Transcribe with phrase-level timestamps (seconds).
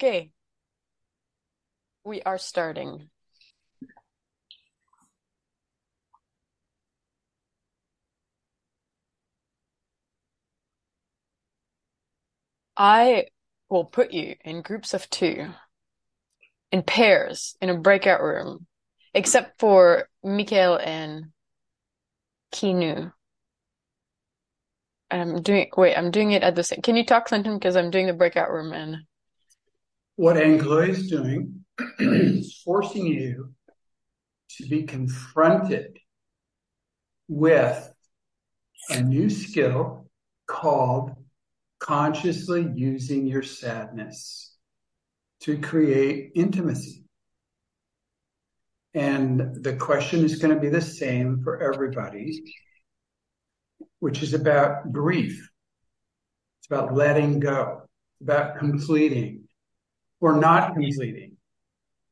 [0.00, 0.30] Okay.
[2.04, 3.10] We are starting.
[12.78, 13.26] I
[13.68, 15.50] will put you in groups of two,
[16.72, 18.66] in pairs, in a breakout room,
[19.12, 21.32] except for Mikael and
[22.52, 23.12] Kinu.
[25.10, 26.80] I'm doing, wait, I'm doing it at the same.
[26.80, 27.58] Can you talk, Clinton?
[27.58, 29.04] Because I'm doing the breakout room and.
[30.20, 31.64] What Anne Chloe is doing
[31.98, 33.54] is forcing you
[34.58, 35.98] to be confronted
[37.26, 37.90] with
[38.90, 40.10] a new skill
[40.46, 41.12] called
[41.78, 44.54] consciously using your sadness
[45.44, 47.04] to create intimacy.
[48.92, 52.44] And the question is going to be the same for everybody,
[54.00, 55.48] which is about grief.
[56.58, 57.84] It's about letting go,
[58.20, 59.39] about completing
[60.20, 61.36] or not completing,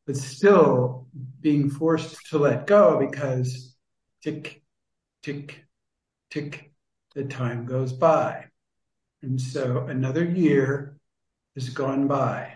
[0.06, 1.06] but still
[1.40, 3.76] being forced to let go because
[4.22, 4.62] tick,
[5.22, 5.64] tick,
[6.30, 6.72] tick,
[7.14, 8.46] the time goes by.
[9.22, 10.96] And so another year
[11.54, 12.54] has gone by.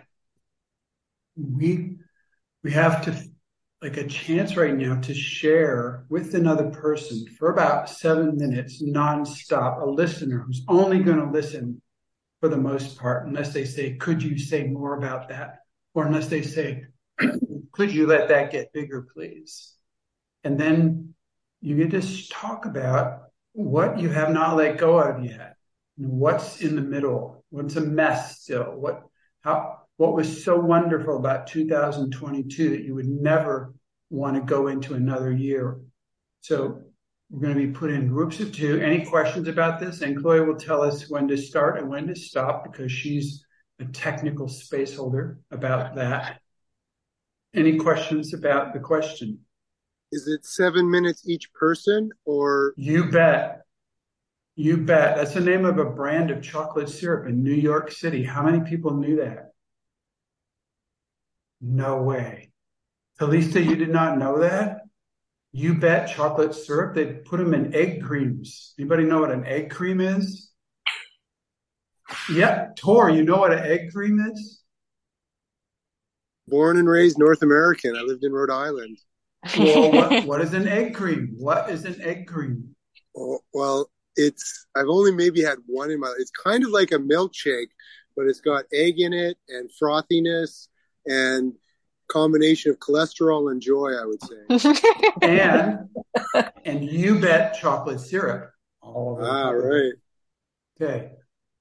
[1.37, 1.97] We
[2.63, 3.33] we have to
[3.83, 9.83] like a chance right now to share with another person for about seven minutes nonstop,
[9.83, 11.83] a listener who's only going to listen
[12.43, 15.61] for the most part, unless they say, Could you say more about that?
[15.95, 16.87] Or unless they say,
[17.73, 19.75] Could you let that get bigger, please?
[20.43, 21.15] And then
[21.61, 25.57] you get to talk about what you have not let go of yet
[25.97, 29.03] what's in the middle what's a mess still what
[29.43, 33.75] how what was so wonderful about 2022 that you would never
[34.09, 35.79] want to go into another year
[36.41, 36.81] so
[37.33, 40.41] we're going to be put in groups of two any questions about this and chloe
[40.41, 43.45] will tell us when to start and when to stop because she's
[43.81, 46.41] a technical space holder about that
[47.55, 49.39] any questions about the question
[50.13, 53.63] is it seven minutes each person or you bet
[54.55, 55.17] you bet.
[55.17, 58.23] That's the name of a brand of chocolate syrup in New York City.
[58.23, 59.53] How many people knew that?
[61.61, 62.51] No way.
[63.19, 64.82] Talista, you did not know that?
[65.53, 66.95] U-Bet chocolate syrup.
[66.95, 68.75] They put them in egg creams.
[68.79, 70.51] Anybody know what an egg cream is?
[72.31, 72.77] Yep.
[72.77, 74.63] Tor, you know what an egg cream is?
[76.49, 77.97] Born and raised North American.
[77.97, 78.99] I lived in Rhode Island.
[79.59, 81.35] Well, what, what is an egg cream?
[81.39, 82.75] What is an egg cream?
[83.17, 86.13] Oh, well, it's I've only maybe had one in my.
[86.19, 87.69] It's kind of like a milkshake,
[88.17, 90.69] but it's got egg in it and frothiness
[91.07, 91.55] and
[92.09, 93.93] combination of cholesterol and joy.
[93.93, 94.75] I would say.
[95.23, 95.89] and
[96.65, 98.51] and U-Bet chocolate syrup.
[98.81, 99.29] All of it.
[99.29, 99.93] Ah, right.
[100.81, 101.13] Okay.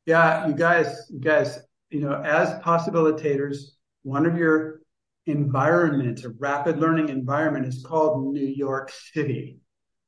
[0.05, 1.59] Yeah, you guys, you guys,
[1.89, 4.81] you know, as possibilitators, one of your
[5.27, 9.61] environments, a rapid learning environment, is called New York City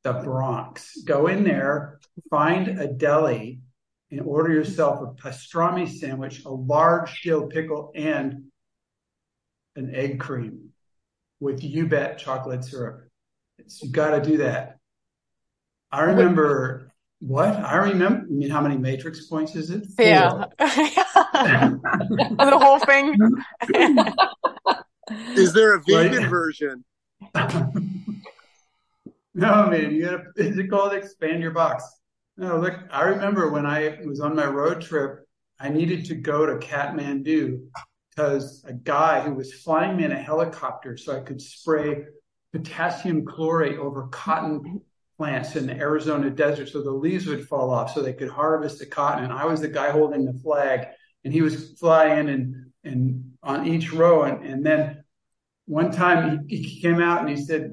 [0.04, 1.02] the Bronx.
[1.04, 3.62] Go in there, find a deli,
[4.12, 8.44] and order yourself a pastrami sandwich, a large dill pickle, and
[9.76, 10.70] an egg cream
[11.40, 13.08] with U-Bet chocolate syrup.
[13.60, 14.78] It's, you got to do that.
[15.92, 18.22] I remember what I remember.
[18.22, 19.86] I mean, how many matrix points is it?
[19.96, 20.06] Four.
[20.06, 23.16] Yeah, the whole thing.
[25.38, 26.30] is there a vegan right?
[26.30, 26.84] version?
[29.36, 31.84] No, man, you gotta, is it called expand your box?
[32.38, 35.26] No, look, I remember when I was on my road trip,
[35.60, 37.66] I needed to go to Kathmandu
[38.14, 42.04] because a guy who was flying me in a helicopter so I could spray
[42.52, 44.82] potassium chlorate over cotton
[45.18, 48.80] plants in the Arizona desert so the leaves would fall off so they could harvest
[48.80, 49.24] the cotton.
[49.24, 50.88] And I was the guy holding the flag
[51.24, 54.24] and he was flying and, and on each row.
[54.24, 55.04] And, and then
[55.66, 57.72] one time he, he came out and he said,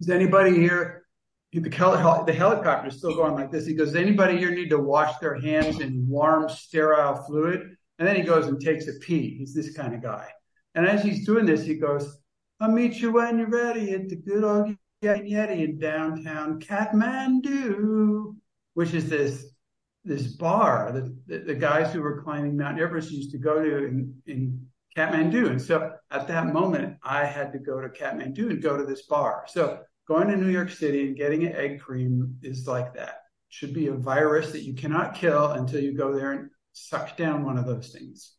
[0.00, 1.04] "Is anybody here,
[1.52, 3.66] the, the helicopter is still going like this.
[3.66, 7.76] He goes, Does anybody here need to wash their hands in warm, sterile fluid?
[8.02, 9.36] And then he goes and takes a pee.
[9.38, 10.26] He's this kind of guy.
[10.74, 12.18] And as he's doing this, he goes,
[12.58, 14.74] I'll meet you when you're ready at the good old
[15.04, 18.34] Yeti in downtown Kathmandu,
[18.74, 19.54] which is this
[20.02, 23.84] this bar that the, the, guys who were climbing Mount Everest used to go to
[23.84, 24.66] in, in
[24.96, 25.48] Kathmandu.
[25.48, 29.02] And so at that moment, I had to go to Kathmandu and go to this
[29.02, 29.44] bar.
[29.46, 29.78] So
[30.08, 33.20] going to New York City and getting an egg cream is like that.
[33.50, 37.44] Should be a virus that you cannot kill until you go there and suck down
[37.44, 38.34] one of those things.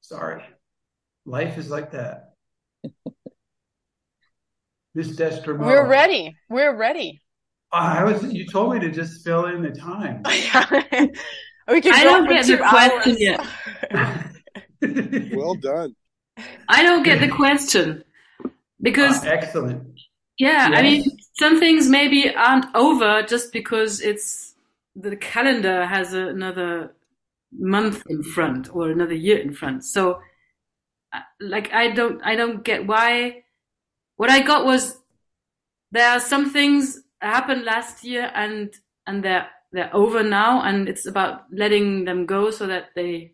[0.00, 0.42] Sorry.
[1.26, 2.32] Life is like that.
[4.94, 5.66] Miss Destremaux.
[5.66, 6.36] We're ready.
[6.48, 7.22] We're ready.
[7.70, 8.24] I was.
[8.32, 10.22] You told me to just fill in the time.
[11.68, 13.40] we can I don't get the question yet.
[15.34, 15.94] Well done.
[16.68, 18.04] I don't get the question
[18.80, 20.00] because Ah, excellent.
[20.38, 21.04] yeah, I mean
[21.34, 24.54] some things maybe aren't over just because it's
[24.94, 26.94] the calendar has another
[27.52, 29.84] month in front or another year in front.
[29.84, 30.20] So
[31.12, 33.44] uh, like I don't I don't get why
[34.16, 34.98] what I got was
[35.90, 38.72] there are some things happened last year and
[39.06, 43.32] and they're they're over now and it's about letting them go so that they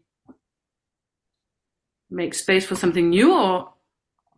[2.11, 3.73] make space for something new or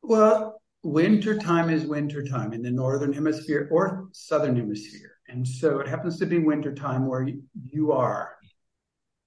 [0.02, 5.12] Well, winter time is winter time in the northern hemisphere or southern hemisphere.
[5.28, 8.36] And so it happens to be winter time where you, you are.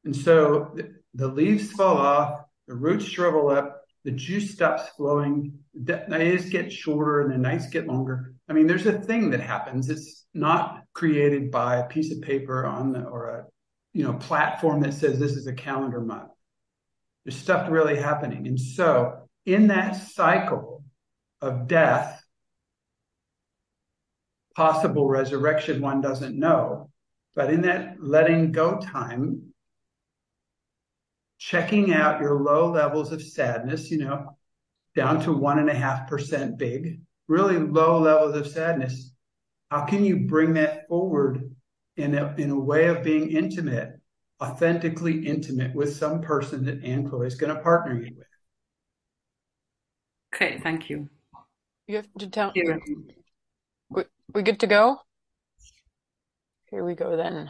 [0.05, 0.75] And so
[1.13, 6.71] the, leaves fall off, the roots shrivel up, the juice stops flowing, the days get
[6.71, 8.33] shorter and the nights get longer.
[8.47, 9.89] I mean, there's a thing that happens.
[9.89, 13.45] It's not created by a piece of paper on the, or a,
[13.93, 16.31] you know, platform that says this is a calendar month.
[17.25, 18.47] There's stuff really happening.
[18.47, 20.83] And so in that cycle
[21.41, 22.23] of death,
[24.55, 26.89] possible resurrection, one doesn't know.
[27.35, 29.53] But in that letting go time,
[31.39, 34.37] checking out your low levels of sadness, you know,
[34.95, 39.13] down to one and a half percent big, really low levels of sadness.
[39.71, 41.55] How can you bring that forward
[41.95, 43.99] in a, in a way of being intimate,
[44.43, 48.27] authentically intimate with some person that Anne Chloe is going to partner you with?
[50.35, 51.09] okay, thank you.
[51.87, 52.51] You have to tell.
[52.53, 52.79] Here.
[53.89, 54.03] We,
[54.33, 54.97] we good to go?
[56.69, 57.49] Here we go then.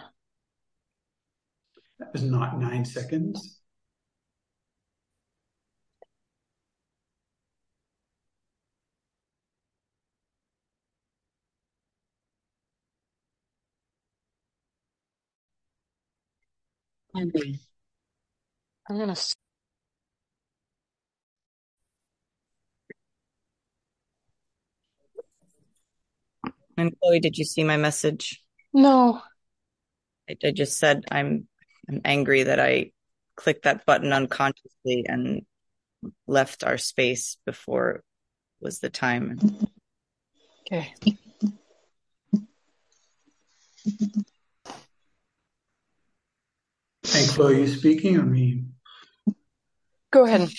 [2.00, 3.59] That was not nine seconds.
[17.16, 17.30] I'm
[18.90, 19.16] gonna.
[26.78, 28.44] Anne Chloe, did you see my message?
[28.74, 29.22] No.
[30.30, 31.48] I, I just said I'm
[31.90, 32.92] I'm angry that I
[33.36, 35.46] clicked that button unconsciously and
[36.28, 38.04] left our space before
[38.62, 39.40] was the time.
[40.62, 40.94] Okay.
[47.20, 48.64] Anne Chloe, you speaking or me?
[50.12, 50.50] Go ahead.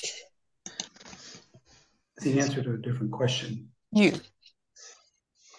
[2.21, 3.71] The answer to a different question.
[3.93, 4.13] You.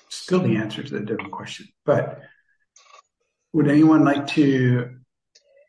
[0.09, 1.69] Still the answer to the different question.
[1.85, 2.21] But
[3.51, 4.91] would anyone like to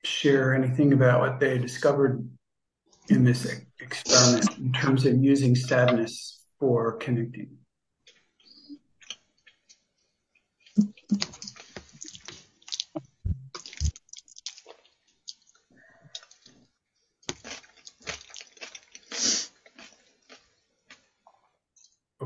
[0.05, 2.29] share anything about what they discovered
[3.09, 3.51] in this
[3.81, 7.57] experiment in terms of using sadness for connecting?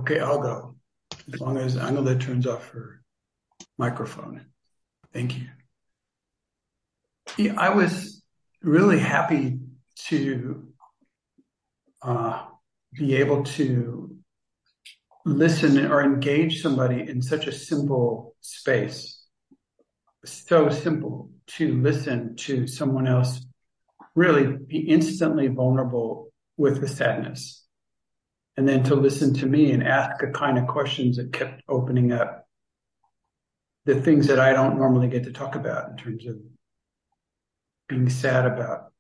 [0.07, 0.77] Okay, I'll go.
[1.35, 3.03] As long as I know that turns off her
[3.77, 4.47] microphone.
[5.13, 5.47] Thank you.
[7.37, 8.23] Yeah, I was
[8.63, 9.59] really happy
[10.11, 10.69] to
[12.03, 12.45] uh,
[12.95, 14.17] be able to
[15.25, 19.25] listen or engage somebody in such a simple space.
[20.25, 23.45] So simple to listen to someone else
[24.15, 27.66] really be instantly vulnerable with the sadness
[28.57, 29.03] and then to mm-hmm.
[29.03, 32.47] listen to me and ask the kind of questions that kept opening up
[33.85, 36.37] the things that I don't normally get to talk about in terms of
[37.89, 38.93] being sad about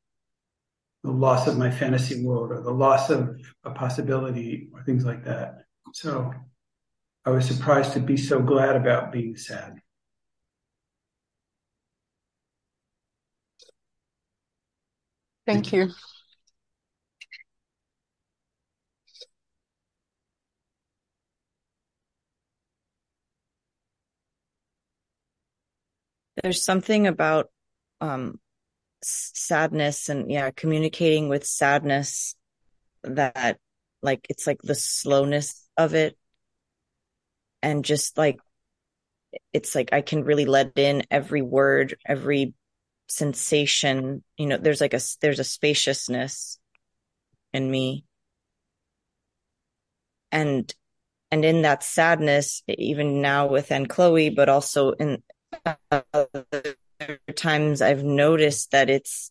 [1.02, 5.24] the loss of my fantasy world or the loss of a possibility or things like
[5.24, 5.64] that.
[5.92, 6.32] So
[7.24, 9.80] I was surprised to be so glad about being sad.
[15.46, 15.90] Thank you.
[26.42, 27.50] There's something about
[28.00, 28.38] um
[29.02, 32.34] sadness and yeah, communicating with sadness
[33.02, 33.58] that
[34.02, 36.16] like it's like the slowness of it
[37.62, 38.38] and just like
[39.52, 42.54] it's like I can really let in every word, every
[43.08, 44.22] sensation.
[44.36, 46.58] You know, there's like a there's a spaciousness
[47.52, 48.04] in me.
[50.32, 50.72] And
[51.30, 55.22] and in that sadness, even now with Anne Chloe, but also in
[57.34, 59.30] times I've noticed that it's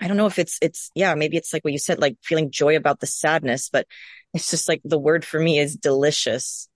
[0.00, 2.50] I don't know if it's it's yeah, maybe it's like what you said, like feeling
[2.50, 3.86] joy about the sadness, but
[4.32, 6.68] it's just like the word for me is delicious.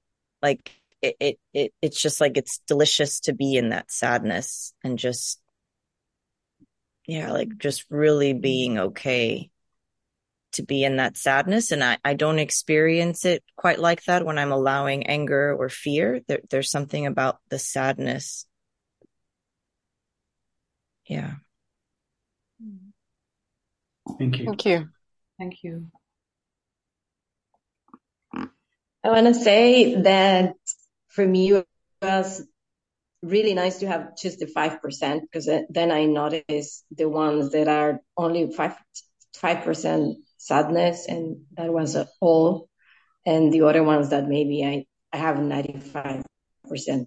[0.43, 0.71] Like
[1.03, 5.41] it it, it it's just like it's delicious to be in that sadness and just
[7.07, 9.51] yeah, like just really being okay.
[10.53, 11.73] to be in that sadness.
[11.73, 16.21] And I, I don't experience it quite like that when I'm allowing anger or fear.
[16.29, 18.47] There, there's something about the sadness.
[21.07, 21.35] Yeah.
[24.19, 24.47] Thank you.
[24.47, 24.89] Thank you.
[25.39, 25.91] Thank you.
[29.05, 30.55] I want to say that
[31.09, 31.67] for me, it
[32.01, 32.43] was
[33.23, 38.01] really nice to have just the 5% because then I noticed the ones that are
[38.17, 38.75] only 5,
[39.37, 42.69] 5% sadness and that was all.
[43.27, 46.25] And the other ones that maybe I, I have 95%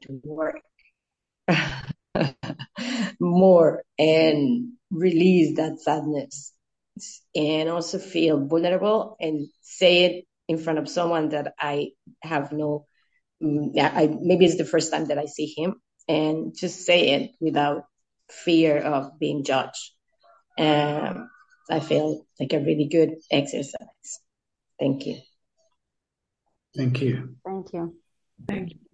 [0.01, 0.59] to work
[3.19, 6.53] more and release that sadness
[7.35, 12.85] and also feel vulnerable and say it in front of someone that I have no,
[13.41, 17.31] mm, I, maybe it's the first time that I see him and just say it
[17.39, 17.83] without
[18.29, 19.91] fear of being judged.
[20.57, 21.29] Um,
[21.69, 24.19] I feel like a really good exercise.
[24.79, 25.17] Thank you.
[26.75, 27.35] Thank you.
[27.45, 27.95] Thank you.
[28.47, 28.86] Thank you.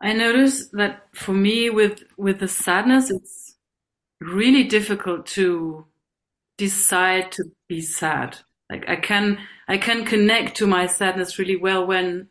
[0.00, 3.56] I notice that for me with with the sadness it's
[4.20, 5.86] really difficult to
[6.56, 8.38] decide to be sad.
[8.70, 9.38] Like I can
[9.68, 12.28] I can connect to my sadness really well when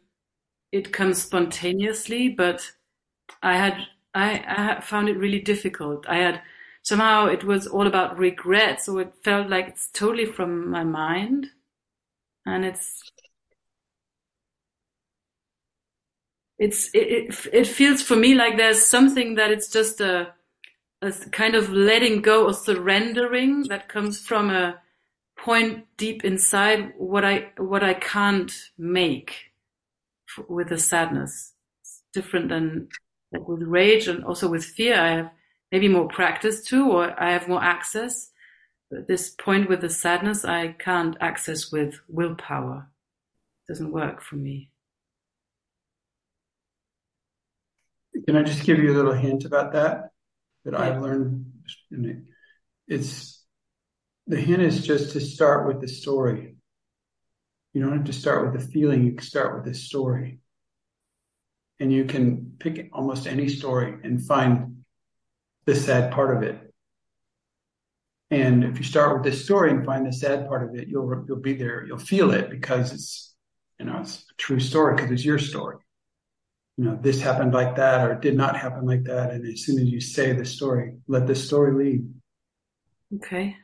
[0.71, 2.71] it comes spontaneously, but
[3.41, 3.77] I had
[4.13, 6.05] I, I found it really difficult.
[6.07, 6.41] I had
[6.83, 11.47] somehow it was all about regret, so it felt like it's totally from my mind,
[12.45, 13.03] and it's
[16.59, 20.33] it's it, it, feels for me like there's something that it's just a,
[21.01, 24.79] a kind of letting go or surrendering that comes from a
[25.37, 29.51] point deep inside what I what I can't make
[30.47, 31.53] with the sadness.
[31.81, 32.89] It's different than
[33.31, 34.95] like with rage and also with fear.
[34.99, 35.31] I have
[35.71, 38.31] maybe more practice too, or I have more access.
[38.89, 42.87] But this point with the sadness, I can't access with willpower.
[43.63, 44.71] It doesn't work for me.
[48.25, 50.09] Can I just give you a little hint about that?
[50.65, 50.81] That Yeah.
[50.81, 51.51] I've learned.
[52.88, 53.45] It's
[54.27, 56.57] the hint is just to start with the story.
[57.74, 59.03] You don't have to start with the feeling.
[59.03, 60.39] You can start with the story,
[61.79, 64.83] and you can pick almost any story and find
[65.65, 66.74] the sad part of it.
[68.29, 71.25] And if you start with this story and find the sad part of it, you'll
[71.27, 71.86] you'll be there.
[71.86, 73.36] You'll feel it because it's
[73.79, 75.77] you know it's a true story because it's your story
[76.77, 79.31] you know, this happened like that or it did not happen like that.
[79.31, 82.13] And as soon as you say the story, let the story lead.
[83.15, 83.57] Okay.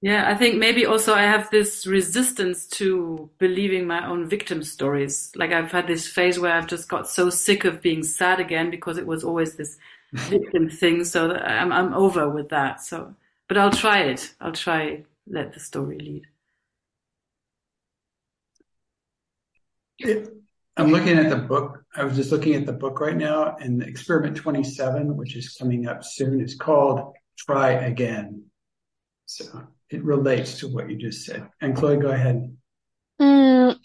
[0.00, 5.30] Yeah, I think maybe also I have this resistance to believing my own victim stories.
[5.36, 8.70] Like I've had this phase where I've just got so sick of being sad again
[8.70, 9.76] because it was always this
[10.12, 11.04] victim thing.
[11.04, 12.80] So I'm I'm over with that.
[12.80, 13.14] So,
[13.46, 14.34] but I'll try it.
[14.40, 16.26] I'll try let the story lead.
[19.98, 20.41] It,
[20.76, 21.84] I'm looking at the book.
[21.94, 25.86] I was just looking at the book right now, and experiment 27, which is coming
[25.86, 28.44] up soon, is called Try Again.
[29.26, 31.46] So it relates to what you just said.
[31.60, 32.56] Anne Chloe, go ahead.
[33.20, 33.78] Mm.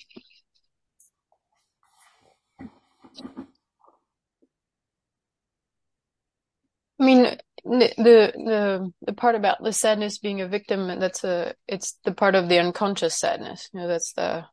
[7.00, 12.00] I mean, the, the the part about the sadness being a victim, that's a it's
[12.06, 13.70] the part of the unconscious sadness.
[13.74, 14.46] You know, that's the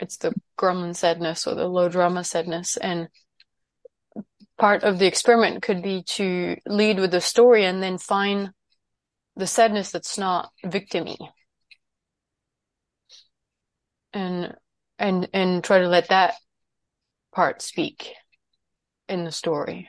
[0.00, 3.08] it's the Gremlin sadness or the low drama sadness, and
[4.58, 8.50] part of the experiment could be to lead with the story and then find
[9.36, 11.16] the sadness that's not victimy,
[14.12, 14.54] and
[14.98, 16.34] and and try to let that
[17.32, 18.12] part speak
[19.08, 19.88] in the story.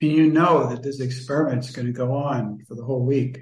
[0.00, 3.38] Do you know that this experiment is going to go on for the whole week.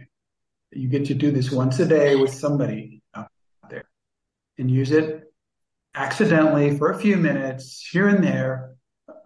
[0.70, 3.01] You get to do this once a day with somebody
[4.58, 5.24] and use it
[5.94, 8.74] accidentally for a few minutes here and there.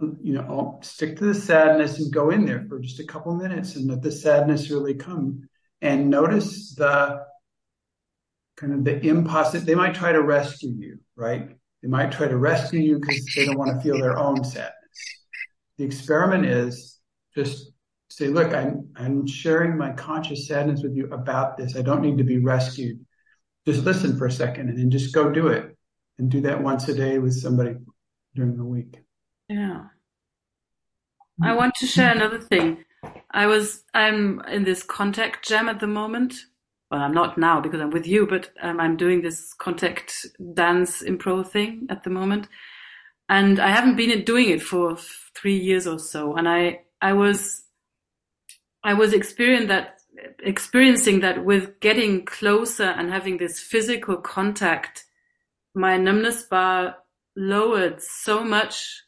[0.00, 3.34] You know, I'll stick to the sadness and go in there for just a couple
[3.34, 5.48] minutes and let the sadness really come
[5.80, 7.24] and notice the
[8.56, 9.64] kind of the impossible.
[9.64, 11.50] They might try to rescue you, right?
[11.82, 14.72] They might try to rescue you because they don't want to feel their own sadness.
[15.78, 16.98] The experiment is
[17.34, 17.70] just
[18.10, 21.76] say, look, I'm I'm sharing my conscious sadness with you about this.
[21.76, 23.05] I don't need to be rescued.
[23.66, 25.76] Just listen for a second and then just go do it.
[26.18, 27.76] And do that once a day with somebody
[28.34, 29.02] during the week.
[29.50, 29.84] Yeah.
[31.42, 32.84] I want to share another thing.
[33.30, 36.34] I was I'm in this contact jam at the moment.
[36.90, 41.02] Well, I'm not now because I'm with you, but um, I'm doing this contact dance
[41.02, 42.48] improv thing at the moment.
[43.28, 44.96] and I haven't been doing it for
[45.34, 46.36] three years or so.
[46.36, 47.64] And I, I was,
[48.84, 49.95] I was experiencing that,
[50.38, 55.04] experiencing that with getting closer and having this physical contact,
[55.74, 56.96] my numbness bar
[57.36, 59.02] lowered so much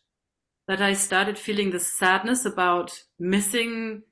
[0.67, 4.03] that I started feeling the sadness about missing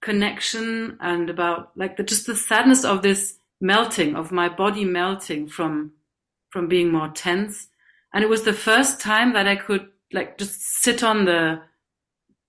[0.00, 5.48] connection and about like the, just the sadness of this melting of my body melting
[5.48, 5.92] from
[6.50, 7.68] from being more tense.
[8.12, 11.62] And it was the first time that I could like just sit on the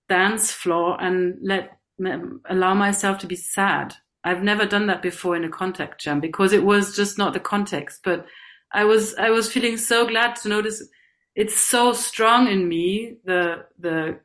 [0.08, 3.94] dance floor and let allow myself to be sad.
[4.24, 7.40] I've never done that before in a contact jam because it was just not the
[7.40, 8.00] context.
[8.02, 8.26] But
[8.72, 10.82] I was I was feeling so glad to notice
[11.34, 14.20] it's so strong in me the the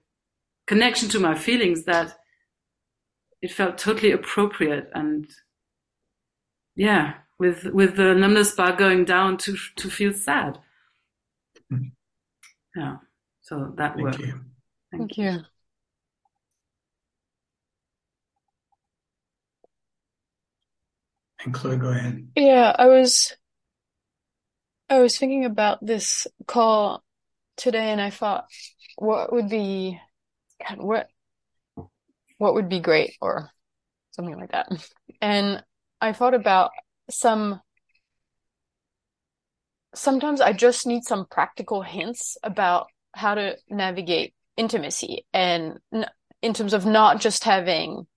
[0.68, 2.18] connection to my feelings that
[3.42, 5.28] it felt totally appropriate and
[6.76, 10.60] yeah with with the numbness bar going down to to feel sad.
[11.72, 11.90] Mm-hmm.
[12.76, 12.98] Yeah.
[13.42, 14.20] So that Thank worked.
[14.20, 14.42] you.
[14.92, 15.40] Thank you.
[21.46, 22.28] Anne Chloe, go ahead.
[22.36, 23.36] Yeah, I was
[24.90, 27.04] I was thinking about this call
[27.56, 28.46] today and I thought
[28.98, 30.00] what would be
[30.68, 31.08] God, what
[32.38, 33.52] what would be great or
[34.12, 34.70] something like that.
[35.22, 35.64] And
[36.02, 36.72] I thought about
[37.10, 37.62] some
[39.94, 45.80] sometimes I just need some practical hints about how to navigate intimacy and
[46.42, 48.08] in terms of not just having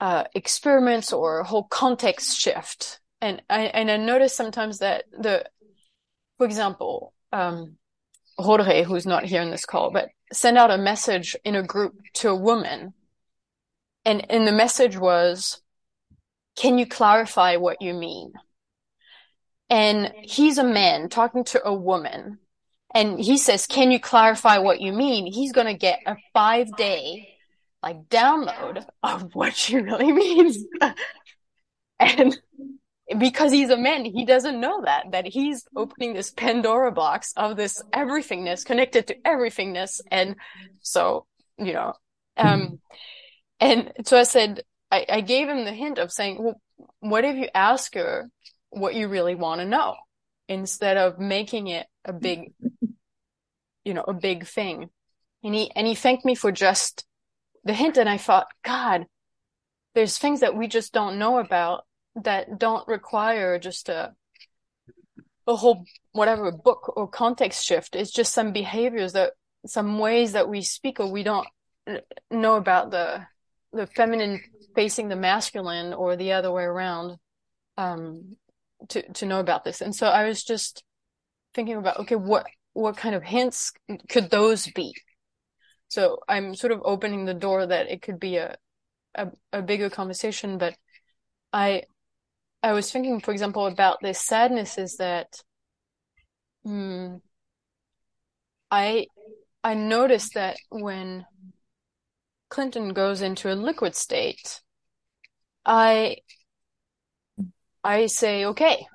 [0.00, 3.00] uh, experiments or whole context shift.
[3.20, 5.44] And I, and I notice sometimes that the,
[6.38, 7.76] for example, um,
[8.36, 11.94] Jorge, who's not here in this call, but send out a message in a group
[12.14, 12.92] to a woman.
[14.04, 15.62] And, and the message was,
[16.56, 18.32] can you clarify what you mean?
[19.70, 22.38] and he's a man talking to a woman
[22.94, 26.68] and he says can you clarify what you mean he's going to get a five
[26.76, 27.33] day
[27.84, 30.58] like download of what she really means.
[32.00, 32.36] And
[33.18, 37.56] because he's a man he doesn't know that that he's opening this pandora box of
[37.56, 40.00] this everythingness connected to everythingness.
[40.10, 40.36] And
[40.80, 41.26] so
[41.58, 41.92] you know
[42.36, 42.80] um
[43.60, 46.60] and so i said i, I gave him the hint of saying well
[46.98, 48.28] what if you ask her
[48.70, 49.94] what you really want to know
[50.48, 52.52] instead of making it a big,
[53.84, 54.90] you know, a big thing.
[55.42, 57.04] And he, and he thanked me for just
[57.64, 57.96] the hint.
[57.96, 59.06] And I thought, God,
[59.94, 61.84] there's things that we just don't know about
[62.22, 64.14] that don't require just a,
[65.46, 67.96] a whole, whatever book or context shift.
[67.96, 69.32] It's just some behaviors that,
[69.66, 71.46] some ways that we speak or we don't
[72.30, 73.26] know about the,
[73.72, 74.40] the feminine
[74.74, 77.16] facing the masculine or the other way around.
[77.76, 78.36] Um,
[78.88, 79.80] to to know about this.
[79.80, 80.82] And so I was just
[81.54, 83.72] thinking about okay, what what kind of hints
[84.08, 84.94] could those be?
[85.94, 88.56] So I'm sort of opening the door that it could be a
[89.16, 90.76] a, a bigger conversation, but
[91.52, 91.84] I
[92.62, 95.42] I was thinking, for example, about this sadness is that
[96.64, 97.20] hmm,
[98.70, 99.06] I
[99.64, 101.26] I noticed that when
[102.48, 104.62] Clinton goes into a liquid state,
[105.66, 106.16] I
[107.84, 108.86] I say, okay.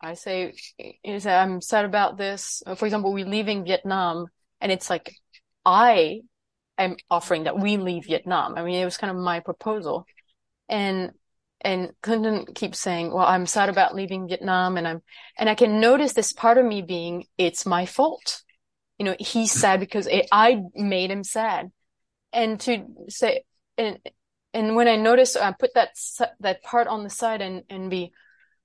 [0.00, 0.52] I say,
[1.26, 2.62] I'm sad about this.
[2.76, 4.28] For example, we're leaving Vietnam
[4.60, 5.14] and it's like,
[5.64, 6.20] I
[6.78, 8.54] am offering that we leave Vietnam.
[8.56, 10.06] I mean, it was kind of my proposal.
[10.68, 11.12] And,
[11.60, 15.02] and Clinton keeps saying, well, I'm sad about leaving Vietnam and I'm,
[15.38, 18.42] and I can notice this part of me being, it's my fault.
[18.98, 19.60] You know, he's mm-hmm.
[19.60, 21.70] sad because it, I made him sad.
[22.32, 23.42] And to say,
[23.78, 23.98] and,
[24.56, 25.90] and when I notice, I put that
[26.40, 28.12] that part on the side and and be,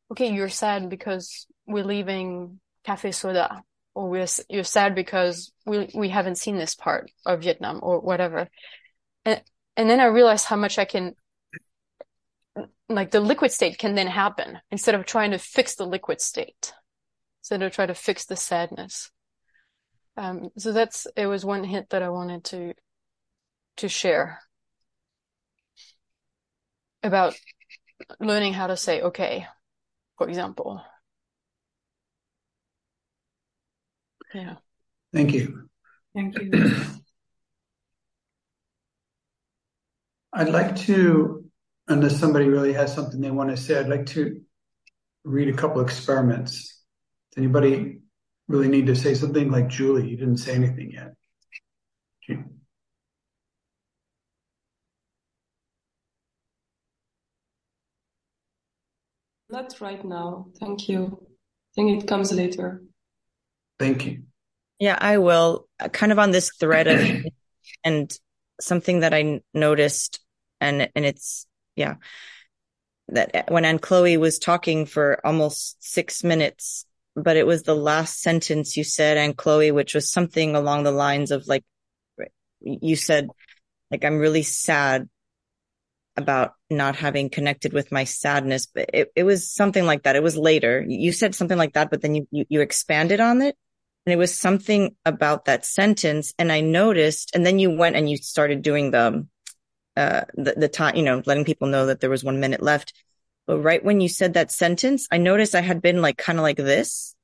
[0.10, 3.62] okay, you're sad because we're leaving Cafe Soda,
[3.94, 8.48] or we're you're sad because we we haven't seen this part of Vietnam or whatever,
[9.26, 9.42] and
[9.78, 11.16] and then I realized how much I can,
[12.90, 16.74] like the liquid state can then happen instead of trying to fix the liquid state,
[17.42, 19.12] instead of trying to fix the sadness.
[20.18, 22.74] Um, so that's it was one hint that I wanted to
[23.78, 24.40] to share
[27.04, 27.36] about
[28.20, 29.48] learning how to say okay,
[30.18, 30.82] for example.
[34.34, 34.56] Yeah.
[35.14, 35.70] Thank you.
[36.16, 36.52] Thank you.
[40.34, 41.44] I'd like to,
[41.88, 44.42] unless somebody really has something they want to say, I'd like to
[45.24, 46.82] read a couple experiments.
[47.32, 48.00] Does anybody
[48.48, 50.10] really need to say something like Julie?
[50.10, 51.14] You didn't say anything yet.
[59.52, 60.48] Not right now.
[60.62, 61.20] Thank you.
[61.22, 62.82] I think it comes later.
[63.82, 64.24] Thank you.
[64.78, 65.68] Yeah, I will.
[65.80, 67.26] Uh, kind of on this thread of
[67.84, 68.16] and
[68.60, 70.20] something that I noticed,
[70.60, 71.96] and and it's yeah,
[73.10, 78.22] that when Anne Chloe was talking for almost six minutes, but it was the last
[78.22, 81.64] sentence you said, Anne Chloe, which was something along the lines of like,
[82.62, 83.30] you said,
[83.90, 85.10] like I'm really sad
[86.18, 90.16] about not having connected with my sadness, but it, it was something like that.
[90.16, 90.84] It was later.
[90.88, 93.56] You said something like that, but then you, you, you expanded on it.
[94.06, 96.34] And it was something about that sentence.
[96.40, 99.28] And I noticed, and then you went and you started doing the,
[99.96, 102.94] uh, the, the time, you know, letting people know that there was one minute left.
[103.46, 106.44] But right when you said that sentence, I noticed I had been like kind of
[106.44, 107.16] like this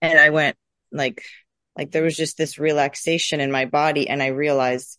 [0.00, 0.56] and I went
[0.90, 1.22] like,
[1.76, 4.08] like there was just this relaxation in my body.
[4.08, 4.98] And I realized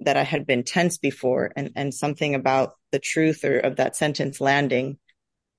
[0.00, 3.96] that I had been tense before and, and something about the truth or of that
[3.96, 4.98] sentence landing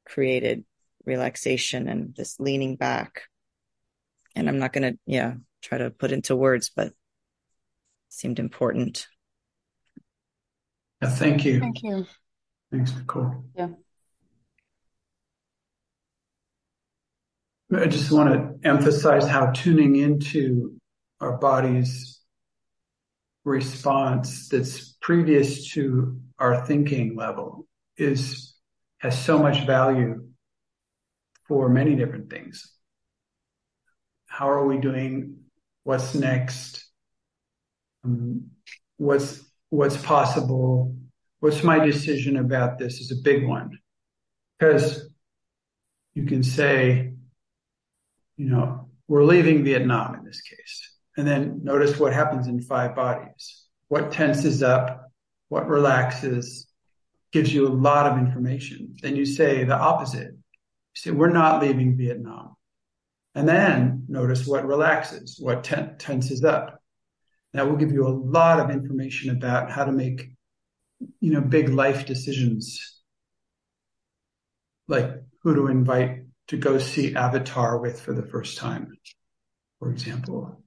[0.06, 0.64] created
[1.06, 3.24] relaxation and this leaning back.
[4.36, 6.94] And I'm not going to, yeah, try to put into words, but
[8.10, 9.08] seemed important.
[11.02, 11.60] Yeah, thank you.
[11.60, 12.06] Thank you.
[12.72, 13.44] Thanks, Nicole.
[13.56, 13.70] Yeah.
[17.76, 20.80] I just want to emphasize how tuning into
[21.20, 22.20] our body's
[23.46, 28.56] response that's previous to our thinking level is
[29.00, 30.28] has so much value
[31.48, 32.74] for many different things.
[34.40, 35.40] How are we doing?
[35.84, 36.86] What's next?
[38.06, 38.52] Um,
[38.96, 40.96] what's what's possible?
[41.42, 43.80] What's my decision about this is a big one
[44.58, 45.10] because
[46.14, 47.16] you can say,
[48.38, 50.90] you know, we're leaving Vietnam in this case.
[51.18, 53.66] And then notice what happens in five bodies.
[53.90, 55.12] What tenses up,
[55.50, 56.66] what relaxes,
[57.34, 58.96] gives you a lot of information.
[59.02, 60.32] Then you say the opposite.
[60.32, 62.56] You say, we're not leaving Vietnam.
[63.40, 66.84] And then notice what relaxes, what ten- tenses up.
[67.54, 70.32] That will give you a lot of information about how to make,
[71.22, 73.02] you know, big life decisions.
[74.90, 78.98] Like who to invite to go see Avatar with for the first time,
[79.80, 80.62] for example.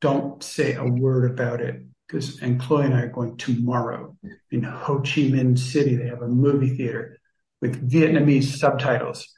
[0.00, 4.16] Don't say a word about it because Anne Chloe and I are going tomorrow
[4.50, 5.94] in Ho Chi Minh City.
[5.94, 7.20] They have a movie theater
[7.60, 9.28] with Vietnamese subtitles.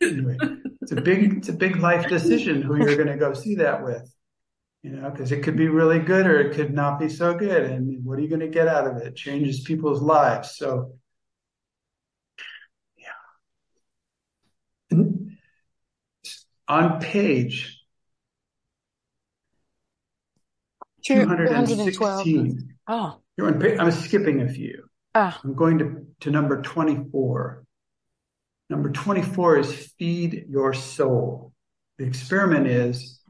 [0.00, 0.36] Anyway,
[0.82, 3.82] it's a big it's a big life decision who you're going to go see that
[3.84, 4.12] with.
[4.82, 7.64] You know, because it could be really good or it could not be so good.
[7.64, 9.08] And what are you going to get out of it?
[9.08, 10.56] it changes people's lives.
[10.56, 10.94] So,
[12.96, 13.08] yeah.
[14.90, 15.36] And
[16.66, 17.80] on page
[21.04, 22.76] 216.
[22.88, 23.20] Oh.
[23.36, 23.80] you're on.
[23.80, 24.84] I'm skipping a few.
[25.14, 25.38] Ah.
[25.44, 27.64] I'm going to, to number 24.
[28.70, 31.52] Number 24 is feed your soul.
[31.98, 33.20] The experiment is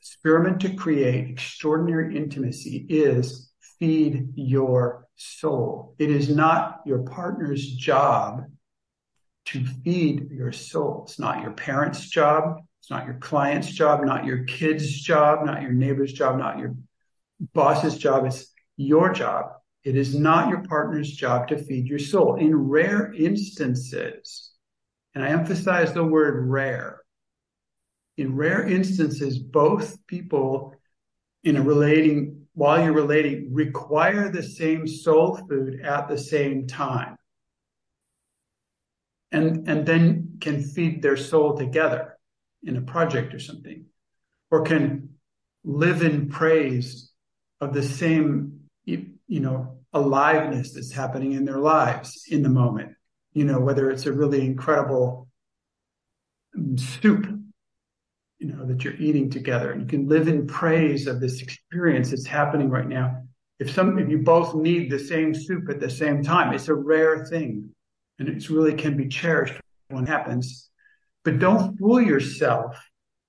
[0.00, 5.94] experiment to create extraordinary intimacy is feed your soul.
[5.98, 8.44] It is not your partner's job
[9.46, 11.04] to feed your soul.
[11.04, 12.56] It's not your parents' job.
[12.80, 16.74] It's not your client's job, not your kid's job, not your neighbor's job, not your
[17.52, 18.24] boss's job.
[18.24, 19.50] It's your job.
[19.84, 22.36] It is not your partner's job to feed your soul.
[22.36, 24.52] In rare instances,
[25.16, 27.00] and I emphasize the word rare,
[28.18, 30.74] in rare instances, both people
[31.42, 37.16] in a relating, while you're relating, require the same soul food at the same time.
[39.32, 42.18] And, and then can feed their soul together
[42.62, 43.86] in a project or something,
[44.50, 45.14] or can
[45.64, 47.10] live in praise
[47.62, 52.95] of the same, you know, aliveness that's happening in their lives in the moment.
[53.36, 55.28] You know, whether it's a really incredible
[56.76, 57.26] soup,
[58.38, 62.08] you know, that you're eating together, and you can live in praise of this experience
[62.08, 63.24] that's happening right now.
[63.58, 66.74] If some, if you both need the same soup at the same time, it's a
[66.74, 67.68] rare thing,
[68.18, 70.70] and it really can be cherished when it happens.
[71.22, 72.82] But don't fool yourself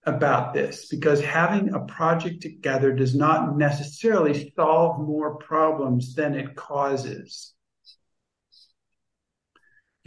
[0.05, 6.55] about this because having a project together does not necessarily solve more problems than it
[6.55, 7.53] causes.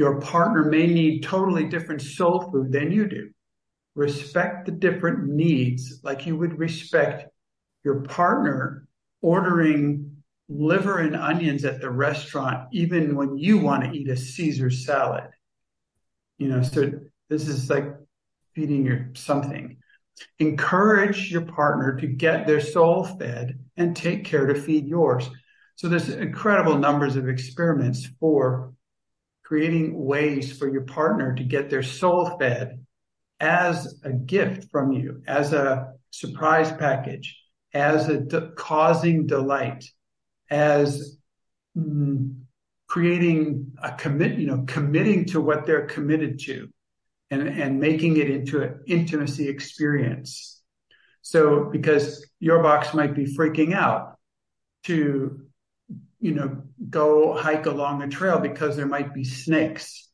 [0.01, 3.29] Your partner may need totally different soul food than you do.
[3.95, 7.29] Respect the different needs like you would respect
[7.85, 8.89] your partner
[9.21, 10.17] ordering
[10.49, 15.29] liver and onions at the restaurant, even when you want to eat a Caesar salad.
[16.39, 16.93] You know, so
[17.29, 17.95] this is like
[18.55, 19.77] feeding your something.
[20.39, 25.29] Encourage your partner to get their soul fed and take care to feed yours.
[25.77, 28.73] So there's incredible numbers of experiments for
[29.51, 32.87] creating ways for your partner to get their soul fed
[33.41, 37.37] as a gift from you, as a surprise package,
[37.75, 39.85] as a de- causing delight,
[40.51, 41.19] as
[41.77, 42.33] mm,
[42.87, 46.69] creating a commit, you know, committing to what they're committed to
[47.33, 50.63] and, and making it into an intimacy experience.
[51.23, 54.17] So because your box might be freaking out
[54.85, 55.41] to,
[56.21, 60.09] you know, go hike along a trail because there might be snakes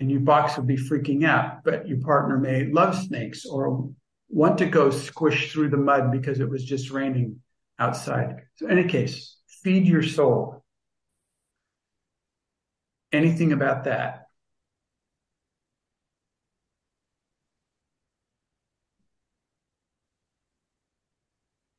[0.00, 3.88] and your box would be freaking out, but your partner may love snakes or
[4.28, 7.40] want to go squish through the mud because it was just raining
[7.78, 8.42] outside.
[8.56, 10.64] So in any case, feed your soul.
[13.12, 14.26] Anything about that?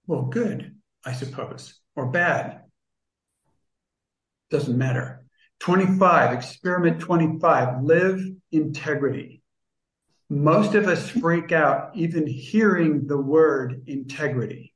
[0.07, 2.64] Well, good, I suppose, or bad.
[4.55, 5.21] Doesn't matter.
[5.59, 8.21] 25, experiment 25, live
[8.53, 9.41] integrity.
[10.29, 14.73] Most of us freak out even hearing the word integrity.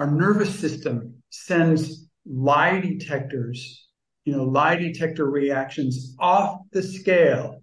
[0.00, 3.86] Our nervous system sends lie detectors,
[4.24, 7.62] you know, lie detector reactions off the scale,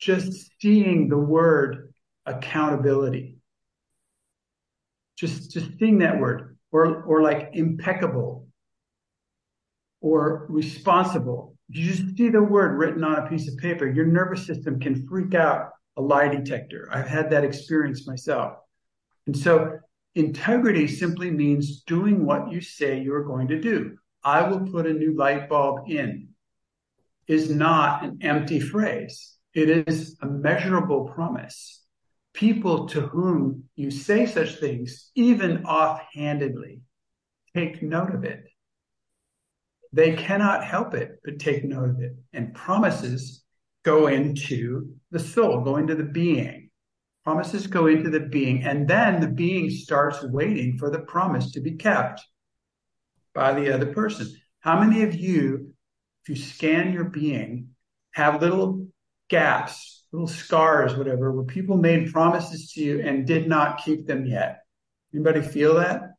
[0.00, 1.94] just seeing the word
[2.26, 3.36] accountability.
[5.16, 8.43] Just, just seeing that word or, or like impeccable
[10.04, 11.56] or responsible.
[11.70, 15.08] You just see the word written on a piece of paper, your nervous system can
[15.08, 16.90] freak out a lie detector.
[16.92, 18.58] I've had that experience myself.
[19.26, 19.78] And so
[20.14, 23.96] integrity simply means doing what you say you're going to do.
[24.22, 26.28] I will put a new light bulb in
[27.26, 29.36] is not an empty phrase.
[29.54, 31.82] It is a measurable promise.
[32.34, 36.82] People to whom you say such things, even offhandedly,
[37.54, 38.44] take note of it.
[39.94, 42.16] They cannot help it but take note of it.
[42.32, 43.44] And promises
[43.84, 46.70] go into the soul, go into the being.
[47.22, 51.60] Promises go into the being, and then the being starts waiting for the promise to
[51.60, 52.20] be kept
[53.34, 54.28] by the other person.
[54.60, 55.74] How many of you,
[56.22, 57.68] if you scan your being,
[58.14, 58.88] have little
[59.30, 64.26] gaps, little scars, whatever, where people made promises to you and did not keep them
[64.26, 64.58] yet?
[65.14, 66.13] Anybody feel that?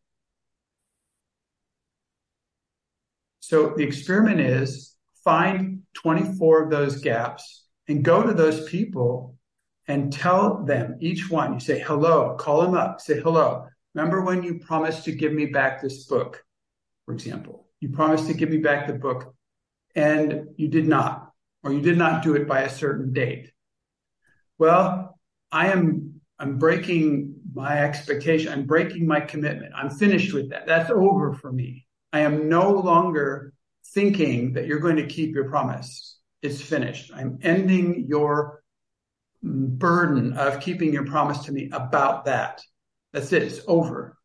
[3.47, 9.37] So the experiment is find 24 of those gaps and go to those people
[9.87, 13.67] and tell them each one, you say hello, call them up, say hello.
[13.93, 16.43] Remember when you promised to give me back this book,
[17.05, 17.67] for example?
[17.81, 19.35] You promised to give me back the book
[19.93, 21.31] and you did not,
[21.61, 23.51] or you did not do it by a certain date.
[24.57, 25.19] Well,
[25.51, 28.51] I am, I'm breaking my expectation.
[28.51, 29.71] I'm breaking my commitment.
[29.75, 30.65] I'm finished with that.
[30.65, 31.85] That's over for me.
[32.15, 33.51] I am no longer
[33.87, 36.17] thinking that you're going to keep your promise.
[36.41, 37.11] It's finished.
[37.13, 38.63] I'm ending your
[39.43, 42.61] burden of keeping your promise to me about that.
[43.11, 43.43] That's it.
[43.43, 44.17] It's over.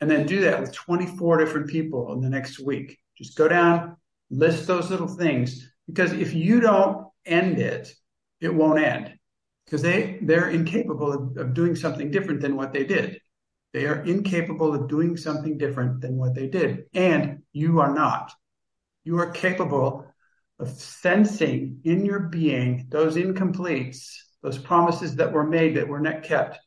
[0.00, 2.98] And then do that with 24 different people in the next week.
[3.16, 3.96] Just go down,
[4.28, 7.94] list those little things, because if you don't end it,
[8.40, 9.14] it won't end
[9.66, 13.20] because they, they're incapable of, of doing something different than what they did.
[13.76, 16.84] They are incapable of doing something different than what they did.
[16.94, 18.32] And you are not.
[19.04, 20.06] You are capable
[20.58, 26.22] of sensing in your being those incompletes, those promises that were made that were not
[26.22, 26.58] kept,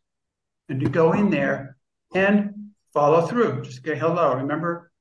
[0.69, 1.77] and to go in there
[2.13, 3.63] and follow through.
[3.63, 4.35] Just say hello.
[4.35, 4.91] Remember,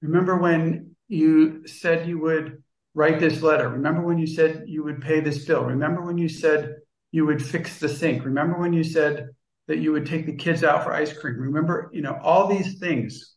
[0.00, 2.62] remember when you said you would
[2.94, 3.68] write this letter.
[3.68, 5.64] Remember when you said you would pay this bill.
[5.64, 6.76] Remember when you said
[7.12, 8.24] you would fix the sink.
[8.24, 9.28] Remember when you said
[9.68, 11.36] that you would take the kids out for ice cream.
[11.36, 13.34] Remember, you know, all these things.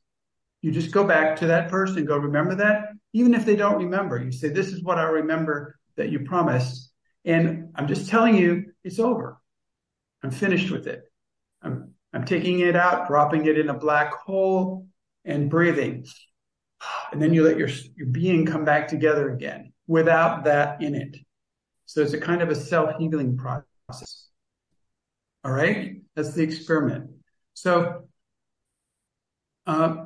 [0.61, 2.89] You just go back to that person and go, remember that?
[3.13, 6.91] Even if they don't remember, you say, this is what I remember that you promised.
[7.25, 9.37] And I'm just telling you, it's over.
[10.23, 11.03] I'm finished with it.
[11.61, 14.87] I'm, I'm taking it out, dropping it in a black hole
[15.25, 16.05] and breathing.
[17.11, 21.17] And then you let your, your being come back together again without that in it.
[21.85, 24.30] So it's a kind of a self-healing process.
[25.43, 26.01] All right.
[26.15, 27.11] That's the experiment.
[27.53, 28.07] So,
[29.65, 30.05] uh,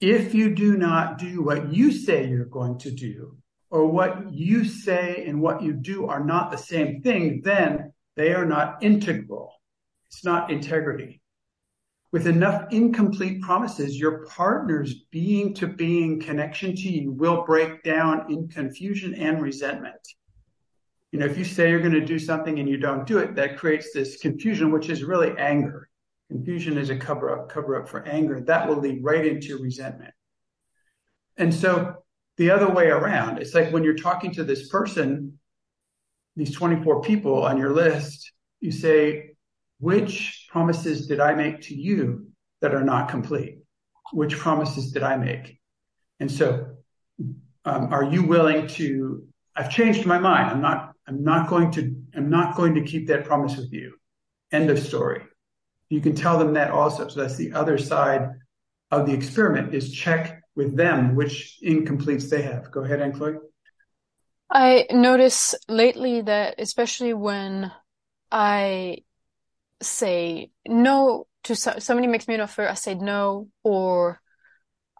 [0.00, 3.36] if you do not do what you say you're going to do,
[3.70, 8.34] or what you say and what you do are not the same thing, then they
[8.34, 9.54] are not integral.
[10.08, 11.22] It's not integrity.
[12.12, 18.30] With enough incomplete promises, your partner's being to being connection to you will break down
[18.30, 19.96] in confusion and resentment
[21.12, 23.34] you know, if you say you're going to do something and you don't do it,
[23.36, 25.88] that creates this confusion, which is really anger.
[26.30, 28.40] Confusion is a cover up, cover up for anger.
[28.40, 30.14] That will lead right into resentment.
[31.36, 31.96] And so
[32.38, 35.38] the other way around, it's like when you're talking to this person,
[36.34, 39.32] these 24 people on your list, you say,
[39.80, 42.28] which promises did I make to you
[42.60, 43.58] that are not complete?
[44.12, 45.58] Which promises did I make?
[46.20, 46.76] And so,
[47.64, 49.26] um, are you willing to?
[49.54, 50.50] I've changed my mind.
[50.50, 50.91] I'm not.
[51.08, 51.94] I'm not going to.
[52.14, 53.94] I'm not going to keep that promise with you.
[54.52, 55.22] End of story.
[55.88, 57.08] You can tell them that also.
[57.08, 58.28] So that's the other side
[58.90, 62.70] of the experiment is check with them which incompletes they have.
[62.70, 63.36] Go ahead, Anne Chloe.
[64.50, 67.72] I notice lately that especially when
[68.30, 68.98] I
[69.80, 74.20] say no to so- somebody makes me an offer, I say no, or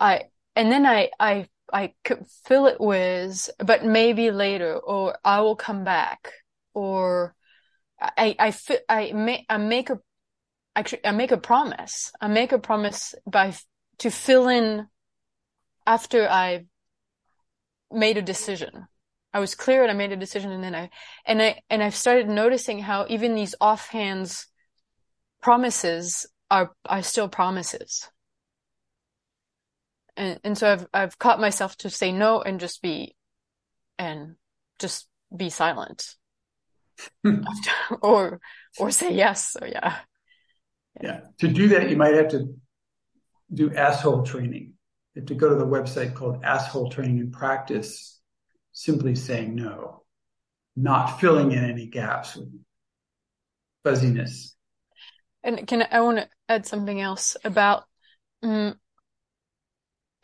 [0.00, 0.22] I,
[0.56, 5.56] and then I, I, I could fill it with, but maybe later, or I will
[5.56, 6.30] come back,
[6.74, 7.35] or
[8.00, 8.54] I, I,
[8.88, 9.98] I make, I make a,
[10.76, 12.12] actually, I make a promise.
[12.20, 13.54] I make a promise by,
[13.98, 14.87] to fill in
[15.87, 16.66] after I
[17.90, 18.87] made a decision.
[19.32, 20.90] I was clear and I made a decision and then I,
[21.24, 24.46] and I, and I've started noticing how even these offhands
[25.40, 28.11] promises are, are still promises.
[30.16, 33.16] And, and so I've, I've caught myself to say no and just be,
[33.98, 34.37] and
[34.79, 36.14] just be silent.
[38.03, 38.40] or,
[38.79, 39.53] or say yes.
[39.53, 39.96] So yeah.
[41.01, 41.20] Yeah.
[41.38, 42.55] To do that, you might have to
[43.53, 44.75] do asshole training.
[45.14, 48.20] You have to go to the website called asshole training and practice
[48.72, 50.05] simply saying no,
[50.77, 52.48] not filling in any gaps with
[53.85, 54.55] fuzziness.
[55.42, 57.85] And can I want to add something else about
[58.42, 58.79] um,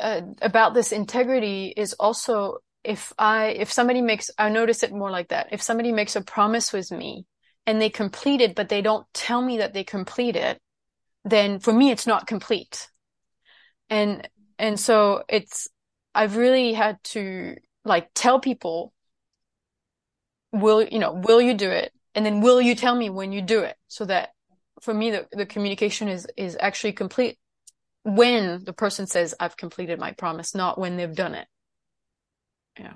[0.00, 5.10] uh, about this integrity is also if I if somebody makes I notice it more
[5.10, 5.48] like that.
[5.52, 7.26] If somebody makes a promise with me
[7.66, 10.58] and they complete it, but they don't tell me that they complete it,
[11.24, 12.88] then for me it's not complete.
[13.90, 15.68] And and so it's
[16.14, 18.92] I've really had to like tell people
[20.52, 23.42] will you know will you do it and then will you tell me when you
[23.42, 24.30] do it so that
[24.80, 27.38] for me the, the communication is is actually complete
[28.02, 31.46] when the person says i've completed my promise not when they've done it.
[32.78, 32.94] Yeah.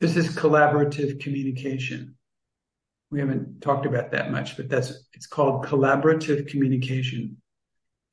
[0.00, 2.16] This is collaborative communication.
[3.10, 7.38] We haven't talked about that much but that's it's called collaborative communication.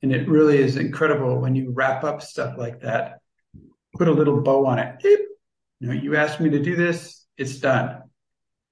[0.02, 3.18] And it really is incredible when you wrap up stuff like that
[3.96, 4.96] put a little bow on it.
[5.02, 5.20] Beep.
[5.80, 8.02] you know you asked me to do this it's done.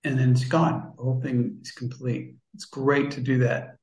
[0.05, 0.93] And then it's gone.
[0.97, 2.35] The whole thing is complete.
[2.55, 3.77] It's great to do that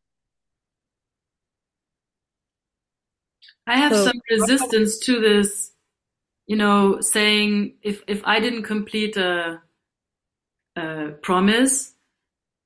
[3.67, 5.71] I have So- some resistance to this,
[6.47, 9.61] you know, saying if if I didn't complete a,
[10.77, 11.93] a promise,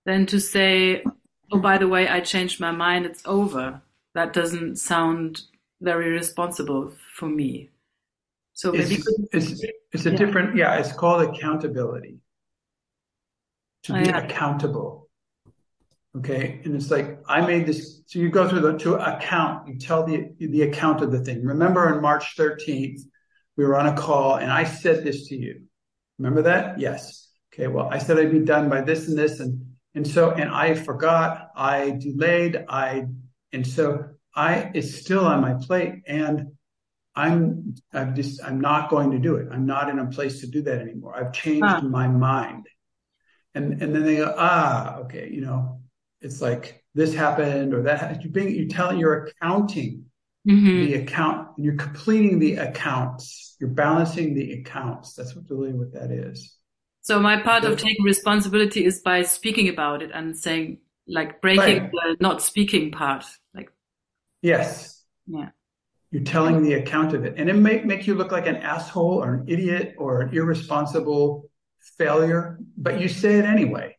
[0.05, 1.03] then to say,
[1.51, 3.81] oh, by the way, I changed my mind, it's over.
[4.13, 5.41] That doesn't sound
[5.81, 7.69] very responsible for me.
[8.53, 10.17] So maybe it's, it's, it's a Yeah.
[10.17, 12.19] different yeah it's called accountability
[13.83, 14.19] to Oh, be yeah.
[14.23, 15.09] accountable
[16.17, 19.78] okay and it's like i made this so you go through the to account you
[19.78, 23.00] tell the the account of the thing remember on march 13th
[23.58, 25.62] we were on a call and i said this to you
[26.19, 29.65] remember that yes okay well i said i'd be done by this and this and
[29.95, 33.06] and so and i forgot i delayed i
[33.54, 34.04] and so
[34.36, 36.47] i it's still on my plate and
[37.13, 39.50] I'm I'm just I'm not going to do it.
[39.52, 41.13] I'm not in a place to do that anymore.
[41.13, 41.82] I've changed Ah.
[41.82, 42.67] my mind.
[43.54, 45.81] And and then they go, ah, okay, you know,
[46.21, 48.23] it's like this happened or that happened.
[48.23, 50.05] You're being you're telling you're accounting
[50.47, 50.86] Mhm.
[50.88, 55.13] the account, you're completing the accounts, you're balancing the accounts.
[55.13, 56.57] That's what really what that is.
[57.01, 61.84] So my part of taking responsibility is by speaking about it and saying, like, breaking
[61.84, 61.91] Right.
[61.91, 63.23] the not speaking part.
[63.53, 63.71] Like,
[64.41, 65.03] Yes.
[65.27, 65.49] yeah.
[66.12, 67.36] You're telling the account of it.
[67.38, 71.49] And it may make you look like an asshole or an idiot or an irresponsible
[71.97, 73.90] failure, but you say it anyway.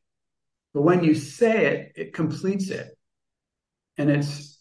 [0.74, 2.88] But when you say it, it completes it.
[3.98, 4.58] And it's,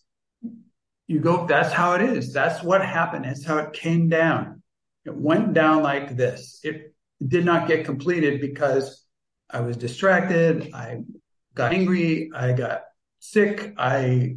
[1.07, 2.33] you go, that's how it is.
[2.33, 3.25] That's what happened.
[3.25, 4.61] That's how it came down.
[5.05, 6.59] It went down like this.
[6.63, 6.93] It
[7.25, 9.05] did not get completed because
[9.49, 10.71] I was distracted.
[10.73, 11.03] I
[11.55, 12.29] got angry.
[12.35, 12.83] I got
[13.19, 13.73] sick.
[13.77, 14.35] I,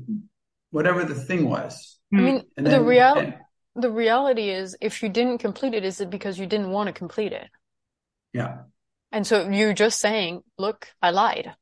[0.70, 1.98] whatever the thing was.
[2.12, 3.34] i mean And the then, real and-
[3.76, 6.92] the reality is if you didn't complete it is it because you didn't want to
[6.92, 7.48] complete it
[8.32, 8.58] yeah.
[9.10, 11.52] and so you're just saying look i lied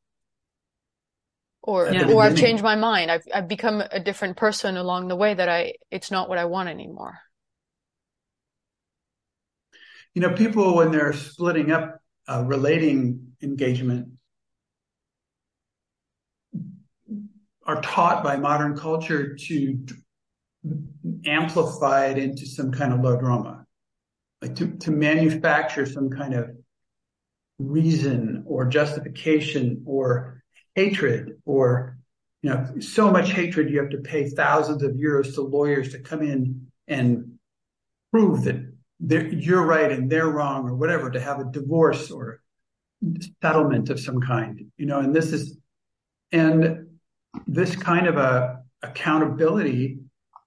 [1.62, 3.10] or At the or i've changed my mind.
[3.10, 6.44] I've i've become a different person along the way that i it's not what i
[6.44, 7.18] want anymore.
[10.14, 14.08] You know, people when they're splitting up uh, relating engagement
[17.66, 19.78] are taught by modern culture to
[21.24, 23.64] amplify it into some kind of low drama,
[24.40, 26.50] like to, to manufacture some kind of
[27.58, 30.41] reason or justification or
[30.74, 31.98] hatred or
[32.42, 35.98] you know so much hatred you have to pay thousands of euros to lawyers to
[35.98, 37.38] come in and
[38.10, 42.40] prove that you're right and they're wrong or whatever to have a divorce or
[43.40, 45.58] settlement of some kind you know and this is
[46.30, 46.86] and
[47.46, 49.98] this kind of a accountability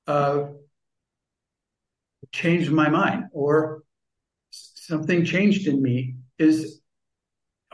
[0.08, 0.56] of
[2.32, 3.84] changed my mind or
[4.52, 6.82] something changed in me is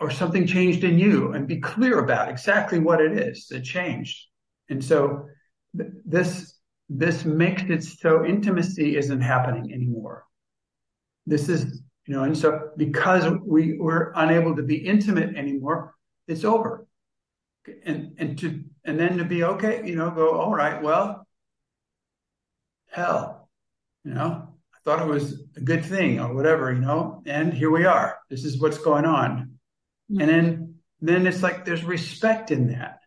[0.02, 4.26] or something changed in you and be clear about exactly what it is that changed.
[4.70, 5.28] And so
[5.78, 6.58] th- this
[6.90, 10.26] this makes it so intimacy isn't happening anymore.
[11.28, 15.94] This is you know and so because we were unable to be intimate anymore
[16.28, 16.88] it's over.
[17.86, 21.28] And and to and then to be okay you know go all right well
[22.90, 23.50] hell
[24.04, 27.70] you know i thought it was a good thing or whatever you know and here
[27.70, 28.18] we are.
[28.32, 29.51] This is what's going on
[30.12, 30.22] mm-hmm.
[30.22, 33.00] and then then it's like there's respect in that.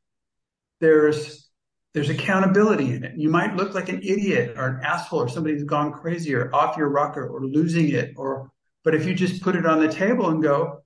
[0.81, 1.49] There's
[1.93, 3.13] there's accountability in it.
[3.17, 6.53] You might look like an idiot or an asshole or somebody who's gone crazy or
[6.55, 8.51] off your rocker or losing it or
[8.83, 10.83] but if you just put it on the table and go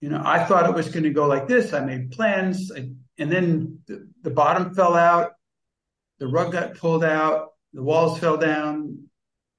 [0.00, 1.72] you know i thought it was going to go like this.
[1.72, 2.72] I made plans.
[2.74, 5.32] I, and then the, the bottom fell out
[6.18, 9.04] the rug got pulled out the walls fell down.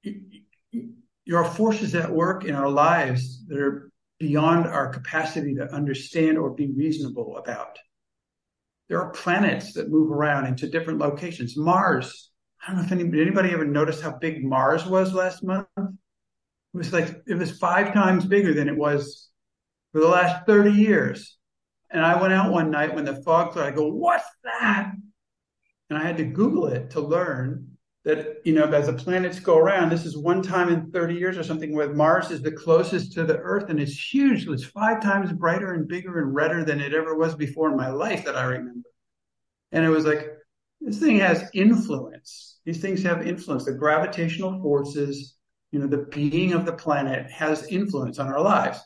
[0.04, 3.91] There are forces at work in our lives that are
[4.22, 7.76] beyond our capacity to understand or be reasonable about.
[8.88, 11.56] There are planets that move around into different locations.
[11.56, 12.30] Mars.
[12.62, 15.66] I don't know if anybody, anybody ever noticed how big Mars was last month.
[15.76, 15.88] It
[16.72, 19.28] was like it was five times bigger than it was
[19.90, 21.36] for the last 30 years.
[21.90, 23.72] And I went out one night when the fog cleared.
[23.72, 24.92] I go, what's that?
[25.90, 27.71] And I had to Google it to learn
[28.04, 31.38] that you know as the planets go around this is one time in 30 years
[31.38, 34.46] or something where mars is the closest to the earth and it's huge.
[34.48, 37.90] It's five times brighter and bigger and redder than it ever was before in my
[37.90, 38.88] life that i remember.
[39.70, 40.28] And it was like
[40.80, 42.58] this thing has influence.
[42.64, 43.64] These things have influence.
[43.64, 45.36] The gravitational forces
[45.70, 48.80] you know the being of the planet has influence on our lives.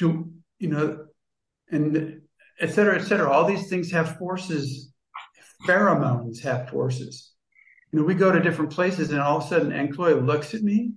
[0.00, 1.06] To you know
[1.70, 2.22] and
[2.60, 3.30] et cetera et cetera.
[3.30, 4.90] All these things have forces.
[5.66, 7.33] Pheromones have forces
[7.94, 10.52] you know, we go to different places and all of a sudden Anne Chloe looks
[10.52, 10.90] at me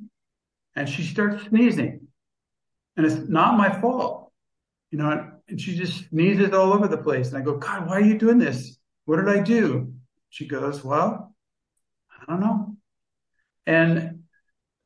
[0.76, 2.08] and she starts sneezing.
[2.96, 4.32] And it's not my fault.
[4.90, 7.28] You know, and she just sneezes all over the place.
[7.28, 8.80] And I go, God, why are you doing this?
[9.06, 9.94] What did I do?
[10.30, 11.36] She goes, Well,
[12.20, 12.76] I don't know.
[13.68, 14.24] And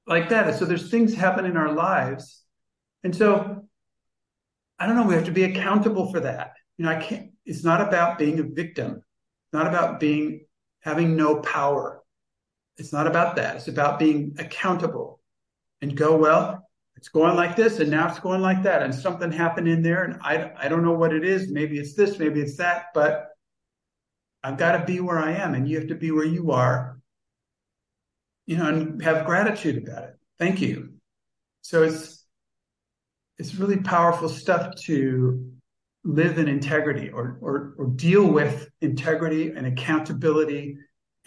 [0.06, 0.60] like that.
[0.60, 2.44] So there's things happen in our lives.
[3.06, 3.70] And so
[4.78, 6.56] I don't know, we have to be accountable for that.
[6.78, 10.46] You know, I can't, it's not about being a victim, it's not about being
[10.82, 12.01] having no power.
[12.82, 13.58] It's not about that.
[13.58, 15.20] It's about being accountable
[15.84, 18.82] and go, well, it's going like this and now it's going like that.
[18.82, 21.52] And something happened in there and I, I don't know what it is.
[21.52, 23.28] Maybe it's this, maybe it's that, but
[24.44, 26.98] I've got to be where I am and you have to be where you are,
[28.48, 30.16] you know, and have gratitude about it.
[30.40, 30.94] Thank you.
[31.62, 32.26] So it's,
[33.38, 35.52] it's really powerful stuff to
[36.04, 40.78] live in integrity or, or, or deal with integrity and accountability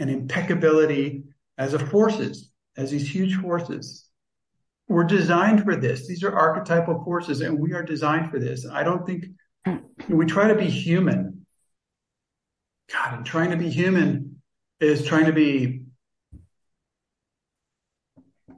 [0.00, 1.22] and impeccability
[1.58, 4.08] as a forces, as these huge forces.
[4.88, 6.06] We're designed for this.
[6.06, 8.66] These are archetypal forces, and we are designed for this.
[8.70, 9.24] I don't think
[10.08, 11.46] we try to be human.
[12.92, 14.42] God, and trying to be human
[14.78, 15.84] is trying to be,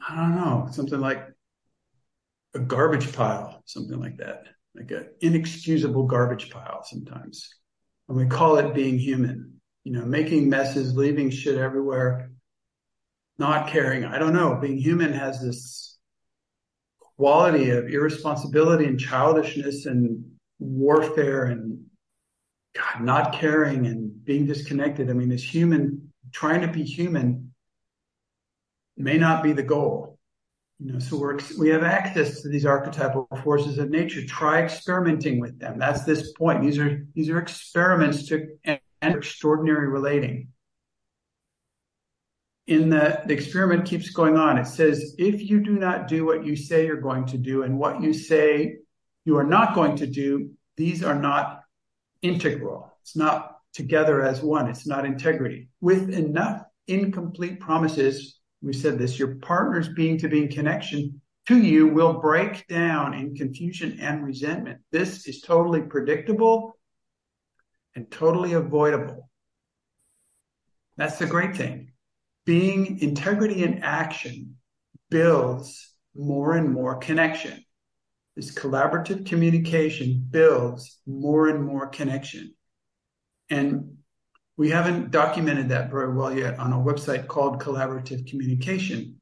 [0.09, 1.25] I don't know, something like
[2.55, 7.55] a garbage pile, something like that, like an inexcusable garbage pile sometimes.
[8.09, 12.33] And we call it being human, you know, making messes, leaving shit everywhere,
[13.39, 14.05] not caring.
[14.05, 14.59] I don't know.
[14.61, 15.99] Being human has this
[17.17, 20.25] quality of irresponsibility and childishness and
[20.59, 21.85] warfare and
[22.75, 25.11] God, not caring and being disconnected.
[25.11, 27.53] I mean, this human trying to be human
[28.97, 30.19] may not be the goal.
[30.79, 34.27] You know, so we're, we have access to these archetypal forces of nature.
[34.27, 35.79] Try experimenting with them.
[35.79, 36.63] That's this point.
[36.63, 40.49] These are, these are experiments to and extraordinary relating
[42.67, 44.59] in the, the experiment keeps going on.
[44.59, 47.79] It says, if you do not do what you say you're going to do and
[47.79, 48.79] what you say
[49.25, 51.61] you are not going to do, these are not
[52.23, 52.93] integral.
[53.03, 54.69] It's not together as one.
[54.69, 55.69] It's not integrity.
[55.81, 61.87] With enough incomplete promises, we said this, your partner's being to being connection to you
[61.87, 64.81] will break down in confusion and resentment.
[64.91, 66.77] This is totally predictable
[67.95, 69.31] and totally avoidable.
[70.97, 71.93] That's the great thing
[72.47, 74.57] being integrity in action
[75.11, 77.63] builds more and more connection.
[78.37, 82.55] This collaborative communication builds more and more connection.
[83.51, 83.99] And
[84.57, 89.21] we haven't documented that very well yet on a website called Collaborative Communication.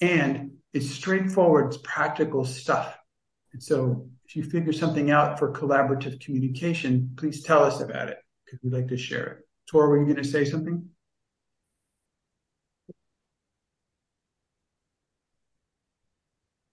[0.00, 2.96] And it's straightforward, it's practical stuff.
[3.52, 8.18] And so if you figure something out for collaborative communication, please tell us about it
[8.44, 9.38] because we'd like to share it.
[9.70, 10.88] Tor, were you going to say something?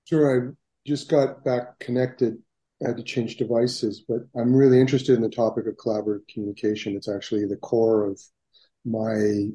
[0.05, 0.51] Sure.
[0.51, 0.53] I
[0.85, 2.37] just got back connected.
[2.83, 6.95] I had to change devices, but I'm really interested in the topic of collaborative communication.
[6.95, 8.19] It's actually the core of
[8.83, 9.49] my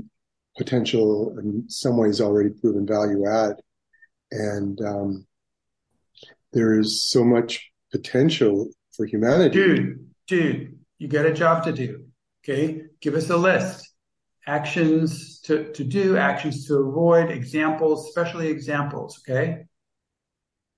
[0.56, 3.56] potential, in some ways, already proven value add.
[4.30, 5.26] And um,
[6.52, 9.54] there is so much potential for humanity.
[9.54, 12.06] Dude, dude, you got a job to do.
[12.42, 12.82] Okay.
[13.00, 13.86] Give us a list.
[14.46, 19.20] Actions to, to do, actions to avoid, examples, especially examples.
[19.28, 19.64] Okay.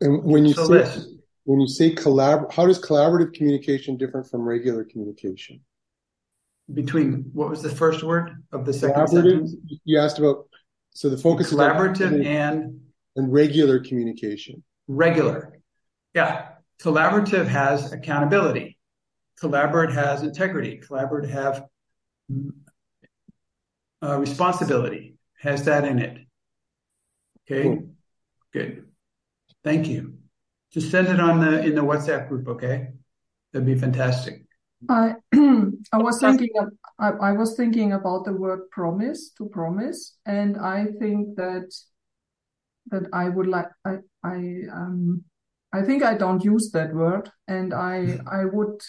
[0.00, 1.02] And when you So say
[1.44, 5.60] when you say collab, how does collaborative communication different from regular communication?
[6.72, 9.56] Between what was the first word of the second sentence?
[9.84, 10.46] You asked about
[10.92, 12.80] so the focus Collaborative and
[13.16, 14.62] and regular communication.
[14.86, 15.58] regular.
[16.14, 16.48] Yeah.
[16.80, 18.78] Collaborative has accountability.
[19.38, 20.78] Collaborate has integrity.
[20.78, 21.66] Collaborate have
[24.02, 25.16] uh, responsibility.
[25.40, 26.18] Has that in it.
[27.50, 27.62] Okay.
[27.64, 27.90] Cool.
[28.52, 28.89] Good.
[29.64, 30.14] Thank you.
[30.72, 32.48] Just send it on the in the WhatsApp group.
[32.48, 32.88] Okay.
[33.52, 34.44] That'd be fantastic.
[34.88, 40.16] I I was thinking of, I, I was thinking about the word promise to promise,
[40.24, 41.74] and I think that
[42.86, 44.36] that I would like I I
[44.72, 45.24] um
[45.72, 48.80] I think I don't use that word, and I I would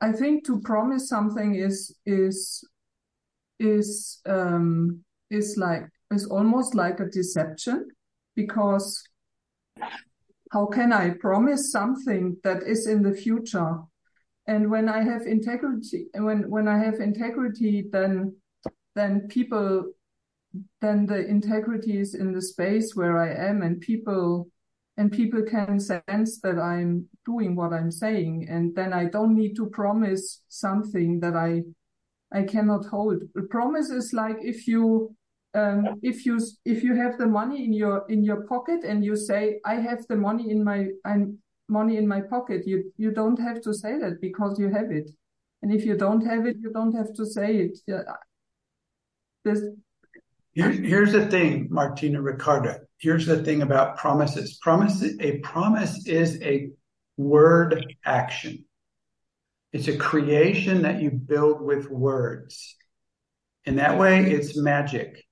[0.00, 2.64] I think to promise something is is
[3.60, 7.88] is um is like is almost like a deception
[8.34, 9.02] because
[10.54, 13.78] how can I promise something that is in the future?
[14.46, 18.36] And when I have integrity, when when I have integrity, then
[18.94, 19.92] then people,
[20.80, 24.48] then the integrity is in the space where I am, and people
[24.96, 29.56] and people can sense that I'm doing what I'm saying, and then I don't need
[29.56, 31.62] to promise something that I
[32.32, 33.22] I cannot hold.
[33.36, 35.16] A promise is like if you
[35.54, 39.16] um, if you if you have the money in your in your pocket and you
[39.16, 41.38] say I have the money in my I'm
[41.68, 45.10] money in my pocket, you you don't have to say that because you have it.
[45.62, 47.78] And if you don't have it, you don't have to say it.
[49.44, 49.62] This
[50.52, 52.80] Here, here's the thing, Martina Ricardo.
[52.98, 54.58] Here's the thing about promises.
[54.60, 56.70] Promise, a promise is a
[57.16, 58.64] word action.
[59.72, 62.76] It's a creation that you build with words.
[63.66, 65.23] And that way it's magic.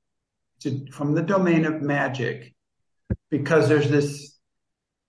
[0.67, 2.55] A- from the domain of magic
[3.31, 4.39] because there's this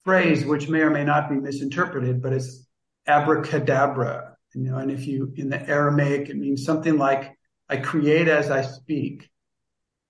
[0.04, 2.66] phrase which may or may not be misinterpreted, but it's
[3.08, 4.36] abracadabra.
[4.54, 7.38] You know, and if you, in the Aramaic, it means something like,
[7.70, 9.30] I create as I speak.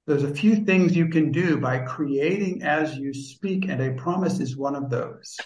[0.06, 4.40] There's a few things you can do by creating as you speak, and a promise
[4.42, 5.38] is one of those.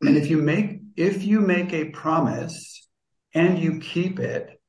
[0.00, 2.88] And if you make if you make a promise
[3.34, 4.60] and you keep it,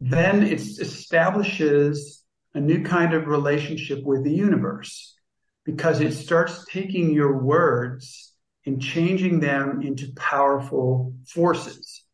[0.00, 2.19] then it establishes
[2.54, 5.14] a new kind of relationship with the universe
[5.64, 8.32] because it starts taking your words
[8.66, 12.04] and changing them into powerful forces.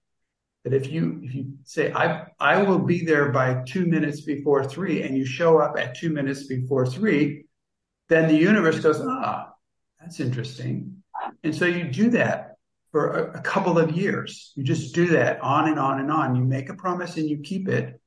[0.64, 4.64] That if you if you say I I will be there by two minutes before
[4.64, 7.47] three, and you show up at two minutes before three,
[8.09, 9.53] then the universe goes ah
[10.01, 11.03] that's interesting,
[11.45, 12.57] and so you do that
[12.91, 14.53] for a, a couple of years.
[14.57, 16.34] You just do that on and on and on.
[16.34, 18.01] You make a promise and you keep it.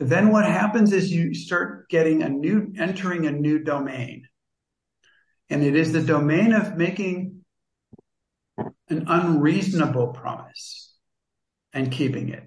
[0.00, 4.26] Then what happens is you start getting a new entering a new domain,
[5.48, 7.44] and it is the domain of making
[8.88, 10.94] an unreasonable promise
[11.72, 12.44] and keeping it.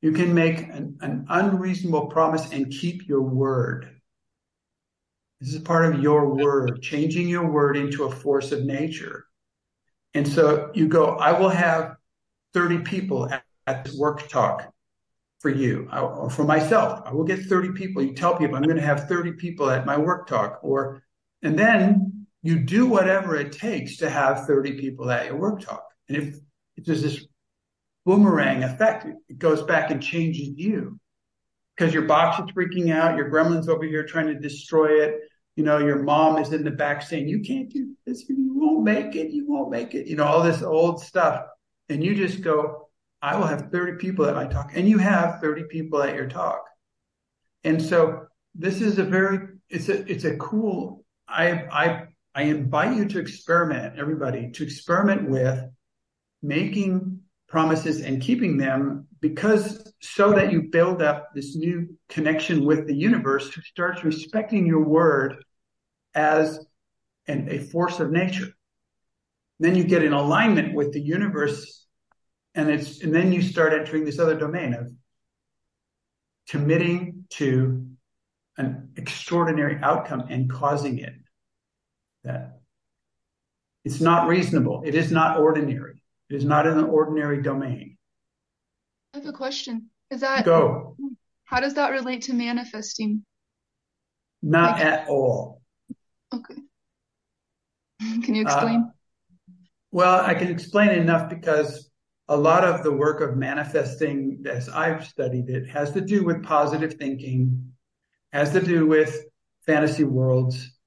[0.00, 4.00] You can make an, an, unreasonable promise and keep your word.
[5.40, 9.26] This is part of your word, changing your word into a force of nature.
[10.14, 11.96] And so you go, I will have
[12.54, 14.72] 30 people at, at this work talk
[15.40, 17.02] for you I, or for myself.
[17.06, 18.02] I will get 30 people.
[18.02, 21.02] You tell people I'm going to have 30 people at my work talk or,
[21.42, 25.84] and then you do whatever it takes to have 30 people at your work talk.
[26.08, 26.36] And if,
[26.76, 27.24] if there's this
[28.08, 29.06] boomerang effect.
[29.28, 30.98] It goes back and changes you
[31.76, 33.18] because your box is freaking out.
[33.18, 35.20] Your gremlin's over here trying to destroy it.
[35.56, 38.26] You know, your mom is in the back saying, you can't do this.
[38.26, 39.30] You won't make it.
[39.30, 40.06] You won't make it.
[40.06, 41.44] You know, all this old stuff.
[41.90, 42.87] And you just go,
[43.20, 44.72] I will have 30 people at my talk.
[44.74, 46.64] And you have 30 people at your talk.
[47.64, 52.04] And so this is a very, it's a, it's a cool, I, I,
[52.34, 55.60] I invite you to experiment, everybody, to experiment with
[56.42, 62.86] making promises and keeping them because so that you build up this new connection with
[62.86, 65.42] the universe who starts respecting your word
[66.14, 66.64] as
[67.26, 68.48] an, a force of nature.
[69.58, 71.86] Then you get in alignment with the universe
[72.58, 74.90] and it's and then you start entering this other domain of
[76.48, 77.86] committing to
[78.56, 81.14] an extraordinary outcome and causing it.
[82.24, 82.60] That
[83.84, 84.82] it's not reasonable.
[84.84, 86.02] It is not ordinary.
[86.28, 87.96] It is not in the ordinary domain.
[89.14, 89.90] I have a question.
[90.10, 90.96] Is that Go.
[91.44, 93.24] how does that relate to manifesting?
[94.42, 95.62] Not Like- at all.
[96.34, 96.56] Okay.
[98.00, 98.80] Can you explain?
[98.88, 99.52] Uh,
[99.90, 101.87] well, I can explain enough because
[102.28, 106.42] a lot of the work of manifesting, as I've studied it, has to do with
[106.42, 107.72] positive thinking,
[108.32, 109.24] has to do with
[109.66, 110.78] fantasy worlds.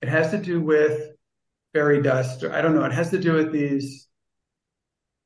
[0.00, 1.10] It has to do with
[1.72, 2.84] fairy dust, or I don't know.
[2.84, 4.06] It has to do with these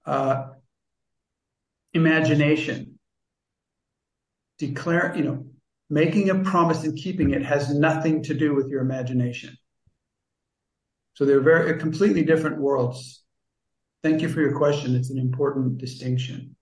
[0.06, 0.44] uh,
[1.92, 2.98] imagination.
[4.58, 5.46] Declare, you know,
[5.90, 9.56] making a promise and keeping it has nothing to do with your imagination.
[11.14, 13.21] So they're very completely different worlds.
[14.02, 14.96] Thank you for your question.
[14.96, 16.56] It's an important distinction.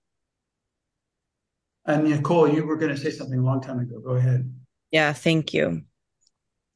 [1.87, 3.99] And Nicole, you were going to say something a long time ago.
[3.99, 4.53] Go ahead.
[4.91, 5.83] Yeah, thank you.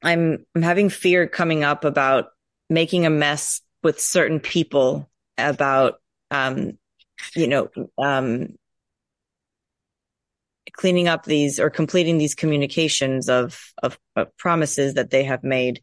[0.02, 2.26] I'm I'm having fear coming up about
[2.70, 6.00] making a mess with certain people about
[6.30, 6.78] um
[7.34, 8.54] you know um
[10.72, 15.80] cleaning up these or completing these communications of of, of promises that they have made.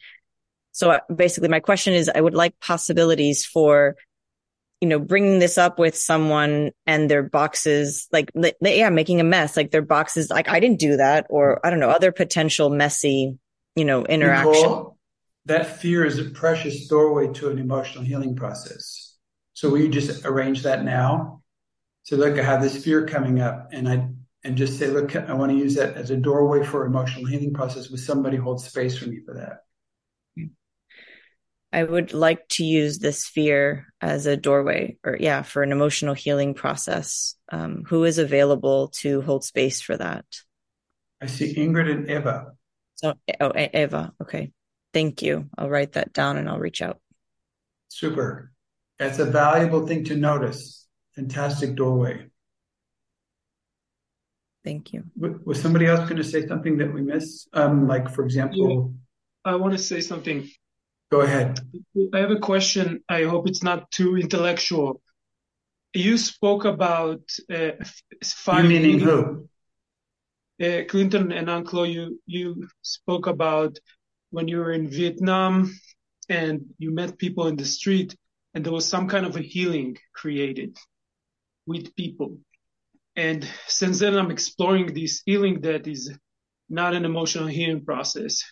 [0.72, 3.96] So uh, basically my question is I would like possibilities for
[4.82, 9.56] you know bringing this up with someone and their boxes like yeah making a mess
[9.56, 13.38] like their boxes like I didn't do that or I don't know other potential messy
[13.76, 14.52] you know interaction.
[14.52, 14.98] Nicole,
[15.46, 19.16] that fear is a precious doorway to an emotional healing process.
[19.54, 21.42] So will you just arrange that now?
[22.04, 24.10] So look, I have this fear coming up and I,
[24.44, 27.54] and just say, look, I want to use that as a doorway for emotional healing
[27.54, 29.64] process with somebody hold space for me for that.
[31.74, 36.14] I would like to use this fear as a doorway or yeah, for an emotional
[36.14, 37.36] healing process.
[37.50, 40.26] Um, who is available to hold space for that?
[41.22, 42.54] I see Ingrid and Eva.
[42.96, 44.14] So, oh, Eva.
[44.22, 44.52] Okay.
[44.94, 45.50] Thank you.
[45.58, 47.00] I'll write that down and I'll reach out.
[47.88, 48.52] Super.
[49.00, 50.88] That's a valuable thing to notice.
[51.16, 52.28] Fantastic doorway.
[54.64, 55.06] Thank you.
[55.16, 57.50] Was somebody else going to say something that we missed?
[57.54, 58.94] Um, like for example,
[59.44, 60.50] I want to say something.
[61.12, 61.60] Go ahead.
[62.14, 63.04] I have a question.
[63.10, 65.02] I hope it's not too intellectual.
[65.94, 68.02] You spoke about uh, f-
[68.50, 69.50] You meaning who?
[70.64, 73.78] uh, Clinton and Anne Chloe, you you spoke about
[74.30, 75.74] when you were in Vietnam
[76.30, 78.16] and you met people in the street,
[78.54, 80.78] and there was some kind of a healing created
[81.66, 82.38] with people.
[83.18, 86.18] And since then, I'm exploring this healing that is
[86.70, 88.44] not an emotional healing process.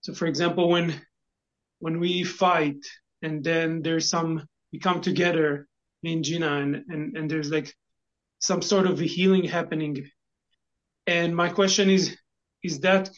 [0.00, 1.00] So, for example, when
[1.80, 2.82] when we fight
[3.22, 5.66] and then there's some we come together,
[6.02, 7.74] me and Gina, and and, and there's like
[8.38, 10.06] some sort of a healing happening
[11.10, 12.16] and my question is,
[12.62, 13.10] is that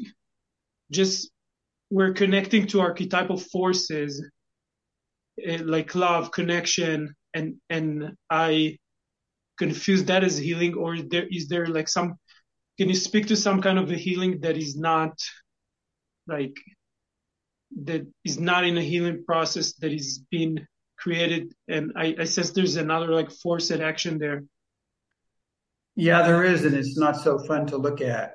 [0.91, 1.31] just
[1.91, 4.25] we're connecting to archetypal forces
[5.45, 8.79] eh, like love, connection, and and I
[9.59, 12.15] confuse that as healing, or is there is there like some?
[12.79, 15.19] Can you speak to some kind of a healing that is not
[16.27, 16.57] like
[17.85, 20.66] that is not in a healing process that is being
[20.99, 24.45] created, and I, I sense there's another like force at action there.
[25.95, 28.35] Yeah, there is, and it's not so fun to look at.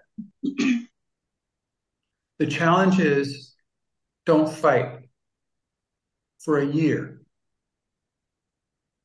[2.39, 3.55] The challenge is
[4.25, 5.09] don't fight
[6.39, 7.21] for a year.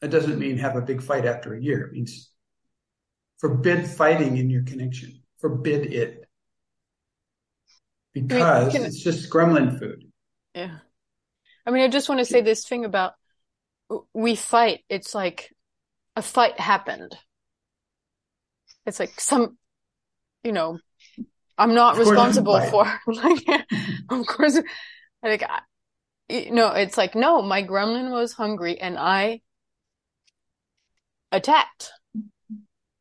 [0.01, 1.87] That doesn't mean have a big fight after a year.
[1.87, 2.31] It means
[3.39, 5.23] forbid fighting in your connection.
[5.41, 6.25] Forbid it.
[8.13, 10.12] Because can- it's just gremlin food.
[10.55, 10.79] Yeah.
[11.67, 13.15] I mean, I just want to say this thing about
[14.13, 14.81] we fight.
[14.89, 15.53] It's like
[16.17, 17.17] a fight happened.
[18.85, 19.59] It's like some,
[20.43, 20.79] you know,
[21.57, 23.45] I'm not Of course you responsible for, like,
[24.11, 24.59] of course,
[25.23, 25.61] like, I,
[26.29, 29.41] you know, it's like, no, my gremlin was hungry and I
[31.31, 31.93] attacked.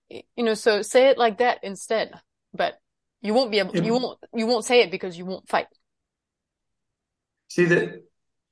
[0.10, 2.14] You know, so say it like that instead,
[2.54, 2.76] but
[3.22, 5.68] you won't be able, you won't, you won't say it because you won't fight.
[7.52, 8.02] See that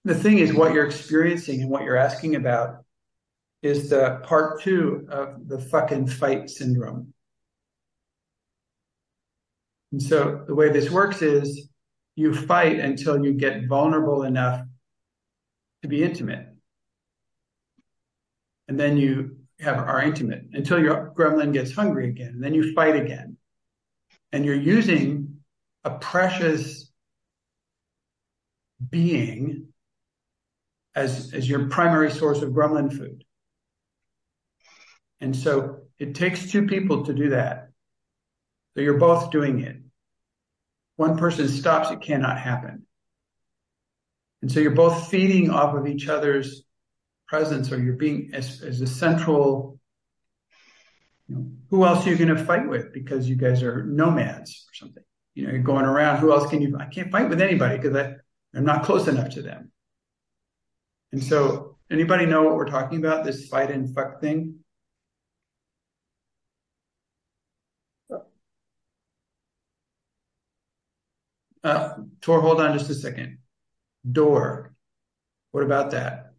[0.04, 2.84] the thing is what you're experiencing and what you're asking about
[3.62, 7.14] is the part two of the fucking fight syndrome.
[9.93, 11.70] And so the way this works is
[12.18, 14.66] you fight until you get vulnerable enough
[15.82, 16.47] to be intimate.
[18.68, 22.74] And then you have are intimate until your gremlin gets hungry again, and then you
[22.74, 23.38] fight again,
[24.34, 25.38] and you're using
[25.86, 26.89] a precious
[28.88, 29.68] being
[30.96, 33.24] as as your primary source of gremlin food.
[35.22, 37.70] And so it takes two people to do that.
[38.74, 39.78] So you're both doing it.
[40.96, 42.86] One person stops, it cannot happen.
[44.42, 46.64] And so you're both feeding off of each other's
[47.28, 49.80] presence, or you're being as, as a central.
[51.28, 52.94] You know, who else are you going to fight with?
[52.94, 55.04] Because you guys are nomads or something.
[55.36, 56.20] You know, you're going around.
[56.20, 56.78] Who else can you?
[56.80, 58.16] I can't fight with anybody because I,
[58.56, 59.72] I'm not close enough to them.
[61.12, 63.24] And so, anybody know what we're talking about?
[63.24, 64.60] This fight and fuck thing.
[71.64, 73.39] Uh, Tor, hold on just a second.
[74.10, 74.74] Dor.
[75.52, 76.34] What about that?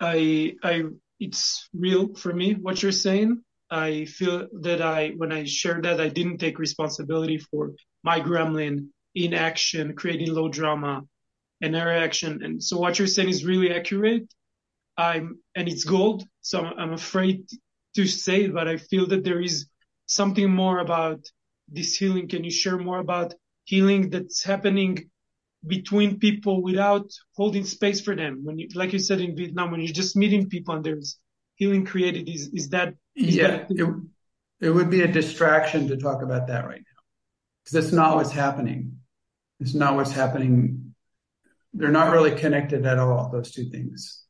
[0.00, 0.84] I, I,
[1.20, 3.42] it's real for me what you're saying.
[3.70, 7.72] I feel that I, when I shared that, I didn't take responsibility for
[8.02, 11.02] my gremlin in action, creating low drama
[11.62, 12.42] and error action.
[12.44, 14.32] And so what you're saying is really accurate.
[14.96, 16.24] I'm, and it's gold.
[16.42, 17.46] So I'm, I'm afraid
[17.96, 19.66] to say it, but I feel that there is
[20.04, 21.24] something more about
[21.66, 22.28] this healing.
[22.28, 25.10] Can you share more about healing that's happening
[25.66, 28.42] between people without holding space for them.
[28.44, 31.18] When you, like you said in Vietnam, when you're just meeting people and there's
[31.56, 32.94] healing created, is, is that?
[33.16, 33.88] Is yeah, that it,
[34.60, 37.02] it would be a distraction to talk about that right now
[37.64, 38.95] because that's not what's happening.
[39.60, 40.94] It's not what's happening.
[41.72, 44.22] They're not really connected at all, those two things.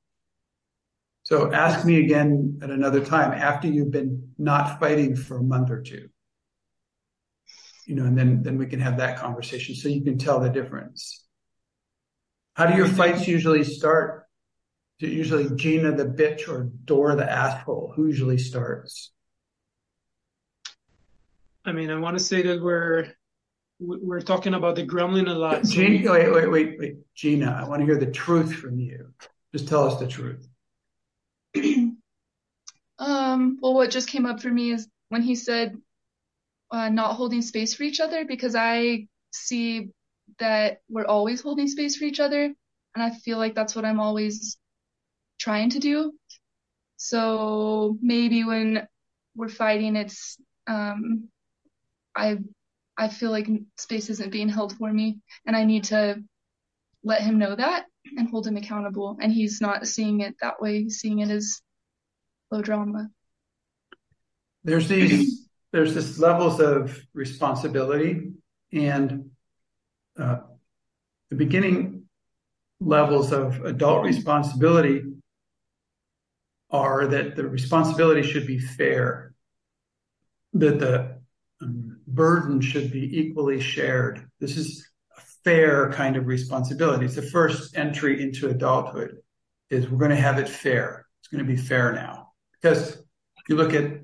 [1.23, 5.71] So ask me again at another time after you've been not fighting for a month
[5.71, 6.09] or two.
[7.85, 10.49] You know, and then, then we can have that conversation so you can tell the
[10.49, 11.25] difference.
[12.55, 14.27] How do your fights usually start?
[14.99, 17.93] Usually Gina the bitch or Dora the asshole?
[17.97, 19.13] Who usually starts?
[21.65, 23.09] I mean, I want to say that we're
[23.79, 25.67] we're talking about the gremlin a lot.
[25.67, 27.59] So Gina, wait, wait, wait, wait, Gina.
[27.61, 29.13] I want to hear the truth from you.
[29.53, 30.47] Just tell us the truth.
[32.99, 33.59] um.
[33.61, 35.77] Well, what just came up for me is when he said
[36.71, 39.91] uh, not holding space for each other, because I see
[40.39, 44.01] that we're always holding space for each other, and I feel like that's what I'm
[44.01, 44.57] always
[45.39, 46.13] trying to do.
[46.97, 48.89] So maybe when
[49.35, 51.29] we're fighting, it's um,
[52.17, 52.39] I
[52.99, 56.23] I feel like space isn't being held for me, and I need to
[57.05, 57.87] let him know that
[58.17, 59.17] and hold him accountable.
[59.21, 61.61] And he's not seeing it that way; he's seeing it as
[62.51, 63.11] low drama.
[64.65, 68.33] There's these there's this levels of responsibility
[68.73, 69.31] and
[70.19, 70.39] uh,
[71.31, 72.05] the beginning
[72.81, 75.03] levels of adult responsibility
[76.71, 79.35] are that the responsibility should be fair,
[80.55, 81.19] that the
[81.61, 84.29] um, burden should be equally shared.
[84.41, 87.05] This is a fair kind of responsibility.
[87.05, 89.19] It's the first entry into adulthood
[89.71, 91.07] is we're going to have it fair.
[91.21, 92.33] It's going to be fair now.
[92.61, 94.01] Because if you look at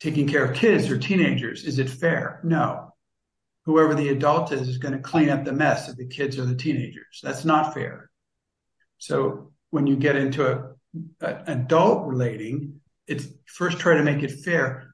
[0.00, 2.40] taking care of kids or teenagers, is it fair?
[2.42, 2.94] No.
[3.66, 6.46] Whoever the adult is is going to clean up the mess of the kids or
[6.46, 7.20] the teenagers.
[7.22, 8.10] That's not fair.
[8.98, 10.74] So when you get into a,
[11.20, 14.89] a adult relating, it's first try to make it fair.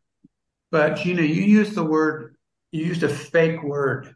[0.70, 2.36] But Gina, you used the word,
[2.72, 4.14] you used a fake word.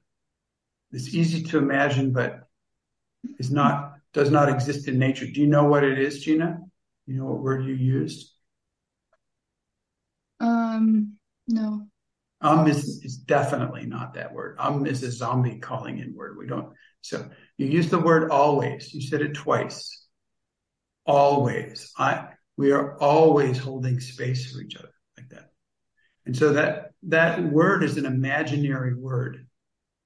[0.92, 2.48] It's easy to imagine, but
[3.38, 5.26] is not does not exist in nature.
[5.26, 6.58] Do you know what it is, Gina?
[7.06, 8.32] You know what word you used?
[10.40, 11.86] Um, no.
[12.40, 14.56] Um is, is definitely not that word.
[14.58, 16.38] Um is a zombie calling in word.
[16.38, 16.72] We don't.
[17.02, 17.28] So
[17.58, 18.92] you use the word always.
[18.92, 20.06] You said it twice.
[21.06, 21.92] Always.
[21.96, 22.28] I.
[22.56, 25.49] We are always holding space for each other like that.
[26.26, 29.46] And so that that word is an imaginary word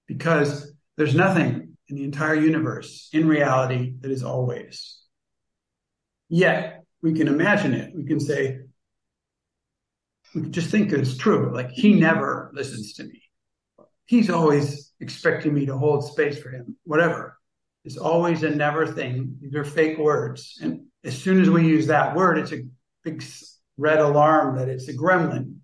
[0.06, 5.00] because there's nothing in the entire universe in reality that is always.
[6.28, 7.94] Yet we can imagine it.
[7.94, 8.60] We can say,
[10.34, 11.52] we can just think it's true.
[11.52, 13.22] Like he never listens to me.
[14.06, 17.38] He's always expecting me to hold space for him, whatever.
[17.84, 19.36] It's always a never thing.
[19.40, 20.58] These are fake words.
[20.62, 22.62] And as soon as we use that word, it's a
[23.02, 23.22] big
[23.76, 25.56] red alarm that it's a gremlin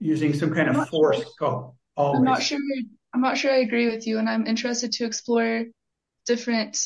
[0.00, 2.18] using some kind of force called always.
[2.18, 2.58] I'm not sure.
[3.12, 5.64] I'm not sure I agree with you, and I'm interested to explore
[6.26, 6.78] different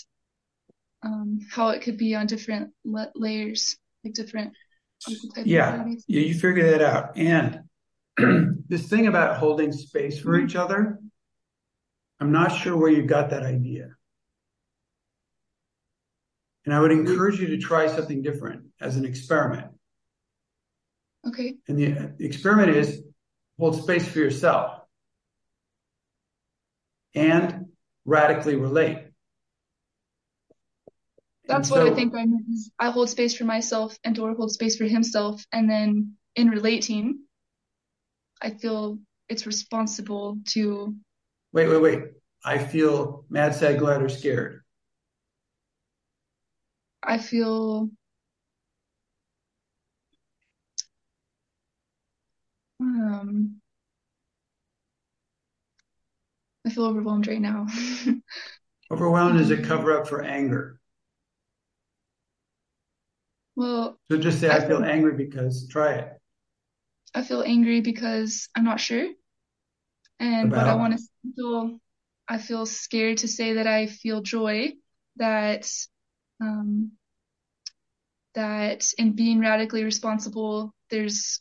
[1.03, 4.53] um, how it could be on different la- layers, like different.
[5.45, 7.17] Yeah, you, you figure that out.
[7.17, 7.61] And
[8.69, 10.99] this thing about holding space for each other,
[12.21, 13.91] I'm not sure where you got that idea.
[16.65, 19.74] And I would encourage you to try something different as an experiment.
[21.27, 21.55] Okay.
[21.68, 23.03] And the, the experiment is
[23.59, 24.81] hold space for yourself
[27.14, 27.66] and
[28.05, 28.99] radically relate.
[31.47, 32.45] That's And what I think I mean.
[32.53, 36.49] Is I hold space for myself, and Dor holds space for himself, and then in
[36.49, 37.20] relating,
[38.41, 38.99] I feel
[39.29, 40.95] it's responsible to.
[41.53, 42.03] Wait, wait, wait.
[42.45, 44.62] I feel mad, sad, glad, or scared.
[47.03, 47.91] I feel.
[53.25, 53.61] Um,
[56.66, 57.66] I feel overwhelmed right now.
[58.91, 60.81] Overwhelmed is a cover up for anger.
[63.57, 66.20] well, So just say, I feel angry because try it.
[67.14, 69.07] I feel angry because I'm not sure.
[70.20, 71.79] And what I want to feel,
[72.29, 74.72] I feel scared to say that I feel joy
[75.16, 75.70] that,
[76.41, 76.93] um,
[78.35, 81.41] that in being radically responsible, there's,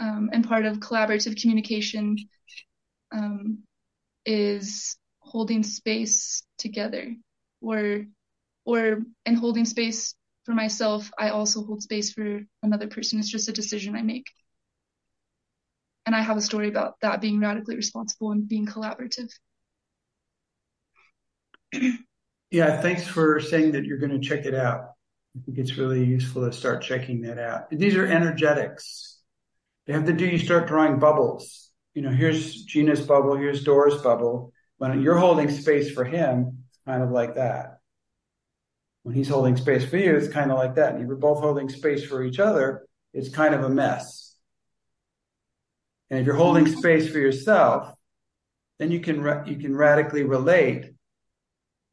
[0.00, 2.16] um, and part of collaborative communication,
[3.12, 3.58] um,
[4.26, 7.14] is holding space together
[7.60, 8.04] or,
[8.64, 10.14] or in holding space
[10.44, 13.18] for myself, I also hold space for another person.
[13.18, 14.26] It's just a decision I make
[16.06, 19.30] and I have a story about that being radically responsible and being collaborative.
[22.50, 24.90] Yeah, thanks for saying that you're going to check it out.
[25.36, 27.68] I think it's really useful to start checking that out.
[27.68, 29.13] These are energetics.
[29.86, 31.70] They have to do, you start drawing bubbles.
[31.94, 34.52] You know, here's Gina's bubble, here's Dora's bubble.
[34.78, 37.78] When you're holding space for him, kind of like that.
[39.02, 40.94] When he's holding space for you, it's kind of like that.
[40.94, 44.36] And if you're both holding space for each other, it's kind of a mess.
[46.10, 47.94] And if you're holding space for yourself,
[48.78, 50.90] then you can ra- you can radically relate,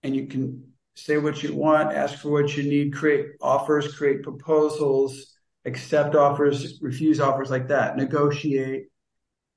[0.03, 4.23] and you can say what you want, ask for what you need, create offers, create
[4.23, 5.30] proposals,
[5.65, 8.87] accept offers, refuse offers like that, negotiate.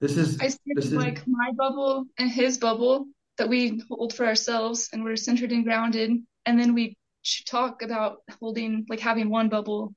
[0.00, 3.07] This is I this is like my bubble and his bubble
[3.38, 6.11] that we hold for ourselves and we're centered and grounded.
[6.46, 6.96] And then we
[7.46, 9.94] talk about holding, like having one bubble,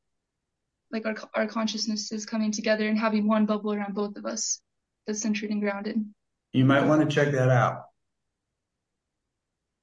[0.91, 4.61] like our, our consciousness is coming together and having one bubble around both of us
[5.05, 5.97] that's centered and grounded.
[6.53, 7.83] you might want to check that out.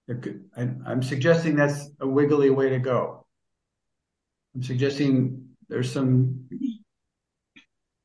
[0.07, 3.27] There could- I- I'm suggesting that's a wiggly way to go.
[4.55, 6.49] I'm suggesting there's some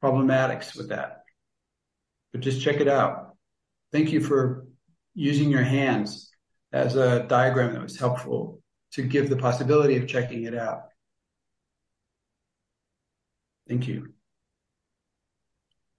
[0.04, 1.24] problematics with that,
[2.32, 3.36] but just check it out.
[3.92, 4.66] Thank you for
[5.14, 6.32] using your hands
[6.72, 10.84] as a diagram that was helpful to give the possibility of checking it out.
[13.68, 14.14] Thank you.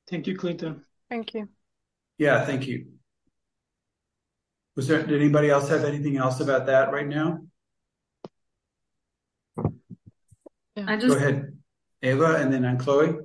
[0.08, 0.84] Thank you, Clinton.
[1.08, 1.48] Thank you.
[2.18, 2.86] Yeah, thank you.
[4.76, 7.40] Was there, did anybody else have anything else about that right now?
[10.88, 11.58] I just, Go ahead,
[12.02, 13.16] Ava, and then Anne Chloe.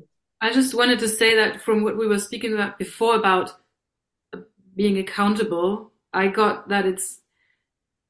[0.41, 3.51] I just wanted to say that from what we were speaking about before about
[4.75, 7.21] being accountable, I got that it's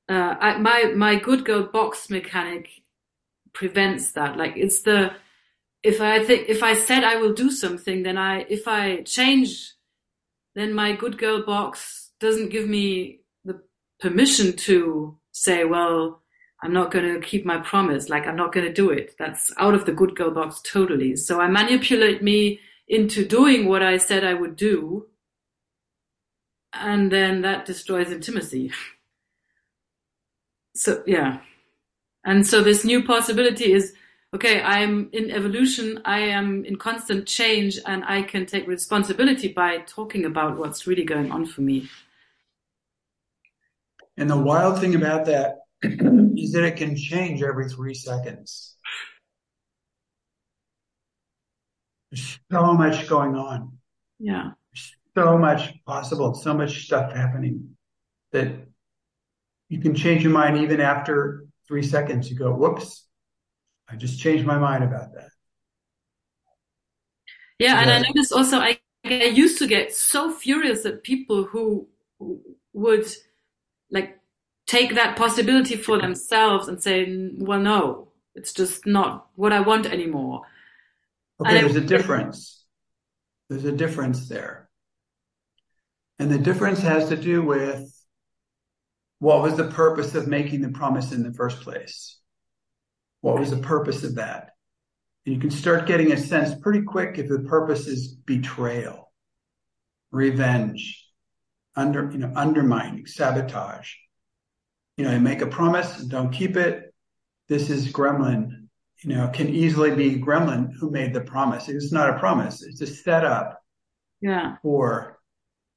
[0.09, 2.69] uh, I, my my good girl box mechanic
[3.53, 4.37] prevents that.
[4.37, 5.13] Like it's the
[5.83, 9.73] if I think if I said I will do something, then I if I change,
[10.55, 13.61] then my good girl box doesn't give me the
[13.99, 16.21] permission to say, well,
[16.65, 18.09] I'm not going to keep my promise.
[18.09, 19.15] Like I'm not going to do it.
[19.19, 21.15] That's out of the good girl box totally.
[21.15, 25.05] So I manipulate me into doing what I said I would do.
[26.73, 28.71] And then that destroys intimacy.
[30.77, 31.39] So yeah.
[32.25, 33.93] And so this new possibility is,
[34.33, 36.01] okay, I'm in evolution.
[36.03, 41.05] I am in constant change and I can take responsibility by talking about what's really
[41.05, 41.87] going on for me.
[44.17, 48.75] And the wild thing about that is that it can change every three seconds.
[52.11, 53.77] There's so much going on,
[54.19, 54.51] Yeah.
[55.15, 57.75] so much possible, so much stuff happening
[58.31, 58.67] that
[59.69, 62.29] you can change your mind even after three seconds.
[62.29, 63.07] You go, whoops,
[63.89, 65.29] I just changed my mind about that.
[67.59, 71.87] Yeah, and I noticed also I, I used to get so furious at people who
[72.73, 73.07] would
[73.89, 74.19] like
[74.65, 79.85] take that possibility for themselves and say, well, no, it's just not what I want
[79.85, 80.41] anymore.
[81.39, 82.63] Okay, there's a difference.
[83.49, 84.69] There's a difference there.
[86.17, 87.91] And the difference has to do with
[89.19, 92.17] what was the purpose of making the promise in the first place?
[93.21, 94.51] What was the purpose of that?
[95.25, 99.11] And you can start getting a sense pretty quick if the purpose is betrayal,
[100.11, 101.05] revenge,
[101.75, 103.93] under, you know, undermining, sabotage.
[104.97, 106.93] You know, you make a promise and don't keep it.
[107.47, 108.67] this is gremlin,
[109.03, 111.69] you know, can easily be gremlin who made the promise.
[111.69, 112.63] It's not a promise.
[112.63, 113.61] It's a setup
[114.21, 114.55] Yeah.
[114.63, 115.19] for,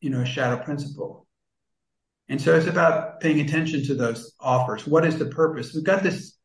[0.00, 1.26] you know, a shadow principle.
[2.30, 4.86] And so it's about paying attention to those offers.
[4.86, 5.74] What is the purpose?
[5.74, 6.38] We've got this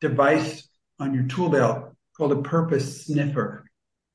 [0.00, 0.66] device
[0.98, 3.66] on your tool belt called a purpose sniffer.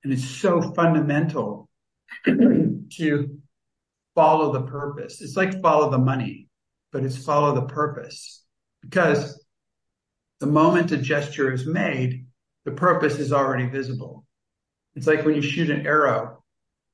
[0.03, 1.69] And it's so fundamental
[2.25, 3.39] to
[4.15, 5.21] follow the purpose.
[5.21, 6.44] It's like follow the money,
[6.91, 8.43] but it's follow the purpose.
[8.81, 9.43] Because
[10.39, 12.27] the moment a gesture is made,
[12.65, 14.25] the purpose is already visible.
[14.95, 16.43] It's like when you shoot an arrow.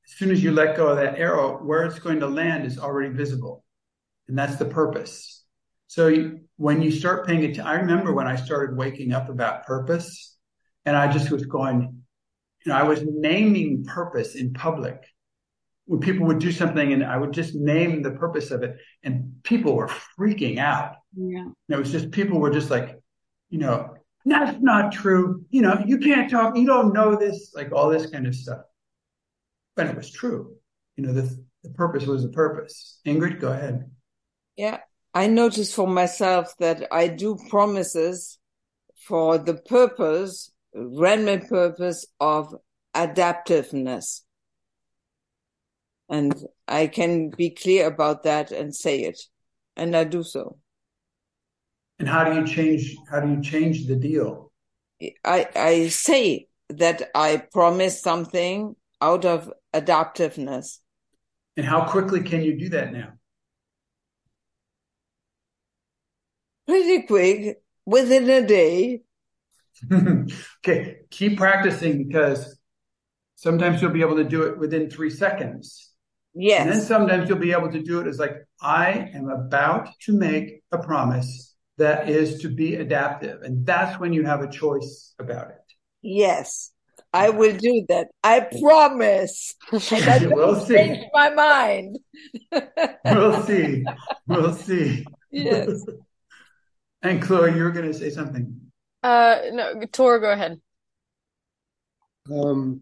[0.05, 2.79] As soon as you let go of that arrow, where it's going to land is
[2.79, 3.63] already visible.
[4.27, 5.43] And that's the purpose.
[5.87, 10.37] So when you start paying attention, I remember when I started waking up about purpose
[10.85, 12.01] and I just was going,
[12.65, 15.03] you know, I was naming purpose in public.
[15.91, 19.33] When people would do something and I would just name the purpose of it and
[19.43, 20.95] people were freaking out.
[21.13, 21.41] Yeah.
[21.41, 22.97] And it was just, people were just like,
[23.49, 25.43] you know, that's not true.
[25.49, 26.55] You know, you can't talk.
[26.55, 28.61] You don't know this, like all this kind of stuff.
[29.75, 30.55] But it was true.
[30.95, 31.23] You know, the,
[31.61, 33.01] the purpose was the purpose.
[33.05, 33.91] Ingrid, go ahead.
[34.55, 34.77] Yeah,
[35.13, 38.39] I notice for myself that I do promises
[38.95, 42.55] for the purpose, random purpose of
[42.95, 44.21] adaptiveness.
[46.11, 46.35] And
[46.67, 49.19] I can be clear about that and say it.
[49.77, 50.57] And I do so.
[51.99, 54.51] And how do you change, how do you change the deal?
[55.23, 60.79] I, I say that I promise something out of adaptiveness.
[61.55, 63.13] And how quickly can you do that now?
[66.67, 69.01] Pretty quick, within a day.
[69.91, 72.59] okay, keep practicing because
[73.35, 75.90] sometimes you'll be able to do it within three seconds.
[76.33, 76.61] Yes.
[76.61, 80.13] And then sometimes you'll be able to do it as like, I am about to
[80.13, 83.41] make a promise that is to be adaptive.
[83.41, 85.57] And that's when you have a choice about it.
[86.01, 86.71] Yes,
[87.13, 88.07] I will do that.
[88.23, 89.55] I promise.
[89.71, 90.75] And I We'll don't see.
[90.75, 91.99] change my mind.
[93.05, 93.83] We'll see.
[94.27, 95.05] We'll see.
[95.31, 95.83] Yes.
[97.03, 98.61] And Chloe, you were going to say something.
[99.01, 100.61] Uh, no, Dor, go ahead.
[102.31, 102.81] Um,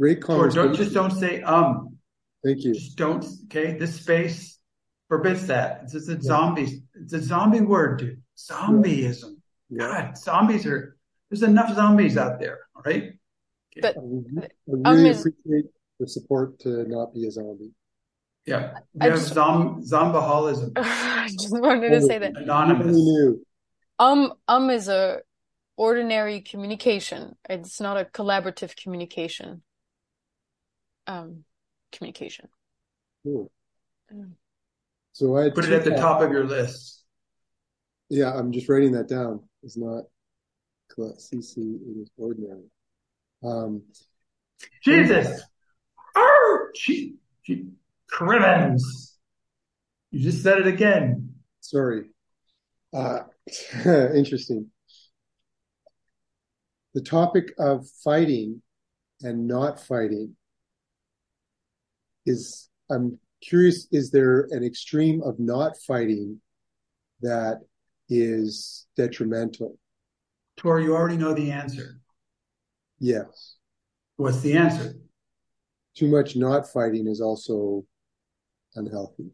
[0.00, 0.64] great Or conversation.
[0.66, 1.98] don't just don't say um.
[2.44, 2.74] Thank you.
[2.74, 3.24] Just don't.
[3.46, 4.58] Okay, this space
[5.08, 5.80] forbids that.
[5.84, 6.82] It's just a zombie.
[6.94, 8.22] It's a zombie word, dude.
[8.38, 9.36] Zombieism.
[9.76, 10.96] God, zombies are.
[11.30, 12.60] There's enough zombies out there.
[12.74, 13.12] All right.
[13.80, 14.50] But I really
[14.84, 17.72] um is appreciate the support to not be a zombie.
[18.46, 18.78] Yeah.
[18.94, 20.72] We I have just zom zombaholism.
[20.76, 22.86] I just wanted to say that Anonymous.
[22.86, 23.46] Nobody knew.
[23.98, 25.20] um um is a
[25.76, 27.36] ordinary communication.
[27.48, 29.62] It's not a collaborative communication.
[31.06, 31.44] Um,
[31.92, 32.48] communication.
[33.24, 33.50] Cool.
[34.12, 34.32] Mm.
[35.12, 36.02] So I Put it at the thoughts.
[36.02, 37.04] top of your list.
[38.08, 39.42] Yeah, I'm just writing that down.
[39.62, 40.04] It's not
[40.94, 42.64] cl- CC, it is ordinary.
[43.44, 43.82] Um,
[44.82, 45.42] Jesus.
[46.16, 47.66] Oh, gee, gee,
[48.08, 49.18] Crimmins.
[50.10, 51.34] You just said it again.
[51.60, 52.06] sorry.
[52.92, 53.20] Uh,
[53.84, 54.70] interesting.
[56.94, 58.62] The topic of fighting
[59.22, 60.34] and not fighting
[62.26, 66.40] is, I'm curious, is there an extreme of not fighting
[67.22, 67.60] that
[68.08, 69.78] is detrimental?
[70.56, 72.00] Dor, you already know the answer.
[72.98, 73.56] Yes.
[74.16, 74.94] What's the answer?
[75.96, 77.84] Too much not fighting is also
[78.74, 79.30] unhealthy.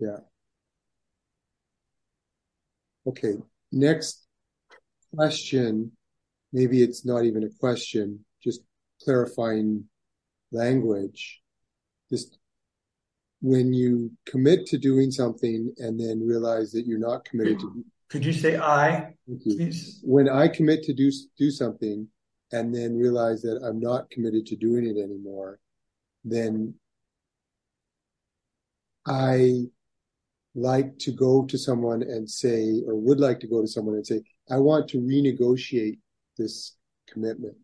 [0.00, 0.18] Yeah.
[3.06, 3.34] Okay.
[3.70, 4.26] Next
[5.14, 5.92] question.
[6.52, 8.60] Maybe it's not even a question, just
[9.02, 9.84] clarifying
[10.54, 11.40] language.
[12.10, 12.38] Just
[13.40, 18.24] when you commit to doing something and then realize that you're not committed to, Could
[18.24, 20.00] you say I, please?
[20.02, 22.08] when I commit to do do something
[22.52, 25.58] and then realize that I'm not committed to doing it anymore,
[26.24, 26.74] then
[29.06, 29.64] I
[30.54, 34.06] like to go to someone and say, or would like to go to someone and
[34.06, 35.98] say, I want to renegotiate
[36.38, 36.76] this
[37.10, 37.56] commitment.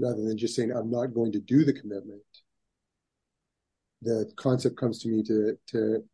[0.00, 2.22] Rather than just saying, I'm not going to do the commitment.
[4.02, 6.04] The concept comes to me to, to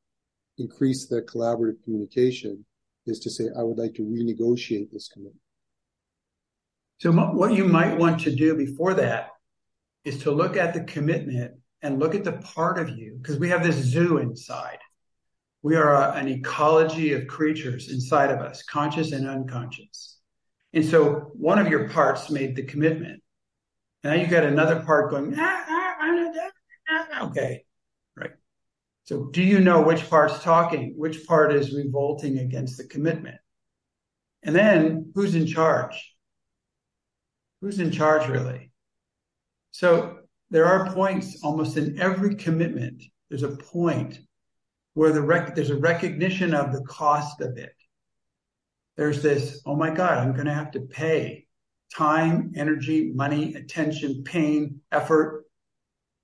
[0.58, 2.64] increase the collaborative communication
[3.06, 5.40] is to say, I would like to renegotiate this commitment.
[6.98, 9.28] So what you might want to do before that
[10.04, 13.50] is to look at the commitment and look at the part of you, because we
[13.50, 14.78] have this zoo inside.
[15.62, 20.18] We are a, an ecology of creatures inside of us, conscious and unconscious.
[20.72, 23.22] And so one of your parts made the commitment.
[24.06, 26.32] Now you got another part going, ah, ah, ah,
[26.88, 27.64] ah, okay,
[28.16, 28.30] right.
[29.02, 30.94] So do you know which part's talking?
[30.96, 33.38] Which part is revolting against the commitment?
[34.44, 36.14] And then who's in charge?
[37.60, 38.70] Who's in charge really?
[39.72, 40.18] So
[40.50, 43.02] there are points almost in every commitment.
[43.28, 44.20] There's a point
[44.94, 47.74] where the rec- there's a recognition of the cost of it.
[48.96, 51.45] There's this, oh my God, I'm going to have to pay
[51.94, 55.44] time, energy, money, attention, pain, effort,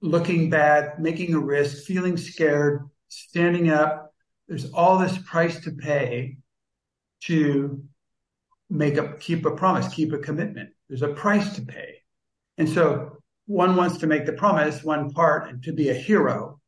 [0.00, 4.12] looking bad, making a risk, feeling scared, standing up.
[4.48, 6.36] There's all this price to pay
[7.24, 7.82] to
[8.68, 10.70] make a keep a promise, keep a commitment.
[10.88, 12.02] There's a price to pay.
[12.58, 16.60] And so one wants to make the promise, one part, and to be a hero,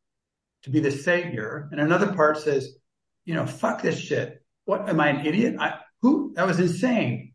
[0.62, 2.76] to be the savior, and another part says,
[3.24, 4.42] you know, fuck this shit.
[4.64, 5.57] What am I an idiot?
[5.59, 6.32] I, who?
[6.36, 7.32] That was insane.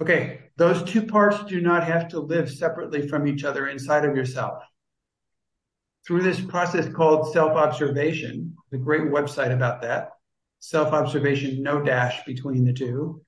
[0.00, 4.14] Okay, those two parts do not have to live separately from each other inside of
[4.14, 4.62] yourself.
[6.06, 10.10] Through this process called self-observation, the great website about that,
[10.60, 13.22] self-observation, no dash between the two.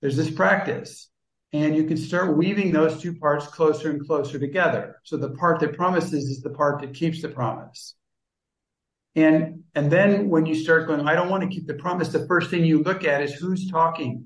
[0.00, 1.10] There's this practice
[1.52, 4.96] and you can start weaving those two parts closer and closer together.
[5.04, 7.94] So the part that promises is the part that keeps the promise.
[9.14, 12.26] And, and then when you start going, I don't want to keep the promise, the
[12.26, 14.24] first thing you look at is who's talking?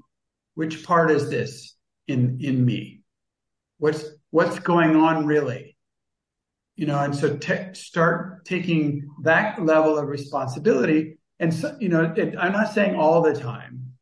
[0.55, 1.75] Which part is this
[2.07, 3.03] in, in me?
[3.79, 5.77] What's, what's going on really?
[6.77, 11.19] You know, and so te- start taking that level of responsibility.
[11.39, 13.93] And, so, you know, it, I'm not saying all the time,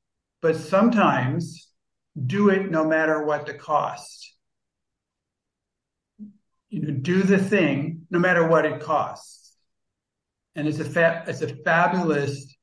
[0.41, 1.69] but sometimes
[2.27, 4.35] do it no matter what the cost.
[6.69, 9.55] You know, do the thing no matter what it costs.
[10.55, 12.55] And it's a fa- it's a fabulous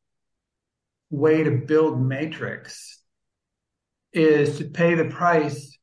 [1.09, 2.98] way to build matrix
[4.13, 5.77] is to pay the price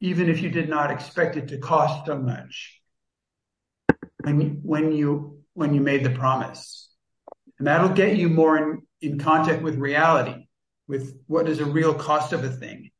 [0.00, 2.80] even if you did not expect it to cost so much
[4.22, 6.90] when when you when you made the promise
[7.60, 10.46] and that'll get you more in, in contact with reality
[10.88, 12.90] with what is a real cost of a thing.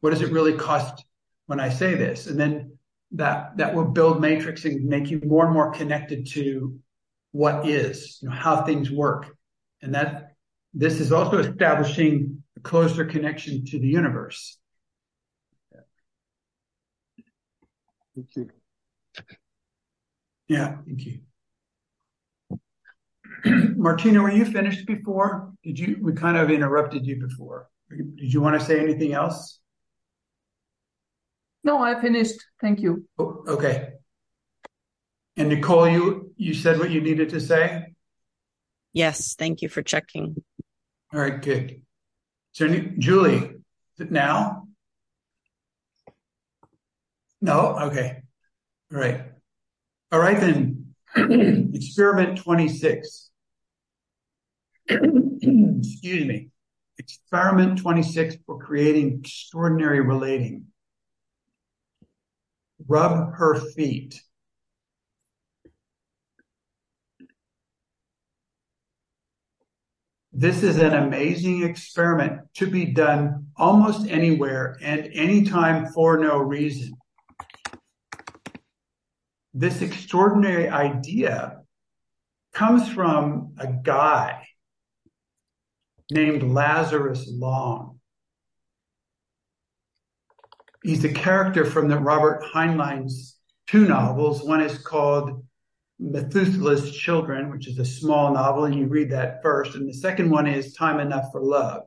[0.00, 1.04] What does it really cost
[1.46, 2.26] when I say this?
[2.26, 2.78] And then
[3.12, 6.78] that that will build matrix and make you more and more connected to
[7.32, 9.34] what is, you know, how things work.
[9.80, 10.34] And that
[10.74, 14.58] this is also establishing a closer connection to the universe.
[18.14, 18.50] Thank you.
[20.48, 21.20] Yeah, thank you.
[23.76, 25.52] Martina, were you finished before?
[25.64, 25.98] Did you?
[26.00, 27.68] We kind of interrupted you before.
[27.90, 29.60] Did you want to say anything else?
[31.64, 32.44] No, I finished.
[32.60, 33.06] Thank you.
[33.18, 33.94] Oh, okay.
[35.36, 37.94] And Nicole, you you said what you needed to say.
[38.92, 40.36] Yes, thank you for checking.
[41.14, 41.80] All right, good.
[42.52, 44.68] So, Julie, is it now?
[47.40, 47.76] No.
[47.78, 48.22] Okay.
[48.92, 49.22] All right.
[50.12, 50.94] All right then.
[51.16, 53.30] Experiment twenty six.
[54.88, 56.48] excuse me,
[56.98, 60.66] experiment 26 for creating extraordinary relating.
[62.88, 64.20] Rub her feet.
[70.42, 76.94] This is an amazing experiment to be done almost anywhere and anytime for no reason.
[79.54, 81.60] This extraordinary idea
[82.52, 84.44] comes from a guy
[86.10, 88.00] named Lazarus Long.
[90.82, 93.36] He's a character from the Robert Heinlein's
[93.68, 94.42] two novels.
[94.42, 95.46] One is called
[96.02, 99.76] Methuselah's Children, which is a small novel, and you read that first.
[99.76, 101.82] And the second one is Time Enough for Love.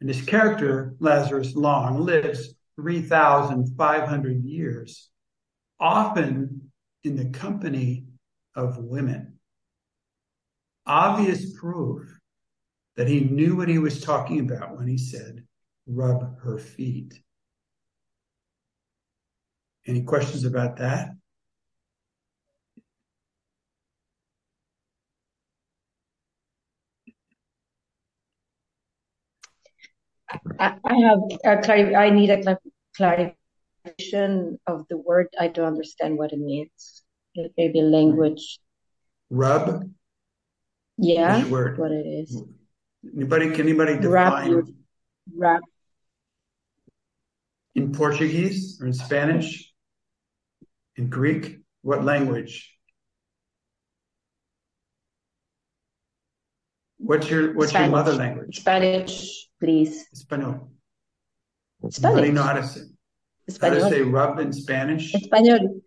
[0.00, 5.08] And his character, Lazarus Long, lives 3,500 years,
[5.80, 6.70] often
[7.04, 8.04] in the company
[8.54, 9.38] of women.
[10.86, 12.18] Obvious proof
[12.96, 15.44] that he knew what he was talking about when he said,
[15.86, 17.18] rub her feet.
[19.86, 21.10] Any questions about that?
[30.58, 32.58] I have a clar- I need a
[32.96, 35.28] clarification of the word.
[35.38, 37.04] I don't understand what it means.
[37.56, 38.58] Maybe language.
[39.30, 39.90] Rub.
[40.98, 41.42] Yeah.
[41.42, 41.78] Which word?
[41.78, 42.42] What it is.
[43.14, 44.64] Anybody, can anybody define your
[45.34, 45.60] wrap.
[47.74, 49.72] in Portuguese or in Spanish?
[50.96, 51.60] In Greek?
[51.82, 52.75] What language?
[57.06, 58.60] What's your what's your mother language?
[58.60, 60.06] Spanish, please.
[60.12, 60.70] Espanol.
[61.82, 62.34] Anybody Spanish.
[62.34, 62.80] know how to say
[63.60, 65.14] how to say rub in Spanish?
[65.14, 65.82] Español.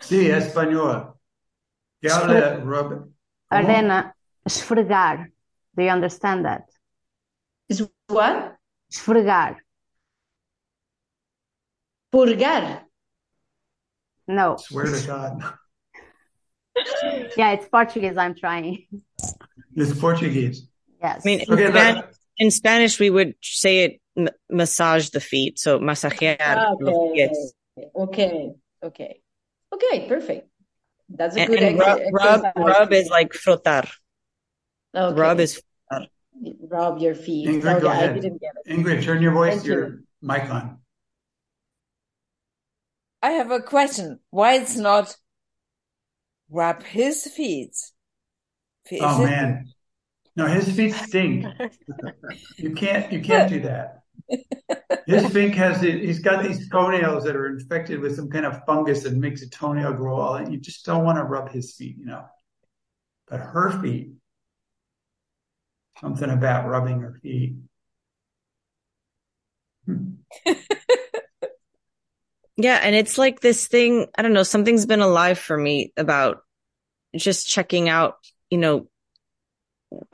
[0.00, 1.14] Sí, español.
[2.02, 3.12] ¿Qué habla rub?
[3.52, 4.10] And uh,
[4.48, 5.28] esfregar.
[5.76, 6.64] Do you understand that?
[7.68, 8.56] Is what?
[8.92, 9.58] Esfregar.
[12.12, 12.82] Purgar.
[14.26, 14.56] No.
[14.56, 15.54] Swear to God.
[17.36, 18.16] Yeah, it's Portuguese.
[18.16, 18.86] I'm trying.
[19.74, 20.66] It's Portuguese.
[21.02, 21.22] Yes.
[21.24, 25.20] I mean, in, Okay, Span- but- in Spanish, we would say it m- massage the
[25.20, 25.58] feet.
[25.58, 27.28] So masajear ah, los Okay.
[27.28, 27.54] pies.
[27.96, 28.50] Okay.
[28.82, 29.20] Okay.
[29.72, 30.08] Okay.
[30.08, 30.48] Perfect.
[31.08, 32.52] That's a And, good and ex- rub, rub, exercise.
[32.78, 33.90] rub is like frotar.
[34.94, 35.20] Okay.
[35.20, 36.06] Rub is frotar.
[36.70, 37.48] Rub your feet.
[37.48, 38.70] Ingrid, okay, go I didn't get it.
[38.72, 39.98] Ingrid, turn your voice, Thank your you.
[40.22, 40.78] mic on.
[43.22, 44.18] I have a question.
[44.30, 45.14] Why it's not
[46.52, 47.70] rub his feet?
[47.70, 49.66] Is Oh it- man.
[50.36, 51.44] No, his feet stink.
[52.56, 53.98] You can't you can't do that.
[55.06, 58.64] His feet has it, he's got these toenails that are infected with some kind of
[58.64, 61.74] fungus that makes a toenail grow all and you just don't want to rub his
[61.74, 62.24] feet, you know.
[63.28, 64.12] But her feet,
[66.00, 67.56] something about rubbing her feet.
[69.86, 70.12] Hmm.
[72.56, 76.42] Yeah, and it's like this thing, I don't know, something's been alive for me about
[77.16, 78.16] just checking out,
[78.50, 78.88] you know,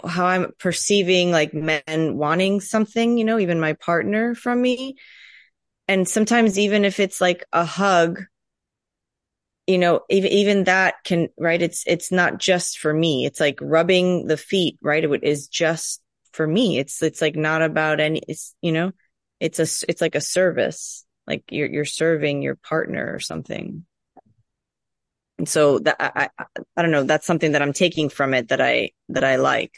[0.06, 4.96] how I'm perceiving like men wanting something, you know, even my partner from me.
[5.88, 8.24] And sometimes even if it's like a hug,
[9.66, 11.60] you know, even even that can, right?
[11.60, 13.26] It's it's not just for me.
[13.26, 15.04] It's like rubbing the feet, right?
[15.04, 16.00] It is just
[16.32, 16.78] for me.
[16.78, 18.92] It's it's like not about any, it's, you know,
[19.40, 23.84] it's a it's like a service like you're you're serving your partner or something
[25.36, 26.44] and so that I, I
[26.76, 29.72] i don't know that's something that i'm taking from it that i that i like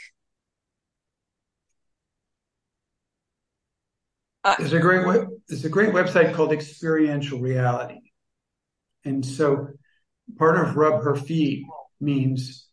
[4.45, 8.01] uh, There's a great web, there's a great website called Experiential Reality.
[9.05, 9.69] And so
[10.39, 11.67] part of rub her feet
[12.01, 12.69] means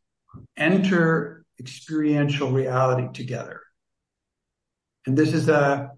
[0.55, 3.61] enter experiential reality together.
[5.05, 5.91] And this is a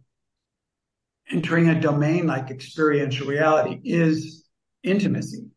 [1.32, 4.46] entering a domain like experiential reality is
[4.84, 5.48] intimacy.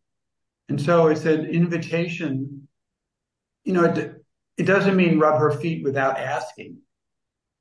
[0.69, 2.69] And so it's an invitation,
[3.65, 4.25] you know, it,
[4.57, 6.79] it doesn't mean rub her feet without asking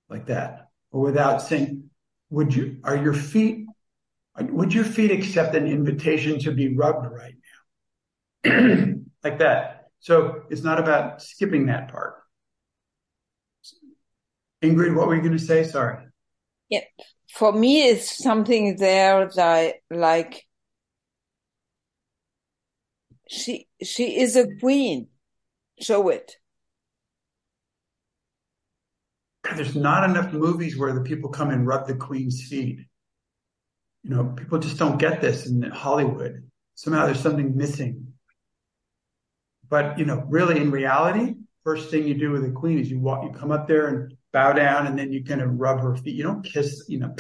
[0.10, 1.90] like that or without saying,
[2.30, 3.66] would you, are your feet,
[4.40, 7.36] would your feet accept an invitation to be rubbed right
[8.46, 8.94] now?
[9.24, 9.90] like that.
[10.00, 12.16] So it's not about skipping that part.
[14.64, 15.64] Ingrid, what were you going to say?
[15.64, 15.98] Sorry.
[16.70, 16.82] Yeah,
[17.34, 20.46] for me, it's something there that I like
[23.30, 25.08] she she is a queen.
[25.80, 26.36] Show it.
[29.56, 32.80] There's not enough movies where the people come and rub the queen's feet.
[34.04, 36.50] You know, people just don't get this in Hollywood.
[36.76, 38.14] Somehow there's something missing.
[39.70, 43.00] But, you know, really in reality, first thing you do with a queen is you
[43.00, 45.96] walk, you come up there and bow down and then you kind of rub her
[45.96, 46.16] feet.
[46.16, 47.16] You don't kiss, you know,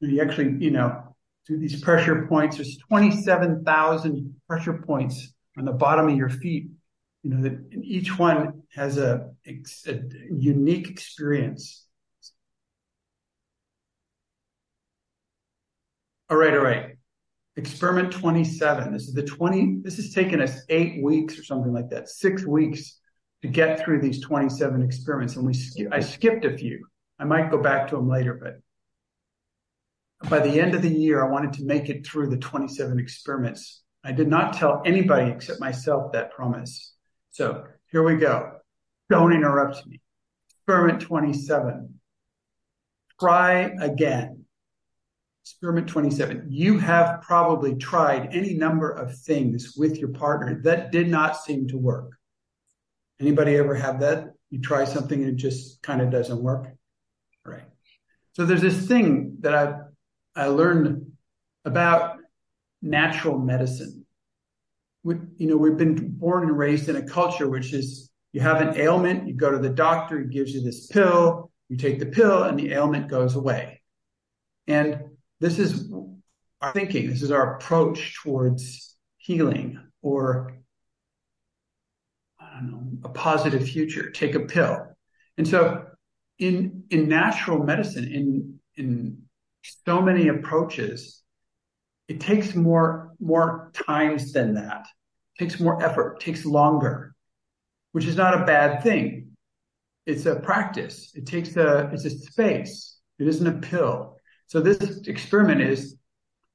[0.00, 1.14] you actually, you know,
[1.46, 2.56] do these pressure points.
[2.56, 6.68] There's 27,000 pressure points on the bottom of your feet.
[7.22, 10.00] You know, that each one has a, a
[10.30, 11.86] unique experience.
[16.28, 16.96] All right, all right.
[17.56, 18.92] Experiment 27.
[18.92, 22.44] This is the 20, this has taken us eight weeks or something like that, six
[22.46, 22.98] weeks
[23.42, 25.36] to get through these 27 experiments.
[25.36, 26.86] And we, sk- I skipped a few.
[27.18, 28.60] I might go back to them later, but
[30.30, 33.82] by the end of the year, I wanted to make it through the 27 experiments.
[34.04, 36.94] I did not tell anybody except myself that promise.
[37.30, 38.52] So here we go.
[39.10, 40.00] Don't interrupt me.
[40.50, 41.98] Experiment 27.
[43.20, 44.44] Try again.
[45.44, 46.46] Experiment 27.
[46.48, 51.66] You have probably tried any number of things with your partner that did not seem
[51.68, 52.12] to work.
[53.22, 54.32] Anybody ever have that?
[54.50, 56.66] You try something and it just kind of doesn't work?
[57.46, 57.62] Right.
[58.32, 59.74] So there's this thing that I
[60.34, 61.12] I learned
[61.64, 62.18] about
[62.82, 64.04] natural medicine.
[65.04, 68.60] We, you know, we've been born and raised in a culture which is you have
[68.60, 72.06] an ailment, you go to the doctor, he gives you this pill, you take the
[72.06, 73.82] pill, and the ailment goes away.
[74.66, 75.00] And
[75.38, 75.92] this is
[76.60, 80.61] our thinking, this is our approach towards healing or
[82.60, 84.10] know, a positive future.
[84.10, 84.86] Take a pill.
[85.38, 85.86] And so
[86.38, 89.22] in in natural medicine, in in
[89.86, 91.22] so many approaches,
[92.08, 94.86] it takes more more times than that.
[95.36, 97.14] It takes more effort, takes longer,
[97.92, 99.30] which is not a bad thing.
[100.04, 101.12] It's a practice.
[101.14, 102.98] It takes a it's a space.
[103.18, 104.16] It isn't a pill.
[104.46, 105.96] So this experiment is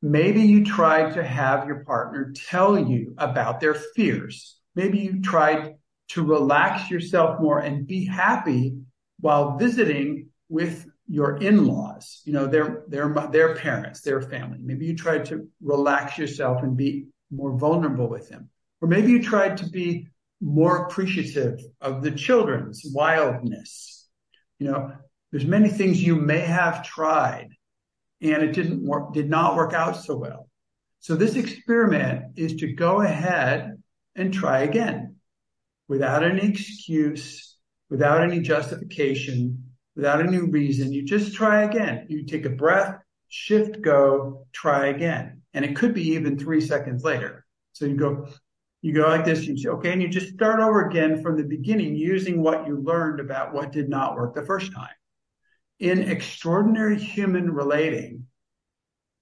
[0.01, 4.59] maybe you tried to have your partner tell you about their fears.
[4.75, 5.76] Maybe you tried
[6.09, 8.77] to relax yourself more and be happy
[9.19, 14.59] while visiting with your in-laws, you know, their their their parents, their family.
[14.61, 18.49] Maybe you tried to relax yourself and be more vulnerable with them.
[18.81, 20.07] Or maybe you tried to be
[20.41, 24.07] more appreciative of the children's wildness.
[24.59, 24.91] You know,
[25.31, 27.49] there's many things you may have tried
[28.21, 30.49] and it didn't work, did not work out so well.
[30.99, 33.81] So this experiment is to go ahead
[34.15, 35.16] and try again
[35.87, 37.57] without any excuse,
[37.89, 39.63] without any justification,
[39.95, 40.91] without any reason.
[40.93, 42.05] You just try again.
[42.09, 42.95] You take a breath,
[43.29, 45.41] shift, go, try again.
[45.53, 47.45] And it could be even three seconds later.
[47.73, 48.27] So you go,
[48.81, 51.43] you go like this, you say, okay, and you just start over again from the
[51.43, 54.89] beginning using what you learned about what did not work the first time.
[55.79, 58.25] In extraordinary human relating,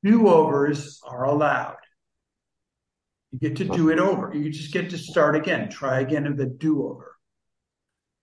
[0.03, 1.77] do-overs are allowed.
[3.35, 4.33] You get to do it over.
[4.33, 7.17] You just get to start again, try again of the do-over.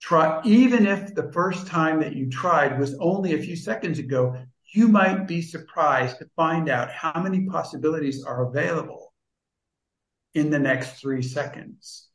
[0.01, 4.43] Try, even if the first time that you tried was only a few seconds ago,
[4.73, 9.13] you might be surprised to find out how many possibilities are available
[10.33, 12.09] in the next three seconds.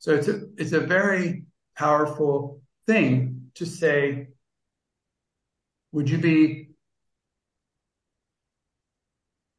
[0.00, 1.44] So it's a, it's a very
[1.76, 4.30] powerful thing to say,
[5.92, 6.70] would you be,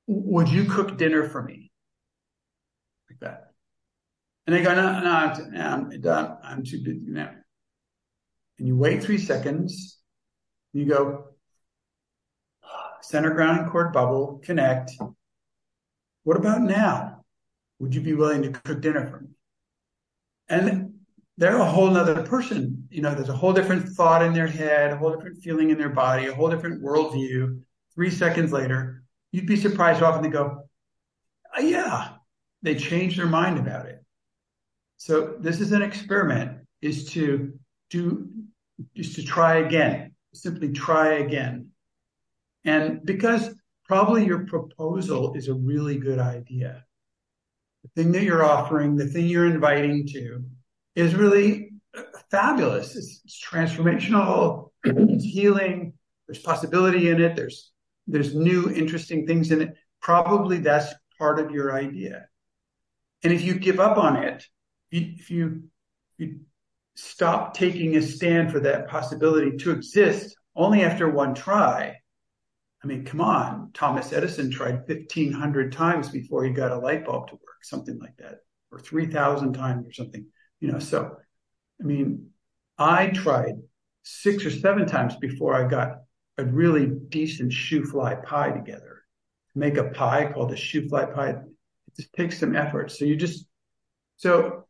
[0.07, 1.64] would you cook dinner for me?
[3.21, 3.51] Like that.
[4.47, 6.37] And they go, no, no, I'm, done.
[6.43, 7.31] I'm too busy now.
[8.59, 9.97] And you wait three seconds.
[10.73, 11.25] You go,
[12.63, 14.91] ah, center grounding cord bubble, connect.
[16.23, 17.23] What about now?
[17.79, 19.29] Would you be willing to cook dinner for me?
[20.47, 20.93] And
[21.37, 22.87] they're a whole nother person.
[22.89, 25.77] You know, there's a whole different thought in their head, a whole different feeling in
[25.77, 27.61] their body, a whole different worldview.
[27.93, 30.67] Three seconds later, you'd be surprised how often they go,
[31.55, 32.14] oh, yeah,
[32.61, 34.03] they change their mind about it.
[34.97, 37.53] So this is an experiment is to
[37.89, 38.27] do,
[38.95, 41.69] is to try again, simply try again.
[42.63, 43.53] And because
[43.85, 46.83] probably your proposal is a really good idea.
[47.83, 50.43] The thing that you're offering, the thing you're inviting to
[50.95, 51.71] is really
[52.31, 52.95] fabulous.
[52.95, 54.71] It's, it's transformational.
[54.83, 55.93] It's healing.
[56.27, 57.35] There's possibility in it.
[57.35, 57.71] There's,
[58.07, 59.75] there's new interesting things in it.
[60.01, 62.27] Probably that's part of your idea.
[63.25, 64.45] And if you give up on it,
[64.91, 65.63] if you,
[66.19, 66.41] you
[66.93, 71.95] stop taking a stand for that possibility to exist only after one try,
[72.83, 73.71] I mean, come on.
[73.73, 78.15] Thomas Edison tried 1500 times before he got a light bulb to work, something like
[78.17, 78.41] that,
[78.71, 80.27] or 3000 times or something,
[80.59, 80.77] you know.
[80.77, 81.15] So,
[81.81, 82.27] I mean,
[82.77, 83.55] I tried
[84.03, 85.93] six or seven times before I got
[86.37, 89.01] a really decent shoofly pie together.
[89.53, 91.37] To make a pie called a shoofly pie,
[91.97, 92.91] it just takes some effort.
[92.91, 93.45] So you just,
[94.17, 94.65] so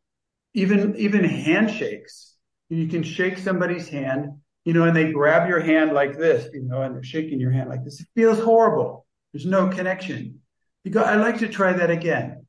[0.54, 2.36] even, even handshakes,
[2.70, 6.64] you can shake somebody's hand you know, and they grab your hand like this, you
[6.64, 8.02] know, and they're shaking your hand like this.
[8.02, 9.06] It feels horrible.
[9.32, 10.42] There's no connection.
[10.84, 12.46] You go, I'd like to try that again.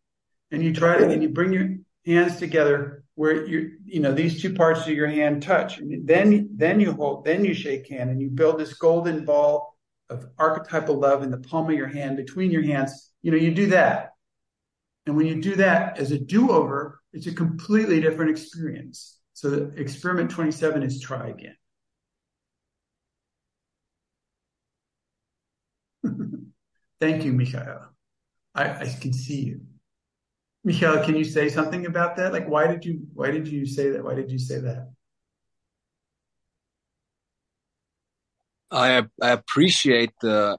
[0.50, 1.76] And you try it and you bring your
[2.06, 5.78] hands together where you, you know, these two parts of your hand touch.
[5.78, 9.76] And then, then you hold, then you shake hand and you build this golden ball
[10.08, 13.10] of archetypal love in the palm of your hand between your hands.
[13.22, 14.12] You know, you do that.
[15.06, 19.18] And when you do that as a do over, it's a completely different experience.
[19.34, 21.56] So the experiment 27 is try again.
[27.00, 27.86] Thank you, Michael.
[28.54, 29.60] I, I can see you.
[30.64, 32.32] Michael, can you say something about that?
[32.32, 34.02] Like, why did you, why did you say that?
[34.02, 34.90] Why did you say that?
[38.72, 40.58] I, I appreciate the,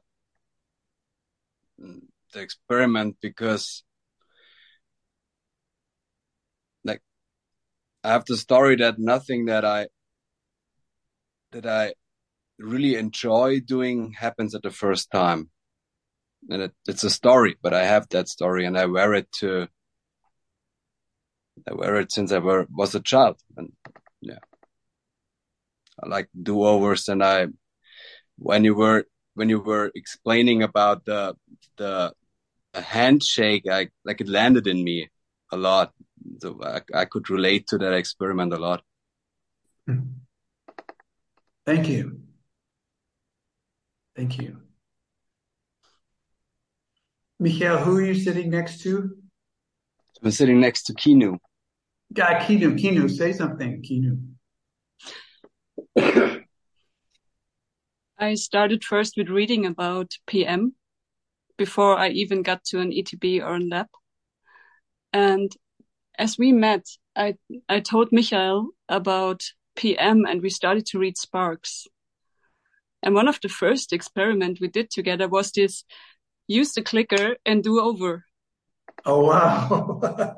[1.78, 3.84] the experiment because
[8.04, 9.88] I have the story that nothing that I
[11.52, 11.94] that I
[12.60, 15.50] really enjoy doing happens at the first time
[16.50, 19.68] and it, it's a story, but I have that story and I wear it to,
[21.70, 23.38] I wear it since I were, was a child.
[23.58, 23.72] And
[24.22, 24.40] yeah,
[26.02, 27.08] I like do overs.
[27.10, 27.48] And I,
[28.38, 31.36] when you were, when you were explaining about the,
[31.78, 32.14] the
[32.74, 35.10] handshake, I, like it landed in me
[35.52, 35.94] a lot.
[36.40, 38.84] So I, I could relate to that experiment a lot.
[39.88, 40.00] Hmm.
[41.66, 42.22] Thank you.
[44.16, 44.58] Thank you.
[47.40, 49.12] Michael, who are you sitting next to?
[50.24, 51.38] I'm sitting next to Kinu.
[52.14, 54.18] Guy, Kinu, Kinu, say something, Kinu.
[58.18, 60.74] I started first with reading about PM
[61.58, 63.88] before I even got to an ETB or a lab.
[65.14, 65.52] And
[66.18, 66.86] as we met,
[67.16, 67.36] I
[67.70, 69.44] I told Michael about
[69.76, 71.88] PM and we started to read Sparks.
[73.04, 75.84] And one of the first experiment we did together was this
[76.48, 78.26] use the clicker and do over.
[79.06, 80.02] Oh wow.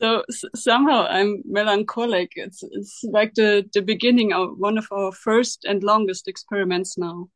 [0.00, 2.32] so s- somehow I'm melancholic.
[2.36, 7.28] It's it's like the the beginning of one of our first and longest experiments now.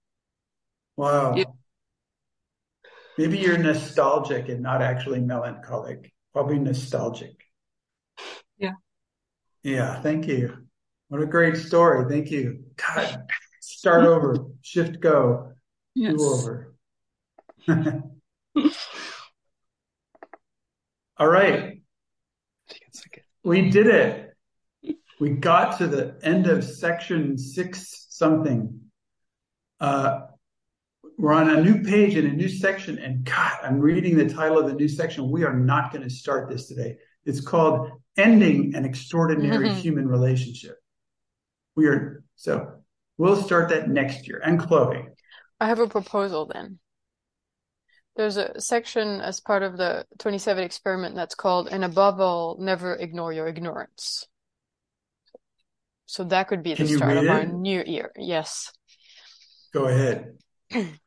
[0.96, 1.34] wow.
[1.34, 1.44] Yeah.
[3.18, 6.10] Maybe you're nostalgic and not actually melancholic.
[6.32, 7.36] Probably nostalgic.
[8.58, 8.74] Yeah.
[9.62, 10.56] Yeah, thank you.
[11.08, 12.08] What a great story.
[12.08, 12.64] Thank you.
[12.76, 13.24] God,
[13.60, 15.52] start over, shift go,
[15.94, 16.14] Yes.
[16.16, 16.74] do over.
[21.18, 21.82] All right.
[23.42, 24.34] We did it.
[25.18, 28.80] We got to the end of section six something.
[29.78, 30.20] Uh,
[31.20, 34.58] we're on a new page in a new section, and God, I'm reading the title
[34.58, 35.30] of the new section.
[35.30, 36.96] We are not going to start this today.
[37.26, 39.78] It's called Ending an Extraordinary mm-hmm.
[39.80, 40.76] Human Relationship.
[41.76, 42.72] We are, so
[43.18, 44.40] we'll start that next year.
[44.42, 45.08] And Chloe,
[45.60, 46.78] I have a proposal then.
[48.16, 52.94] There's a section as part of the 27 experiment that's called, and above all, never
[52.94, 54.26] ignore your ignorance.
[56.06, 58.10] So that could be the Can start of our new year.
[58.16, 58.72] Yes.
[59.74, 60.38] go ahead.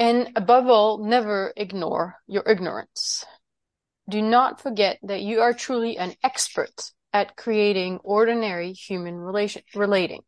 [0.00, 3.22] And above all, never ignore your ignorance.
[4.08, 10.22] Do not forget that you are truly an expert at creating ordinary human relation, relating.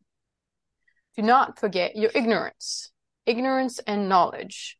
[1.17, 2.91] Do not forget your ignorance,
[3.25, 4.77] ignorance and knowledge,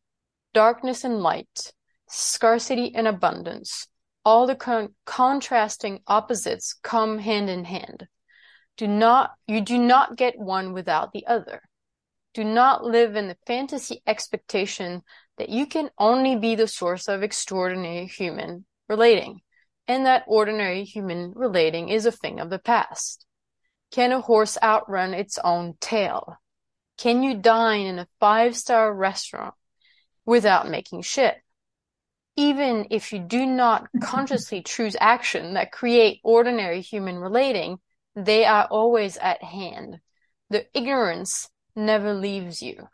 [0.52, 1.72] darkness and light,
[2.08, 3.88] scarcity and abundance.
[4.24, 8.06] All the con- contrasting opposites come hand in hand.
[8.76, 11.62] Do not, you do not get one without the other.
[12.34, 15.02] Do not live in the fantasy expectation
[15.38, 19.40] that you can only be the source of extraordinary human relating,
[19.86, 23.24] and that ordinary human relating is a thing of the past.
[23.92, 26.36] Can a horse outrun its own tail?
[26.98, 29.54] Can you dine in a five-star restaurant
[30.26, 31.36] without making shit?
[32.34, 37.78] Even if you do not consciously choose action that create ordinary human relating,
[38.16, 40.00] they are always at hand.
[40.50, 42.88] The ignorance never leaves you.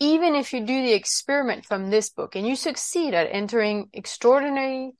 [0.00, 4.92] Even if you do the experiment from this book and you succeed at entering extraordinary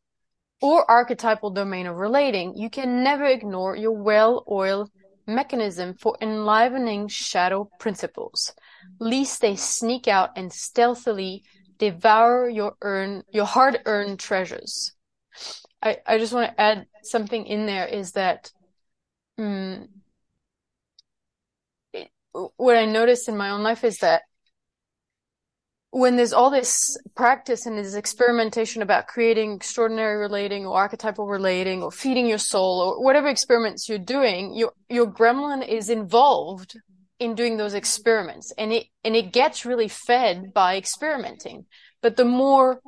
[0.61, 4.91] or archetypal domain of relating, you can never ignore your well-oiled
[5.27, 8.53] mechanism for enlivening shadow principles,
[8.99, 11.45] lest they sneak out and stealthily
[11.79, 14.93] devour your earn your hard-earned treasures.
[15.81, 18.51] I, I just want to add something in there is that
[19.37, 19.89] it,
[22.33, 24.23] what I noticed in my own life is that
[25.91, 31.83] when there's all this practice and this experimentation about creating extraordinary relating or archetypal relating
[31.83, 36.79] or feeding your soul or whatever experiments you're doing, your your gremlin is involved
[37.19, 41.65] in doing those experiments and it and it gets really fed by experimenting.
[42.03, 42.81] But the more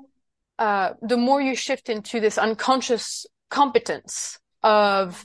[0.59, 5.25] uh, the more you shift into this unconscious competence of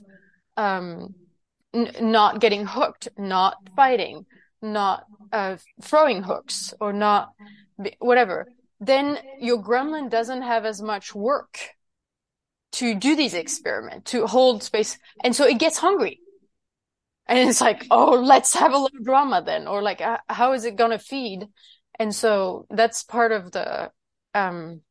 [0.55, 1.13] um,
[1.75, 4.25] n- not getting hooked, not fighting,
[4.61, 7.29] not uh, throwing hooks, or not
[7.99, 8.47] whatever,
[8.79, 11.59] then your gremlin doesn't have as much work
[12.73, 14.97] to do these experiments, to hold space.
[15.23, 16.19] And so it gets hungry.
[17.27, 19.67] And it's like, oh, let's have a little drama then.
[19.67, 21.47] Or like, uh, how is it going to feed?
[21.97, 23.91] And so that's part of the,
[24.33, 24.81] um,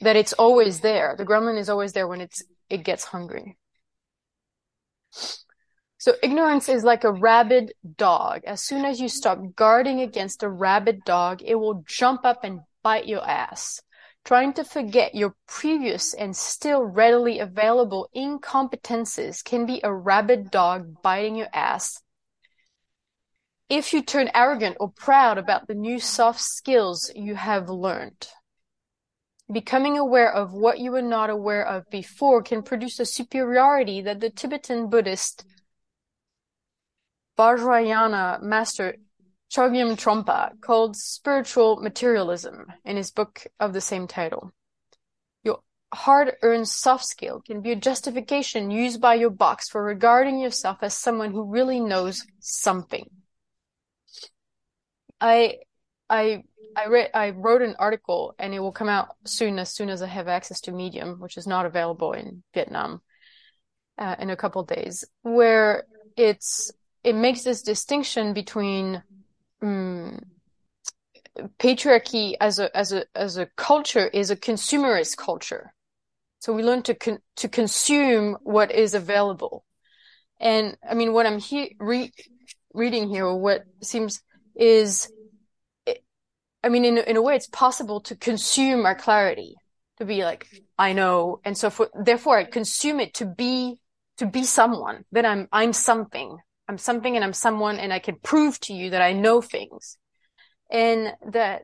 [0.00, 1.14] that it's always there.
[1.16, 3.56] The gremlin is always there when it's, it gets hungry.
[6.04, 8.42] So ignorance is like a rabid dog.
[8.44, 12.60] As soon as you stop guarding against a rabid dog, it will jump up and
[12.82, 13.80] bite your ass.
[14.22, 21.00] Trying to forget your previous and still readily available incompetences can be a rabid dog
[21.00, 22.02] biting your ass.
[23.70, 28.28] If you turn arrogant or proud about the new soft skills you have learned.
[29.50, 34.20] Becoming aware of what you were not aware of before can produce a superiority that
[34.20, 35.46] the Tibetan Buddhist
[37.36, 38.96] Vajrayana master
[39.50, 44.52] Chogyam Trungpa called spiritual materialism in his book of the same title.
[45.44, 45.60] Your
[45.92, 50.96] hard-earned soft skill can be a justification used by your box for regarding yourself as
[50.96, 53.08] someone who really knows something.
[55.20, 55.58] I,
[56.10, 56.42] I,
[56.76, 60.02] I read, I wrote an article and it will come out soon as soon as
[60.02, 63.00] I have access to Medium, which is not available in Vietnam,
[63.98, 65.84] uh, in a couple days, where
[66.16, 66.72] it's
[67.04, 69.02] it makes this distinction between
[69.62, 70.20] um,
[71.58, 75.72] patriarchy as a as a as a culture is a consumerist culture.
[76.40, 79.64] So we learn to con- to consume what is available.
[80.40, 82.12] And I mean, what I'm he- re-
[82.72, 84.20] reading here, what seems
[84.54, 85.08] is,
[86.62, 89.54] I mean, in in a way, it's possible to consume our clarity,
[89.98, 90.46] to be like,
[90.78, 93.80] I know, and so for therefore, I consume it to be
[94.18, 95.04] to be someone.
[95.12, 96.38] That I'm I'm something.
[96.68, 99.98] I'm something, and I'm someone, and I can prove to you that I know things,
[100.70, 101.62] and that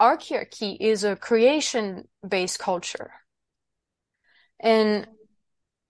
[0.00, 3.12] archearchy is a creation based culture.
[4.58, 5.06] And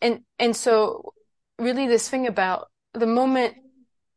[0.00, 1.12] and and so
[1.58, 3.54] really this thing about the moment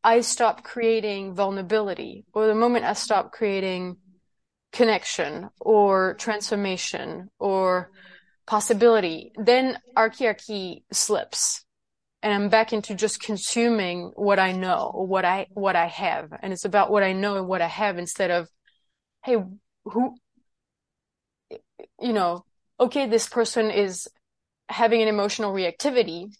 [0.03, 3.97] i stop creating vulnerability or the moment i stop creating
[4.71, 7.91] connection or transformation or
[8.45, 11.63] possibility then archearchy slips
[12.23, 16.33] and i'm back into just consuming what i know or what i what i have.
[16.41, 18.47] And it's about what i know and what i have instead of
[19.23, 19.35] hey
[19.83, 20.15] who
[22.01, 22.45] you know
[22.79, 24.07] okay this person is
[24.69, 26.33] having an emotional reactivity.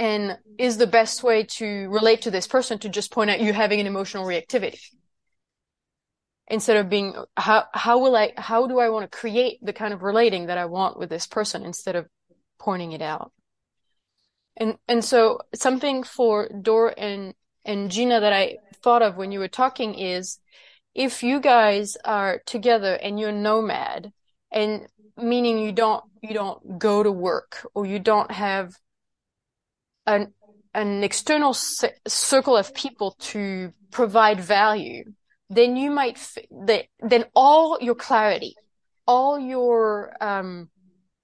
[0.00, 3.52] And is the best way to relate to this person to just point out you
[3.52, 4.78] having an emotional reactivity?
[6.46, 9.92] Instead of being how how will i how do i want to create the kind
[9.92, 12.06] of relating that i want with this person instead of
[12.58, 13.32] pointing it out
[14.58, 19.38] and and so something for dor and and gina that i thought of when you
[19.38, 20.38] were talking is
[20.94, 24.12] if you guys are together and you're nomad
[24.52, 24.86] and
[25.16, 28.74] meaning you don't you don't go to work or you don't have
[30.06, 30.32] an
[30.74, 35.04] an external c- circle of people to provide value
[35.50, 38.54] then you might f- the, then all your clarity
[39.06, 40.68] all your um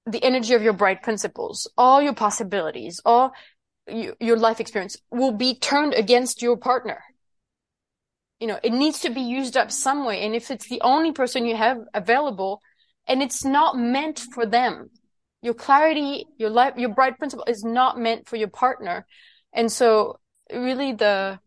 [0.06, 3.32] the energy of your bright principles all your possibilities all
[3.88, 7.02] you, your life experience will be turned against your partner
[8.40, 11.12] you know it needs to be used up some way and if it's the only
[11.12, 12.60] person you have available
[13.06, 14.90] and it's not meant for them.
[15.42, 19.06] Your clarity, your life, your bright principle is not meant for your partner.
[19.52, 20.18] And so
[20.52, 21.38] really the,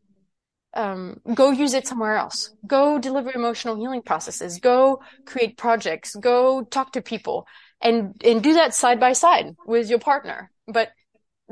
[0.76, 2.54] um, go use it somewhere else.
[2.68, 4.60] Go deliver emotional healing processes.
[4.60, 6.16] Go create projects.
[6.16, 7.48] Go talk to people
[7.82, 10.52] and, and do that side by side with your partner.
[10.68, 10.92] But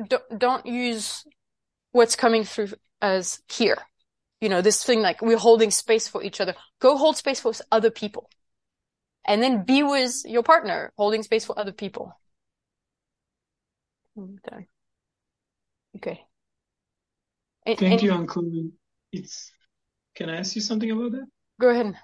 [0.08, 1.24] don't, don't use
[1.92, 2.70] what's coming through
[3.02, 3.78] as here.
[4.42, 6.56] You know, this thing like we're holding space for each other.
[6.80, 8.30] Go hold space for other people
[9.26, 12.14] and then be with your partner, holding space for other people.
[14.18, 14.68] Okay.
[15.98, 16.22] Okay.
[17.66, 18.70] And, Thank and, you, Uncle.
[19.12, 19.52] It's.
[20.16, 21.26] Can I ask you something about that?
[21.60, 21.96] Go ahead.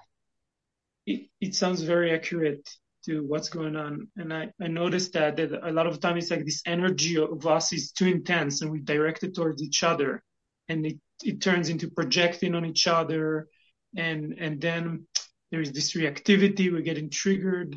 [1.06, 2.68] It it sounds very accurate
[3.06, 6.30] to what's going on, and I I noticed that that a lot of times it's
[6.30, 10.22] like this energy of us is too intense, and we direct it towards each other,
[10.68, 13.48] and it it turns into projecting on each other,
[13.96, 15.06] and and then
[15.52, 17.76] there is this reactivity, we're getting triggered.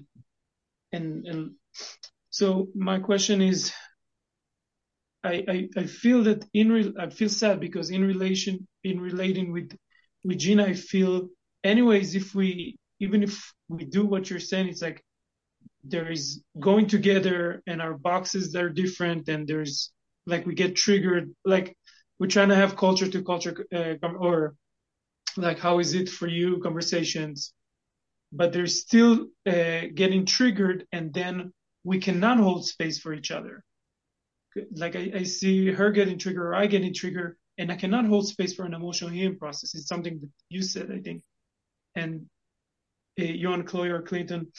[0.93, 1.51] And, and
[2.29, 3.73] so my question is,
[5.25, 9.51] I, I, I feel that in, re, I feel sad because in relation, in relating
[9.51, 9.77] with,
[10.23, 11.27] with Gina, I feel
[11.65, 15.03] anyways, if we, even if we do what you're saying, it's like
[15.87, 19.91] there is going together and our boxes are different and there's
[20.25, 21.77] like we get triggered, like
[22.19, 24.55] we're trying to have culture to culture, uh, or
[25.37, 27.53] like how is it for you conversations.
[28.31, 31.53] But they're still uh, getting triggered and then
[31.83, 33.63] we cannot hold space for each other.
[34.71, 38.25] Like I, I, see her getting triggered or i getting triggered and i cannot hold
[38.25, 39.75] space for an emotional healing process.
[39.75, 41.21] It's something that you said i think.
[41.93, 42.27] And
[43.19, 44.51] uh, you and chloe or clinton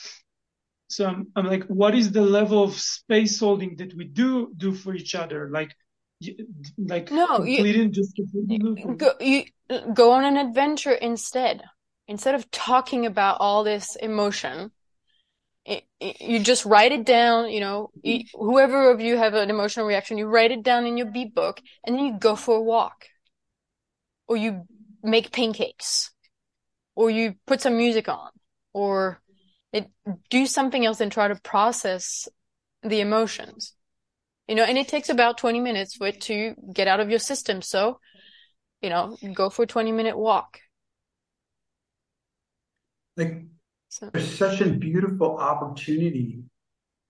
[0.87, 4.73] so I'm, I'm like what is the level of space holding that we do do
[4.73, 5.49] for each other?
[5.51, 5.75] Like
[6.77, 8.19] like no you, just
[8.97, 9.43] go, you
[9.93, 11.61] go on an adventure instead.
[12.07, 14.71] Instead of talking about all this emotion,
[15.65, 19.49] it, it, you just write it down, you know, you, whoever of you have an
[19.49, 22.55] emotional reaction, you write it down in your beep book and then you go for
[22.55, 23.05] a walk.
[24.29, 24.63] Or you
[25.03, 26.11] make pancakes.
[26.95, 28.29] Or you put some music on.
[28.73, 29.21] Or
[29.73, 29.89] it,
[30.29, 32.27] do something else and try to process
[32.83, 33.73] the emotions.
[34.47, 37.19] You know, and it takes about 20 minutes for it to get out of your
[37.19, 37.61] system.
[37.61, 37.99] So,
[38.81, 40.59] you know, go for a 20 minute walk
[43.17, 43.43] like
[43.89, 44.09] so.
[44.13, 46.43] there's such a beautiful opportunity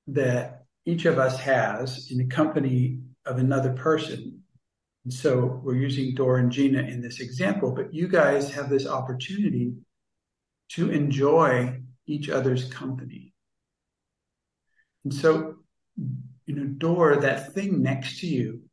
[0.08, 4.42] that each of us has in the company of another person.
[5.04, 8.88] And so we're using Dora and Gina in this example, but you guys have this
[8.88, 9.74] opportunity
[10.70, 13.34] to enjoy each other's company.
[15.04, 15.56] And so,
[16.46, 18.64] you know, Dora, that thing next to you,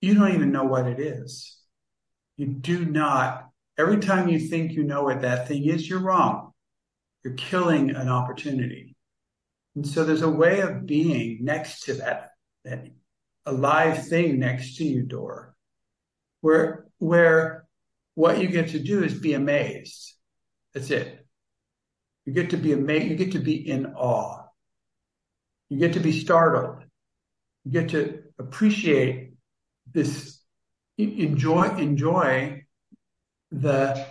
[0.00, 1.58] you don't even know what it is.
[2.36, 3.48] You do not.
[3.78, 6.52] Every time you think you know what that thing is, you're wrong
[7.26, 8.94] you're killing an opportunity.
[9.74, 12.30] And so there's a way of being next to that,
[12.64, 12.86] that
[13.44, 15.56] alive thing next to you, Dor,
[16.40, 17.66] where, where
[18.14, 20.14] what you get to do is be amazed.
[20.72, 21.25] That's it.
[22.26, 23.06] You get to be amazed.
[23.06, 24.42] You get to be in awe.
[25.70, 26.84] You get to be startled.
[27.64, 29.32] You get to appreciate
[29.92, 30.40] this,
[30.98, 32.64] enjoy, enjoy
[33.50, 34.06] the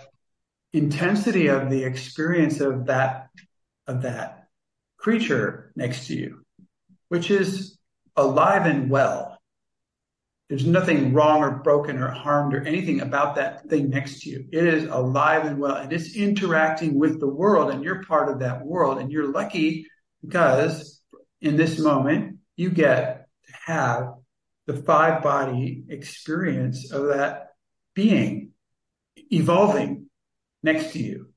[0.73, 3.29] intensity of the experience of that,
[3.87, 4.47] of that
[4.97, 6.45] creature next to you,
[7.09, 7.77] which is
[8.15, 9.34] alive and well.
[10.47, 14.45] There's nothing wrong or broken or harmed or anything about that thing next to you.
[14.51, 18.39] It is alive and well and it's interacting with the world and you're part of
[18.39, 19.87] that world and you're lucky
[20.21, 21.01] because
[21.41, 24.13] in this moment you get to have
[24.67, 27.53] the five body experience of that
[27.95, 28.51] being
[29.31, 30.09] evolving
[30.61, 31.29] next to you.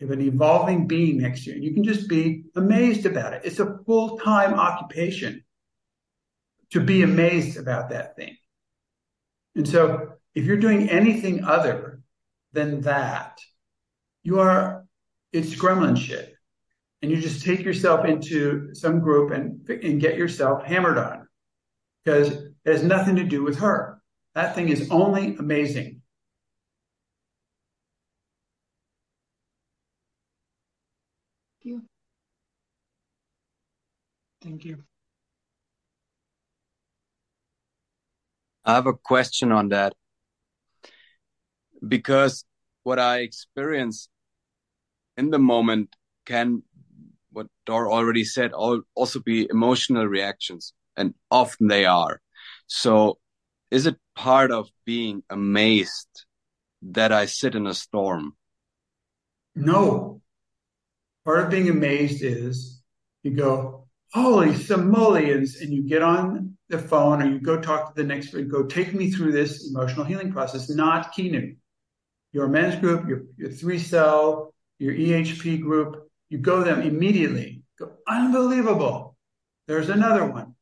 [0.00, 3.32] You have an evolving being next to you and you can just be amazed about
[3.32, 3.42] it.
[3.44, 5.44] It's a full time occupation
[6.70, 8.36] to be amazed about that thing.
[9.54, 12.00] And so if you're doing anything other
[12.52, 13.40] than that,
[14.22, 14.84] you are,
[15.32, 16.34] it's gremlin shit.
[17.02, 21.26] And you just take yourself into some group and, and get yourself hammered on
[22.04, 24.00] because it has nothing to do with her.
[24.34, 26.02] That thing is only amazing.
[31.62, 31.82] Thank you.
[34.42, 34.84] Thank you.
[38.70, 39.94] I have a question on that
[41.86, 42.44] because
[42.84, 44.08] what I experience
[45.16, 46.62] in the moment can,
[47.32, 52.20] what Dor already said, also be emotional reactions, and often they are.
[52.68, 53.18] So,
[53.72, 56.26] is it part of being amazed
[56.82, 58.36] that I sit in a storm?
[59.56, 60.22] No.
[61.24, 62.82] Part of being amazed is
[63.24, 68.00] you go, holy simoleons, and you get on the phone or you go talk to
[68.00, 71.56] the next go take me through this emotional healing process not kinu.
[72.32, 77.62] Your men's group your, your three cell your ehp group you go them immediately.
[77.78, 79.16] Go unbelievable.
[79.66, 80.54] There's another one.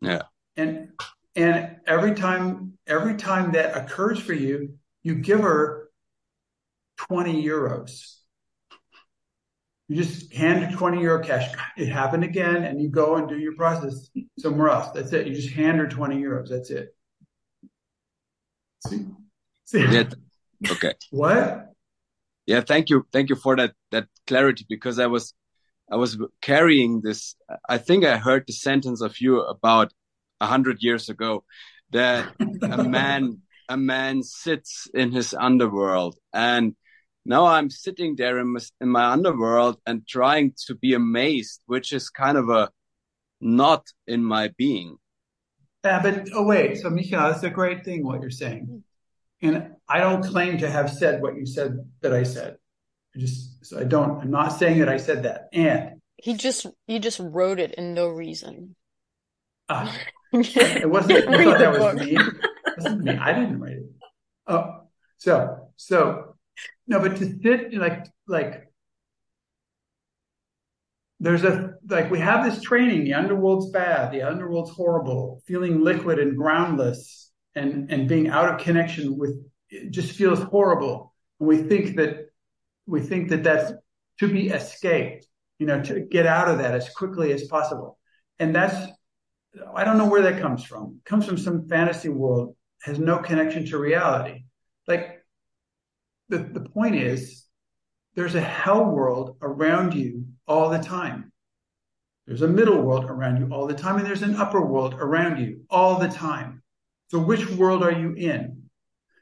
[0.00, 0.22] Yeah.
[0.56, 0.90] And
[1.36, 5.88] and every time every time that occurs for you you give her
[6.98, 8.21] 20 euros
[9.92, 11.54] you just hand her 20 euro cash.
[11.76, 14.08] It happened again, and you go and do your process
[14.38, 14.88] somewhere else.
[14.94, 15.26] That's it.
[15.26, 16.48] You just hand her 20 euros.
[16.48, 16.96] That's it.
[18.88, 19.04] See?
[19.66, 19.80] See?
[19.80, 20.04] Yeah.
[20.70, 20.94] Okay.
[21.10, 21.74] what?
[22.46, 23.06] Yeah, thank you.
[23.12, 25.34] Thank you for that that clarity because I was
[25.90, 27.36] I was carrying this
[27.68, 29.92] I think I heard the sentence of you about
[30.40, 31.44] a hundred years ago
[31.90, 32.32] that
[32.62, 36.76] a man a man sits in his underworld and
[37.24, 41.92] now I'm sitting there in my, in my underworld and trying to be amazed, which
[41.92, 42.70] is kind of a
[43.40, 44.96] not in my being.
[45.84, 48.84] Yeah, but oh wait, so Michael, that's a great thing what you're saying,
[49.40, 52.56] and I don't claim to have said what you said that I said.
[53.14, 54.20] I just so I don't.
[54.20, 55.48] I'm not saying that I said that.
[55.52, 58.76] And he just he just wrote it in no reason.
[59.68, 59.92] Uh,
[60.32, 61.28] it wasn't.
[61.30, 62.16] You thought that was me?
[62.16, 62.34] It
[62.76, 63.16] wasn't me.
[63.16, 63.90] I didn't write it.
[64.46, 64.82] Oh,
[65.18, 66.31] so so
[66.92, 68.70] no, but to sit like like
[71.20, 76.18] there's a like we have this training, the underworld's bad, the underworld's horrible, feeling liquid
[76.18, 79.34] and groundless and and being out of connection with
[79.70, 81.14] it just feels horrible.
[81.40, 82.26] And we think that
[82.86, 83.72] we think that that's
[84.18, 85.26] to be escaped,
[85.58, 87.98] you know, to get out of that as quickly as possible.
[88.38, 88.92] And that's
[89.74, 91.00] I don't know where that comes from.
[91.00, 94.44] It comes from some fantasy world, has no connection to reality.
[94.86, 95.21] Like
[96.32, 97.44] the, the point is
[98.14, 101.30] there's a hell world around you all the time.
[102.26, 105.38] There's a middle world around you all the time, and there's an upper world around
[105.38, 106.62] you all the time.
[107.08, 108.62] So which world are you in?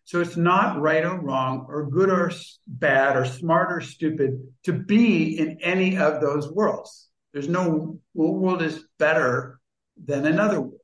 [0.04, 2.30] So it's not right or wrong or good or
[2.68, 7.08] bad or smart or stupid to be in any of those worlds.
[7.32, 9.58] There's no world is better
[10.04, 10.80] than another world.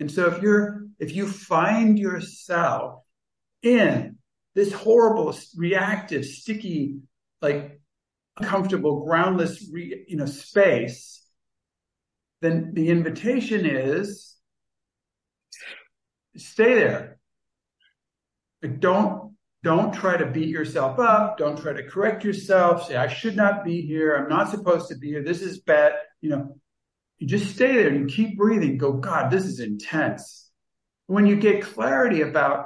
[0.00, 3.02] And so if you're, if you find yourself
[3.62, 4.15] in
[4.56, 7.02] this horrible, reactive, sticky,
[7.42, 7.78] like
[8.38, 11.22] uncomfortable, groundless, re, you know, space,
[12.40, 14.34] then the invitation is
[16.36, 17.18] stay there.
[18.78, 21.36] Don't don't try to beat yourself up.
[21.36, 22.86] Don't try to correct yourself.
[22.86, 24.16] Say I should not be here.
[24.16, 25.22] I'm not supposed to be here.
[25.22, 25.92] This is bad.
[26.22, 26.56] You know,
[27.18, 28.78] you just stay there and you keep breathing.
[28.78, 30.50] Go, God, this is intense.
[31.08, 32.65] When you get clarity about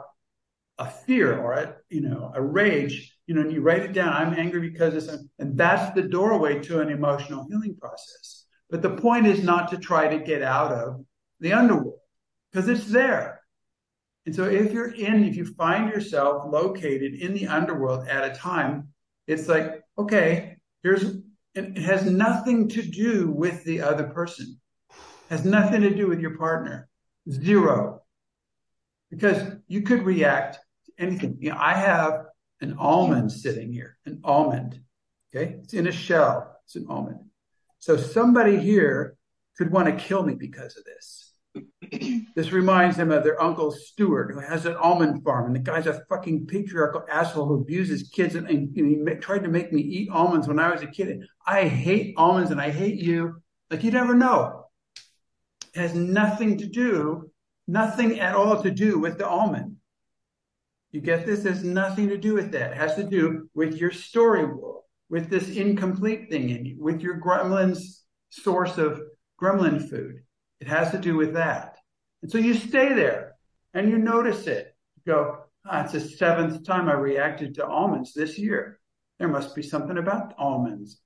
[0.80, 4.12] a fear or a you know a rage you know and you write it down
[4.12, 5.08] i'm angry because this
[5.38, 9.78] and that's the doorway to an emotional healing process But the point is not to
[9.78, 11.04] try to get out of
[11.40, 11.98] the underworld
[12.50, 13.40] because it's there.
[14.26, 18.34] And so if you're in, if you find yourself located in the underworld at a
[18.34, 18.88] time,
[19.26, 21.16] it's like, okay, here's,
[21.54, 24.60] it has nothing to do with the other person,
[25.30, 26.88] has nothing to do with your partner.
[27.28, 28.02] Zero.
[29.10, 30.58] Because you could react
[31.00, 31.36] anything.
[31.40, 32.26] You know, I have
[32.60, 34.80] an almond sitting here, an almond.
[35.34, 35.56] Okay.
[35.62, 36.56] It's in a shell.
[36.64, 37.20] It's an almond.
[37.78, 39.16] So somebody here
[39.56, 41.30] could want to kill me because of this.
[42.36, 45.86] this reminds them of their uncle Stuart, who has an almond farm, and the guy's
[45.86, 49.80] a fucking patriarchal asshole who abuses kids, and, and, and he tried to make me
[49.80, 51.26] eat almonds when I was a kid.
[51.46, 53.42] I hate almonds, and I hate you.
[53.70, 54.66] Like you never know.
[55.74, 57.30] It has nothing to do,
[57.66, 59.76] nothing at all to do with the almond.
[60.92, 61.44] You get this?
[61.44, 62.72] Has nothing to do with that.
[62.72, 67.00] It has to do with your story world, with this incomplete thing in you, with
[67.00, 69.00] your gremlin's source of
[69.40, 70.22] gremlin food.
[70.60, 71.76] It has to do with that.
[72.22, 73.36] And so you stay there
[73.72, 74.74] and you notice it.
[74.96, 78.78] You go, ah, it's the seventh time I reacted to almonds this year.
[79.18, 81.00] There must be something about almonds.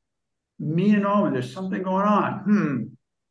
[0.59, 2.39] Me and almond, there's something going on.
[2.41, 2.83] Hmm.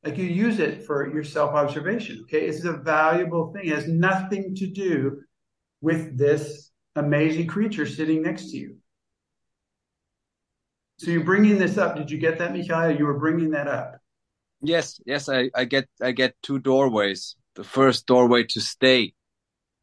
[0.03, 2.19] Like you use it for your self observation.
[2.23, 2.45] Okay.
[2.45, 3.65] It's a valuable thing.
[3.65, 5.21] It has nothing to do
[5.84, 8.77] with this amazing creature sitting next to you.
[10.97, 11.97] So you're bringing this up.
[11.97, 12.89] Did you get that, Mikhail?
[12.97, 13.99] You were bringing that up.
[14.61, 17.35] Yes, yes, I, I get I get two doorways.
[17.55, 19.14] The first doorway to stay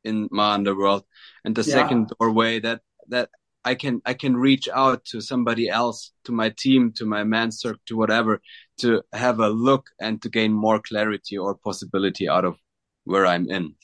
[0.03, 1.05] in my underworld,
[1.45, 1.75] and the Yeah.
[1.75, 3.29] second doorway that that
[3.63, 7.53] I can I can reach out to somebody else, to my team, to my man
[7.53, 8.41] circle, to whatever,
[8.79, 12.57] to have a look and to gain more clarity or possibility out of
[13.05, 13.75] where I'm in.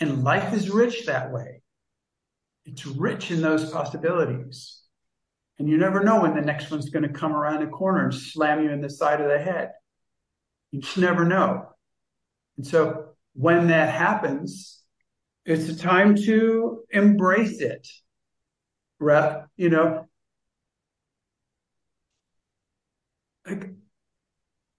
[0.00, 1.62] And life is rich that way.
[2.64, 4.80] It's rich in those possibilities.
[5.58, 8.14] And you never know when the next one's going to come around the corner and
[8.14, 9.72] slam you in the side of the head.
[10.72, 11.68] You just never know.
[12.56, 14.82] And so when that happens,
[15.44, 17.86] it's a time to embrace it.
[19.00, 20.08] You know,
[23.46, 23.70] like,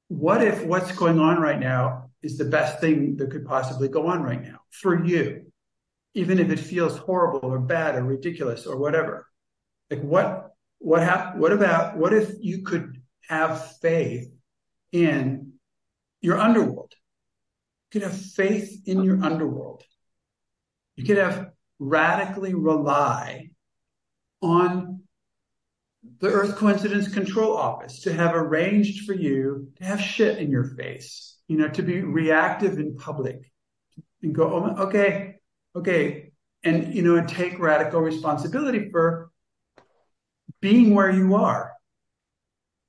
[0.08, 4.08] what if what's going on right now is the best thing that could possibly go
[4.08, 5.52] on right now for you?
[6.14, 9.28] Even if it feels horrible or bad or ridiculous or whatever.
[9.90, 14.32] Like what what hap- what about what if you could have faith
[14.92, 15.54] in
[16.22, 16.94] your underworld?
[17.92, 19.84] You could have faith in your underworld.
[20.96, 23.52] You could have radically rely
[24.42, 25.02] on
[26.20, 30.64] the Earth Coincidence Control Office to have arranged for you to have shit in your
[30.64, 33.52] face, you know, to be reactive in public
[34.22, 35.36] and go, oh, okay,
[35.76, 36.32] okay,
[36.64, 39.30] and, you know, and take radical responsibility for
[40.62, 41.72] being where you are.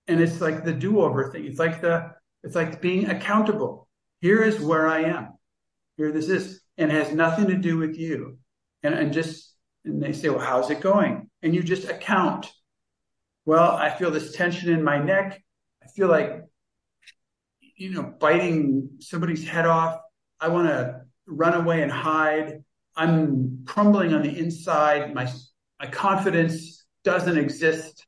[0.09, 1.45] And it's like the do-over thing.
[1.45, 2.13] It's like the,
[2.43, 3.89] it's like being accountable.
[4.21, 5.35] Here is where I am.
[5.99, 8.39] Here this is, and has nothing to do with you.
[8.83, 9.53] And, and just,
[9.85, 11.29] and they say, well, how's it going?
[11.43, 12.51] And you just account.
[13.45, 15.43] Well, I feel this tension in my neck.
[15.83, 16.43] I feel like,
[17.77, 20.01] you know, biting somebody's head off.
[20.41, 22.65] I want to run away and hide.
[22.97, 25.15] I'm crumbling on the inside.
[25.15, 25.31] My,
[25.79, 28.07] my confidence doesn't exist.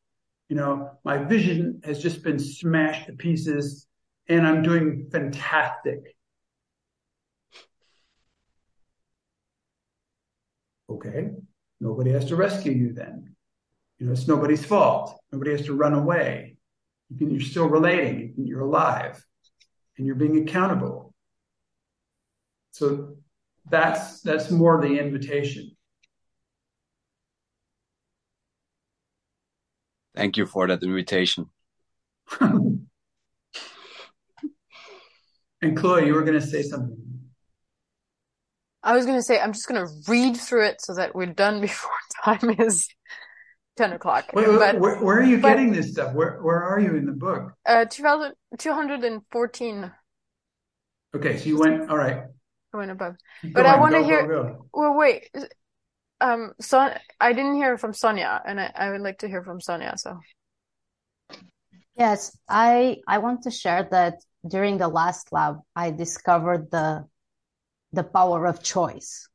[0.49, 3.87] You know, my vision has just been smashed to pieces
[4.29, 6.17] and I'm doing fantastic.
[10.91, 11.31] Okay.
[11.81, 13.35] Nobody has to rescue you then.
[13.99, 15.21] You know, it's nobody's fault.
[15.31, 16.57] Nobody has to run away.
[17.11, 18.35] You can, you're still relating.
[18.39, 19.23] You're alive
[19.99, 21.13] and you're being accountable.
[22.73, 23.17] So
[23.69, 25.77] that's, that's more the invitation.
[30.15, 31.51] Thank you for that invitation.
[35.61, 36.97] And Chloe, you were going to say something.
[38.83, 41.27] I was going to say, I'm just going to read through it so that we're
[41.27, 41.91] done before
[42.25, 42.89] time is
[43.79, 44.31] 10 o'clock.
[44.35, 46.13] Wait, wait, But, where, where are you but- getting this stuff?
[46.15, 47.55] Where, where are you in the book?
[47.65, 49.93] uh, 2000, 214
[51.17, 51.39] Okay.
[51.39, 52.25] So you went, all right.
[52.75, 53.15] I went above.
[53.41, 54.67] Keep But I want to hear, go, go.
[54.75, 55.31] well, wait,
[56.21, 59.61] um, Son, I didn't hear from Sonia and I, I would like to hear from
[59.61, 59.95] Sonia.
[59.97, 60.19] So,
[61.97, 67.07] Yes, I I want to share that during the last lab, I discovered the
[67.93, 69.27] the power of choice.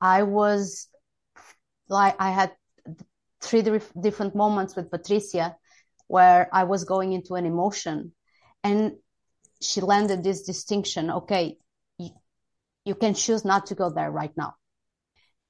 [0.00, 0.88] I was
[1.88, 2.52] like I had
[3.40, 3.62] three
[4.00, 5.56] different moments with Patricia
[6.06, 8.12] where I was going into an emotion
[8.64, 8.92] and
[9.60, 11.10] she landed this distinction.
[11.10, 11.58] Okay,
[11.98, 12.10] you,
[12.84, 14.54] you can choose not to go there right now.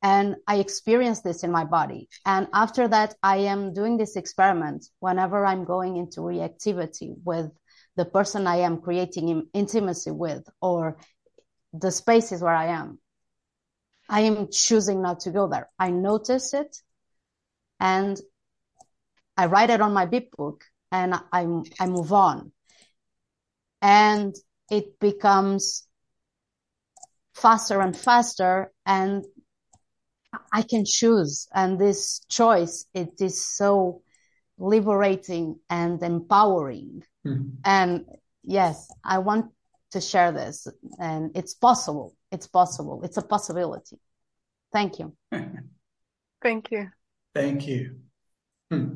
[0.02, 2.09] And I experienced this in my body.
[2.24, 7.51] And after that, I am doing this experiment whenever I'm going into reactivity with
[7.97, 10.98] the person I am creating intimacy with or
[11.73, 13.01] the spaces where I am.
[14.09, 15.69] I am choosing not to go there.
[15.78, 16.81] I notice it
[17.80, 18.18] and
[19.36, 21.46] I write it on my beep book and I,
[21.78, 22.52] I move on.
[23.80, 24.34] And
[24.70, 25.86] it becomes
[27.34, 29.24] faster and faster and
[30.52, 31.46] I can choose.
[31.55, 34.02] And this choice, it is so
[34.59, 37.05] liberating and empowering.
[37.24, 37.48] Mm-hmm.
[37.64, 38.06] And
[38.42, 39.52] yes, I want
[39.92, 40.66] to share this
[40.98, 42.14] and it's possible.
[42.30, 43.02] It's possible.
[43.05, 43.98] It's a possibility.
[44.72, 45.14] Thank you.
[46.42, 46.90] Thank you.
[47.34, 47.96] Thank you.
[48.70, 48.94] Hmm.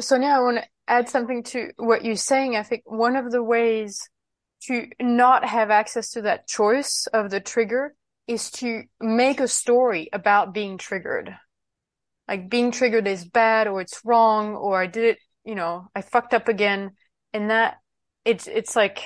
[0.00, 2.56] Sonia, I want to add something to what you're saying.
[2.56, 4.08] I think one of the ways
[4.62, 7.94] to not have access to that choice of the trigger
[8.26, 11.34] is to make a story about being triggered.
[12.26, 16.02] Like being triggered is bad or it's wrong or I did it, you know, I
[16.02, 16.92] fucked up again.
[17.32, 17.76] And that
[18.24, 19.00] it's, it's like,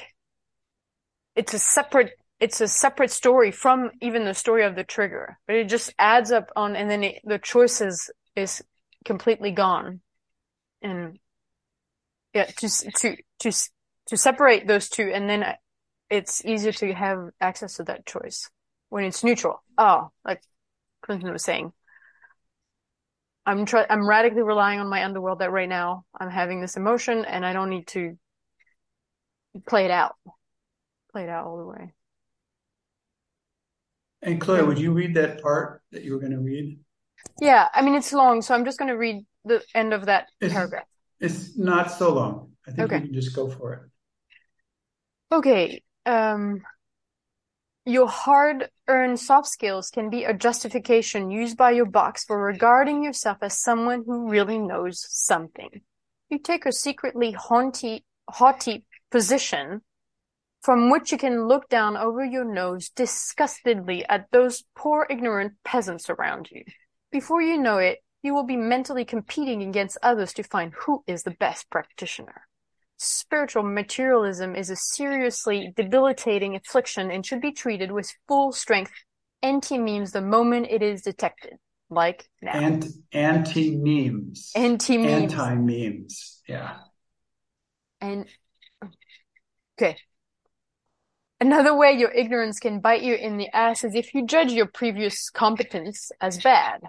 [1.36, 2.10] it's a separate,
[2.42, 6.32] it's a separate story from even the story of the trigger, but it just adds
[6.32, 8.60] up on, and then it, the choices is
[9.04, 10.00] completely gone.
[10.82, 11.20] And
[12.34, 13.52] yeah, to, to, to,
[14.06, 15.54] to separate those two and then uh,
[16.10, 18.50] it's easier to have access to that choice
[18.88, 19.62] when it's neutral.
[19.78, 20.42] Oh, like
[21.02, 21.72] Clinton was saying.
[23.46, 27.24] I'm try I'm radically relying on my underworld that right now I'm having this emotion
[27.24, 28.18] and I don't need to
[29.68, 30.16] play it out.
[31.12, 31.92] Play it out all the way.
[34.22, 36.78] And Claire, would you read that part that you were going to read?
[37.40, 40.28] Yeah, I mean it's long, so I'm just going to read the end of that
[40.40, 40.84] it's, paragraph.
[41.20, 42.52] It's not so long.
[42.66, 43.00] I think okay.
[43.00, 45.34] we can just go for it.
[45.34, 45.82] Okay.
[46.06, 46.62] Um
[47.84, 53.38] your hard-earned soft skills can be a justification used by your box for regarding yourself
[53.42, 55.80] as someone who really knows something.
[56.30, 59.82] You take a secretly haughty, haughty position
[60.62, 66.08] from which you can look down over your nose disgustedly at those poor ignorant peasants
[66.08, 66.64] around you.
[67.10, 71.24] Before you know it, you will be mentally competing against others to find who is
[71.24, 72.46] the best practitioner
[73.02, 78.92] spiritual materialism is a seriously debilitating affliction and should be treated with full strength
[79.42, 81.54] anti-memes the moment it is detected,
[81.90, 82.52] like now.
[82.52, 84.52] Ant- anti-memes.
[84.54, 85.32] Anti-memes.
[85.32, 86.42] Anti-memes.
[86.48, 86.76] Yeah.
[88.00, 88.26] And
[89.76, 89.96] okay.
[91.42, 94.66] Another way your ignorance can bite you in the ass is if you judge your
[94.66, 96.82] previous competence as bad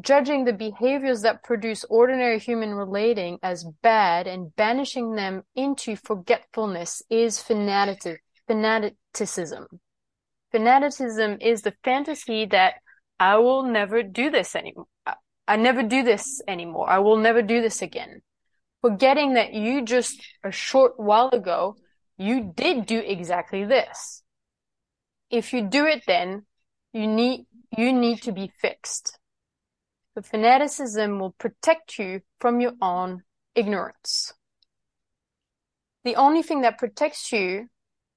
[0.00, 7.02] judging the behaviors that produce ordinary human relating as bad and banishing them into forgetfulness
[7.10, 9.66] is fanaticism.
[10.50, 12.74] Fanaticism is the fantasy that
[13.18, 14.86] I will never do this anymore.
[15.46, 16.88] I never do this anymore.
[16.88, 18.22] I will never do this again.
[18.80, 21.76] Forgetting that you just a short while ago,
[22.22, 24.22] you did do exactly this.
[25.30, 26.46] If you do it then,
[26.92, 27.46] you need,
[27.76, 29.18] you need to be fixed.
[30.14, 33.22] But fanaticism will protect you from your own
[33.54, 34.32] ignorance.
[36.04, 37.68] The only thing that protects you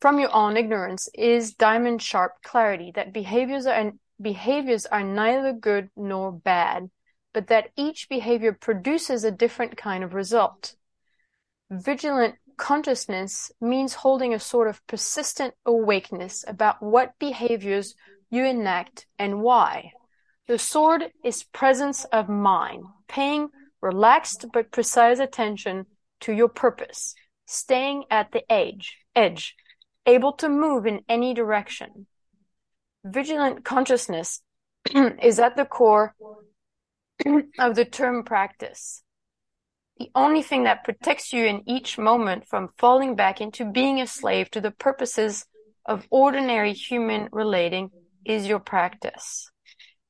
[0.02, 3.92] from your own ignorance is diamond sharp clarity that behaviors are
[4.22, 6.90] behaviors are neither good nor bad,
[7.34, 10.76] but that each behavior produces a different kind of result.
[11.70, 17.96] Vigilant consciousness means holding a sort of persistent awakeness about what behaviors
[18.30, 19.92] you enact and why.
[20.48, 23.50] The sword is presence of mind, paying
[23.82, 25.86] relaxed but precise attention
[26.22, 27.16] to your purpose,
[27.46, 29.56] staying at the edge, edge,
[30.06, 32.08] able to move in any direction.
[33.04, 34.42] Vigilant consciousness
[35.22, 36.16] is at the core
[37.60, 39.04] of the term practice.
[39.98, 44.08] The only thing that protects you in each moment from falling back into being a
[44.08, 45.46] slave to the purposes
[45.86, 47.92] of ordinary human relating
[48.26, 49.50] is your practice.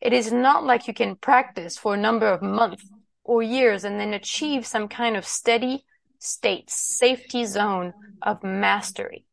[0.02, 2.88] It is not like you can practice for a number of months
[3.24, 5.86] or years and then achieve some kind of steady
[6.20, 9.26] state, safety zone of mastery.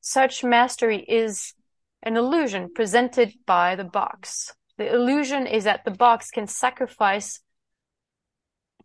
[0.00, 1.54] Such mastery is
[2.02, 4.54] an illusion presented by the box.
[4.76, 7.40] The illusion is that the box can sacrifice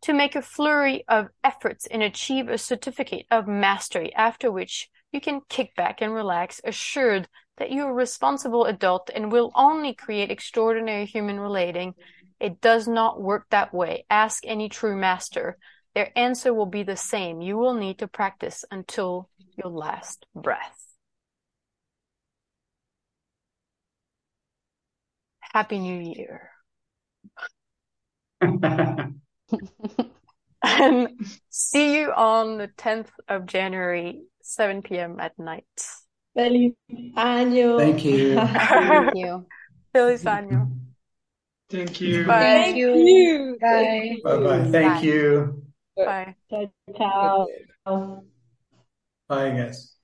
[0.01, 5.19] to make a flurry of efforts and achieve a certificate of mastery, after which you
[5.19, 7.27] can kick back and relax, assured
[7.57, 11.93] that you're a responsible adult and will only create extraordinary human relating.
[12.39, 14.05] It does not work that way.
[14.09, 15.57] Ask any true master.
[15.93, 17.41] Their answer will be the same.
[17.41, 20.77] You will need to practice until your last breath.
[25.39, 26.51] Happy New Year.
[29.51, 31.17] and um,
[31.49, 35.19] see you on the 10th of January, 7 p.m.
[35.19, 35.65] at night.
[36.35, 36.73] Feliz
[37.15, 37.77] año.
[37.77, 38.35] Thank you.
[38.69, 39.45] Thank you.
[39.93, 40.69] Feliz año.
[41.69, 42.25] Thank you.
[42.25, 42.39] Bye.
[42.39, 43.57] Thank you.
[43.61, 44.17] Bye.
[44.23, 44.71] Bye bye.
[44.71, 45.01] Thank Bye.
[45.01, 45.63] you.
[45.95, 46.35] Bye.
[46.49, 47.47] Ciao,
[47.85, 48.23] ciao.
[49.27, 49.98] Bye, guys.